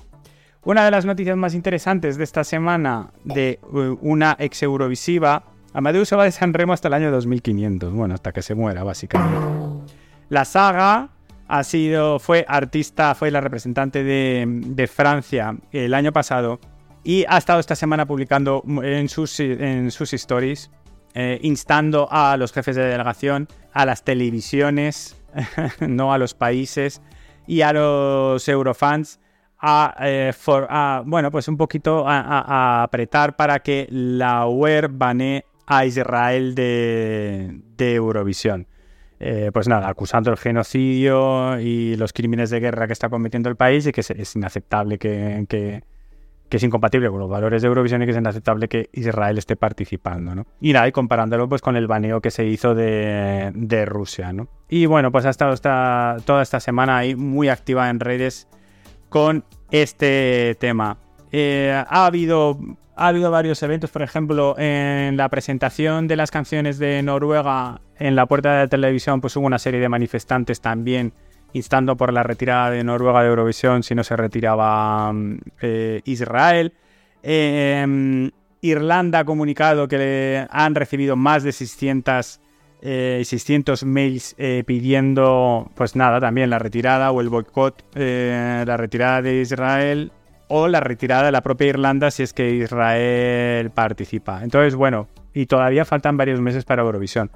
Una 0.64 0.86
de 0.86 0.92
las 0.92 1.04
noticias 1.04 1.36
más 1.36 1.54
interesantes 1.54 2.16
de 2.16 2.24
esta 2.24 2.46
semana 2.46 3.12
de 3.26 3.60
uh, 3.64 3.98
una 4.00 4.38
ex 4.40 4.64
Eurovisiva, 4.64 5.44
Amadeus 5.74 6.08
se 6.08 6.16
va 6.16 6.24
de 6.24 6.32
San 6.32 6.54
Remo 6.54 6.72
hasta 6.72 6.88
el 6.88 6.94
año 6.94 7.12
2500, 7.12 7.92
bueno, 7.92 8.14
hasta 8.14 8.32
que 8.32 8.42
se 8.42 8.56
muera, 8.56 8.86
básicamente. 8.86 9.38
La 10.30 10.46
saga 10.46 11.10
ha 11.50 11.64
sido, 11.66 12.20
fue 12.20 12.46
artista, 12.48 13.14
fue 13.14 13.30
la 13.30 13.42
representante 13.42 14.06
de, 14.06 14.46
de 14.48 14.88
Francia 14.88 15.58
el 15.74 15.94
año 15.94 16.14
pasado 16.14 16.62
y 17.04 17.26
ha 17.28 17.38
estado 17.38 17.60
esta 17.60 17.76
semana 17.76 18.06
publicando 18.06 18.64
en 18.84 19.10
sus, 19.10 19.40
en 19.42 19.92
sus 19.92 20.14
stories 20.14 20.72
eh, 21.20 21.40
instando 21.42 22.08
a 22.12 22.38
los 22.38 22.54
jefes 22.54 22.76
de 22.76 22.84
delegación, 22.84 23.48
a 23.74 23.88
las 23.88 24.04
televisiones, 24.04 25.18
no 25.80 26.14
a 26.14 26.20
los 26.20 26.36
países 26.36 27.02
y 27.48 27.62
a 27.62 27.74
los 27.74 28.48
eurofans 28.48 29.20
a, 29.58 29.96
eh, 30.02 30.32
bueno, 31.06 31.32
pues 31.32 31.48
un 31.48 31.58
poquito 31.58 32.08
a, 32.08 32.84
apretar 32.84 33.36
para 33.36 33.58
que 33.62 33.88
la 33.90 34.46
UER 34.46 34.90
banee 34.90 35.44
a 35.66 35.88
Israel 35.88 36.54
de, 36.54 37.64
Eurovisión. 37.80 38.68
Eh, 39.20 39.50
pues 39.52 39.68
nada, 39.68 39.90
acusando 39.90 40.30
el 40.30 40.38
genocidio 40.38 41.60
y 41.60 41.96
los 41.96 42.14
crímenes 42.14 42.52
de 42.52 42.60
guerra 42.60 42.86
que 42.86 42.94
está 42.94 43.10
cometiendo 43.10 43.50
el 43.50 43.56
país 43.56 43.88
y 43.88 43.92
que 43.92 44.02
es, 44.02 44.36
inaceptable 44.36 45.00
que 45.00 45.84
es 46.50 46.64
incompatible 46.64 47.10
con 47.10 47.20
los 47.20 47.30
valores 47.30 47.62
de 47.62 47.68
Eurovisión 47.68 48.02
y 48.02 48.06
que 48.06 48.12
es 48.12 48.18
inaceptable 48.18 48.70
que 48.70 48.90
Israel 48.94 49.38
esté 49.38 49.58
participando, 49.58 50.34
¿no? 50.34 50.46
Y 50.62 50.72
nada, 50.72 50.88
y 50.88 50.94
comparándolo 50.94 51.50
pues 51.50 51.62
con 51.62 51.76
el 51.76 51.88
baneo 51.88 52.22
que 52.22 52.32
se 52.32 52.46
hizo 52.46 52.74
de, 52.74 53.52
de 53.54 53.86
Rusia, 53.86 54.32
¿no? 54.32 54.48
Y 54.70 54.86
bueno, 54.86 55.12
pues 55.12 55.26
ha 55.26 55.30
estado 55.30 55.54
esta, 55.54 56.18
toda 56.26 56.42
esta 56.42 56.60
semana 56.60 56.98
ahí 56.98 57.16
muy 57.16 57.50
activa 57.50 57.90
en 57.90 58.00
redes 58.00 58.48
con 59.10 59.44
este 59.72 60.56
tema. 60.60 60.98
Eh, 61.32 61.72
ha, 61.76 62.06
habido, 62.06 62.58
ha 62.96 63.08
habido 63.08 63.32
varios 63.32 63.62
eventos, 63.64 63.92
por 63.92 64.02
ejemplo, 64.02 64.56
en 64.58 65.18
la 65.18 65.30
presentación 65.30 66.08
de 66.08 66.16
las 66.16 66.32
canciones 66.32 66.80
de 66.80 67.04
Noruega 67.04 67.82
en 68.00 68.16
la 68.16 68.26
puerta 68.26 68.54
de 68.54 68.60
la 68.60 68.68
televisión, 68.68 69.22
pues 69.22 69.36
hubo 69.36 69.46
una 69.46 69.60
serie 69.60 69.80
de 69.80 69.90
manifestantes 69.90 70.62
también 70.62 71.14
instando 71.54 71.98
por 71.98 72.14
la 72.14 72.24
retirada 72.24 72.72
de 72.72 72.84
Noruega 72.84 73.22
de 73.22 73.30
Eurovisión 73.30 73.84
si 73.84 73.96
no 73.96 74.04
se 74.04 74.16
retiraba 74.16 75.12
mm, 75.12 75.38
eh, 75.62 76.02
Israel. 76.06 76.74
Em, 77.24 78.32
Irlanda 78.62 79.20
ha 79.20 79.26
comunicado 79.26 79.88
que 79.88 80.46
han 80.50 80.76
recibido 80.76 81.16
más 81.16 81.44
de 81.44 81.52
600, 81.52 82.40
600 82.82 83.82
eh, 83.82 83.86
mails 83.86 84.36
eh, 84.38 84.64
pidiendo, 84.66 85.72
pues 85.76 85.96
nada, 85.96 86.20
también 86.20 86.50
la 86.50 86.60
retirada 86.60 87.12
o 87.12 87.22
el 87.22 87.30
boicot, 87.30 87.84
la 87.96 88.78
retirada 88.78 89.22
de 89.22 89.42
Israel 89.42 90.12
o 90.50 90.68
la 90.68 90.80
retirada 90.80 91.26
de 91.26 91.32
la 91.32 91.42
propia 91.42 91.68
Irlanda 91.68 92.10
si 92.10 92.24
es 92.24 92.34
que 92.34 92.50
Israel 92.52 93.70
participa. 93.72 94.44
Entonces, 94.44 94.76
bueno, 94.76 95.08
y 95.34 95.46
todavía 95.46 95.86
faltan 95.86 96.18
varios 96.18 96.40
meses 96.42 96.66
para 96.66 96.82
Eurovisión 96.82 97.30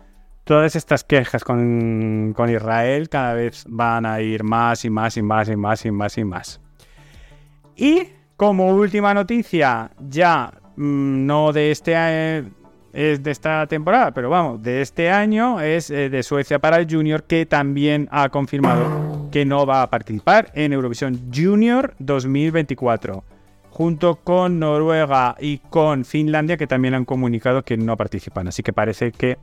todas 0.44 0.76
estas 0.76 1.04
quejas 1.04 1.44
con, 1.44 2.36
Israel 2.50 3.10
cada 3.10 3.34
vez 3.34 3.64
van 3.68 4.06
a 4.06 4.22
ir 4.22 4.44
más 4.44 4.84
y 4.86 4.90
más 4.90 5.18
y 5.18 5.22
más 5.22 5.50
y 5.50 5.56
más 5.56 5.86
y 5.86 5.92
más 5.92 6.18
y 6.18 6.24
más. 6.24 6.62
Y 7.76 8.10
como 8.36 8.70
última 8.70 9.14
noticia, 9.14 9.92
ya 10.00 10.52
mm, 10.76 11.26
no 11.26 11.54
de 11.54 11.72
este 11.72 12.44
es 12.94 13.24
de 13.24 13.32
esta 13.32 13.68
temporada, 13.68 14.12
pero 14.12 14.30
vamos, 14.30 14.62
de 14.62 14.82
este 14.82 15.10
año 15.10 15.62
es 15.62 15.90
eh, 15.90 16.10
de 16.10 16.24
Suecia 16.24 16.60
para 16.60 16.78
el 16.78 16.88
Junior 16.92 17.24
que 17.24 17.46
también 17.46 18.10
ha 18.12 18.28
confirmado 18.28 19.30
que 19.32 19.46
no 19.46 19.66
va 19.66 19.82
a 19.82 19.90
participar 19.90 20.52
en 20.56 20.74
Eurovisión 20.74 21.32
Junior 21.34 21.96
2024. 22.00 23.24
junto 23.70 24.18
con 24.18 24.60
Noruega 24.60 25.38
y 25.40 25.60
con 25.60 26.04
Finlandia, 26.04 26.58
que 26.58 26.68
también 26.68 26.94
han 26.94 27.06
comunicado 27.06 27.64
que 27.64 27.78
no 27.78 27.96
participan. 27.96 28.50
Así 28.50 28.64
que 28.64 28.74
parece 28.74 29.14
que 29.14 29.38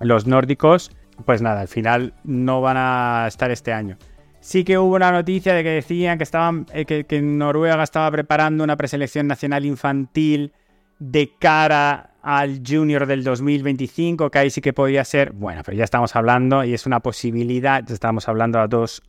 los 0.00 0.26
nórdicos, 0.26 0.90
pues 1.24 1.42
nada, 1.42 1.60
al 1.60 1.68
final 1.68 2.14
no 2.24 2.60
van 2.60 2.76
a 2.78 3.26
estar 3.26 3.50
este 3.50 3.72
año. 3.72 3.96
Sí 4.40 4.64
que 4.64 4.78
hubo 4.78 4.94
una 4.94 5.10
noticia 5.10 5.52
de 5.52 5.62
que 5.62 5.70
decían 5.70 6.16
que, 6.18 6.24
estaban, 6.24 6.66
eh, 6.72 6.84
que, 6.84 7.22
Noruega 7.22 7.82
estaba 7.82 8.10
preparando 8.10 8.64
una 8.64 8.76
preselección 8.76 9.26
nacional 9.26 9.64
infantil 9.66 10.52
de 10.98 11.32
cara 11.38 12.14
al 12.22 12.62
Junior 12.66 13.06
del 13.06 13.24
2025, 13.24 14.30
que 14.30 14.38
ahí 14.38 14.50
sí 14.50 14.60
que 14.60 14.72
podía 14.72 15.04
ser, 15.04 15.32
bueno, 15.32 15.62
pero 15.64 15.76
ya 15.76 15.84
estamos 15.84 16.14
hablando 16.14 16.64
y 16.64 16.74
es 16.74 16.86
una 16.86 17.00
posibilidad, 17.00 17.88
estamos 17.90 18.28
hablando 18.28 18.58
a 18.60 18.68
dos 18.68 19.02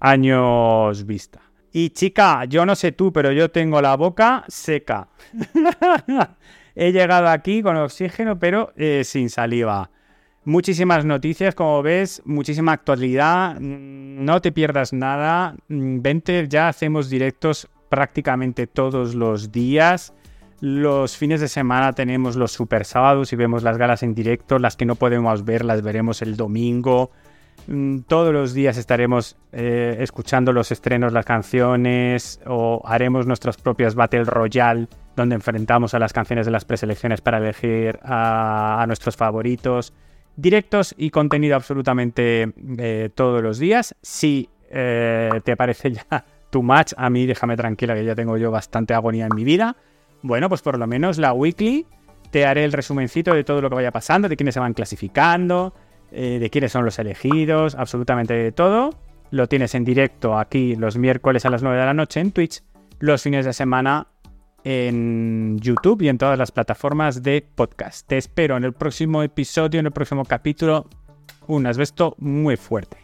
años 0.00 1.06
vista. 1.06 1.40
Y 1.72 1.90
chica, 1.90 2.44
yo 2.44 2.64
no 2.64 2.76
sé 2.76 2.92
tú, 2.92 3.12
pero 3.12 3.32
yo 3.32 3.50
tengo 3.50 3.80
la 3.82 3.96
boca 3.96 4.44
seca. 4.48 5.08
He 6.76 6.92
llegado 6.92 7.28
aquí 7.28 7.62
con 7.62 7.76
oxígeno, 7.76 8.38
pero 8.38 8.72
eh, 8.76 9.02
sin 9.04 9.30
saliva. 9.30 9.90
Muchísimas 10.46 11.06
noticias, 11.06 11.54
como 11.54 11.82
ves, 11.82 12.20
muchísima 12.26 12.72
actualidad. 12.72 13.58
Mm, 13.58 14.24
no 14.24 14.42
te 14.42 14.52
pierdas 14.52 14.92
nada. 14.92 15.56
Mm, 15.68 16.00
vente, 16.02 16.46
ya 16.48 16.68
hacemos 16.68 17.08
directos 17.08 17.68
prácticamente 17.88 18.66
todos 18.66 19.14
los 19.14 19.52
días. 19.52 20.12
Los 20.60 21.16
fines 21.16 21.40
de 21.40 21.48
semana 21.48 21.94
tenemos 21.94 22.36
los 22.36 22.52
super 22.52 22.84
sábados 22.84 23.32
y 23.32 23.36
vemos 23.36 23.62
las 23.62 23.78
galas 23.78 24.02
en 24.02 24.14
directo. 24.14 24.58
Las 24.58 24.76
que 24.76 24.84
no 24.84 24.96
podemos 24.96 25.46
ver 25.46 25.64
las 25.64 25.80
veremos 25.80 26.20
el 26.20 26.36
domingo. 26.36 27.10
Mm, 27.66 28.00
todos 28.00 28.34
los 28.34 28.52
días 28.52 28.76
estaremos 28.76 29.38
eh, 29.52 29.96
escuchando 30.00 30.52
los 30.52 30.70
estrenos, 30.72 31.14
las 31.14 31.24
canciones 31.24 32.38
o 32.46 32.82
haremos 32.84 33.26
nuestras 33.26 33.56
propias 33.56 33.94
Battle 33.94 34.24
Royale 34.24 34.88
donde 35.16 35.36
enfrentamos 35.36 35.94
a 35.94 35.98
las 36.00 36.12
canciones 36.12 36.44
de 36.44 36.52
las 36.52 36.64
preselecciones 36.64 37.20
para 37.20 37.38
elegir 37.38 38.00
a 38.02 38.84
nuestros 38.88 39.16
favoritos 39.16 39.94
directos 40.36 40.94
y 40.96 41.10
contenido 41.10 41.56
absolutamente 41.56 42.52
eh, 42.78 43.10
todos 43.14 43.42
los 43.42 43.58
días. 43.58 43.94
Si 44.02 44.48
eh, 44.70 45.40
te 45.44 45.56
parece 45.56 45.92
ya 45.92 46.24
too 46.50 46.62
much, 46.62 46.92
a 46.96 47.10
mí 47.10 47.26
déjame 47.26 47.56
tranquila 47.56 47.94
que 47.94 48.04
ya 48.04 48.14
tengo 48.14 48.36
yo 48.36 48.50
bastante 48.50 48.94
agonía 48.94 49.26
en 49.26 49.34
mi 49.34 49.44
vida. 49.44 49.76
Bueno, 50.22 50.48
pues 50.48 50.62
por 50.62 50.78
lo 50.78 50.86
menos 50.86 51.18
la 51.18 51.32
weekly 51.32 51.86
te 52.30 52.46
haré 52.46 52.64
el 52.64 52.72
resumencito 52.72 53.34
de 53.34 53.44
todo 53.44 53.60
lo 53.60 53.68
que 53.68 53.76
vaya 53.76 53.92
pasando, 53.92 54.28
de 54.28 54.36
quiénes 54.36 54.54
se 54.54 54.60
van 54.60 54.74
clasificando, 54.74 55.74
eh, 56.10 56.38
de 56.40 56.50
quiénes 56.50 56.72
son 56.72 56.84
los 56.84 56.98
elegidos, 56.98 57.74
absolutamente 57.74 58.34
de 58.34 58.52
todo. 58.52 58.90
Lo 59.30 59.48
tienes 59.48 59.74
en 59.74 59.84
directo 59.84 60.38
aquí 60.38 60.76
los 60.76 60.96
miércoles 60.96 61.44
a 61.44 61.50
las 61.50 61.62
9 61.62 61.78
de 61.78 61.86
la 61.86 61.94
noche 61.94 62.20
en 62.20 62.32
Twitch, 62.32 62.62
los 62.98 63.22
fines 63.22 63.44
de 63.44 63.52
semana 63.52 64.08
en 64.64 65.58
YouTube 65.60 66.02
y 66.02 66.08
en 66.08 66.18
todas 66.18 66.38
las 66.38 66.50
plataformas 66.50 67.22
de 67.22 67.46
podcast. 67.54 68.06
Te 68.08 68.16
espero 68.16 68.56
en 68.56 68.64
el 68.64 68.72
próximo 68.72 69.22
episodio, 69.22 69.78
en 69.78 69.86
el 69.86 69.92
próximo 69.92 70.24
capítulo. 70.24 70.86
Un 71.46 71.66
asbesto 71.66 72.16
muy 72.18 72.56
fuerte. 72.56 73.03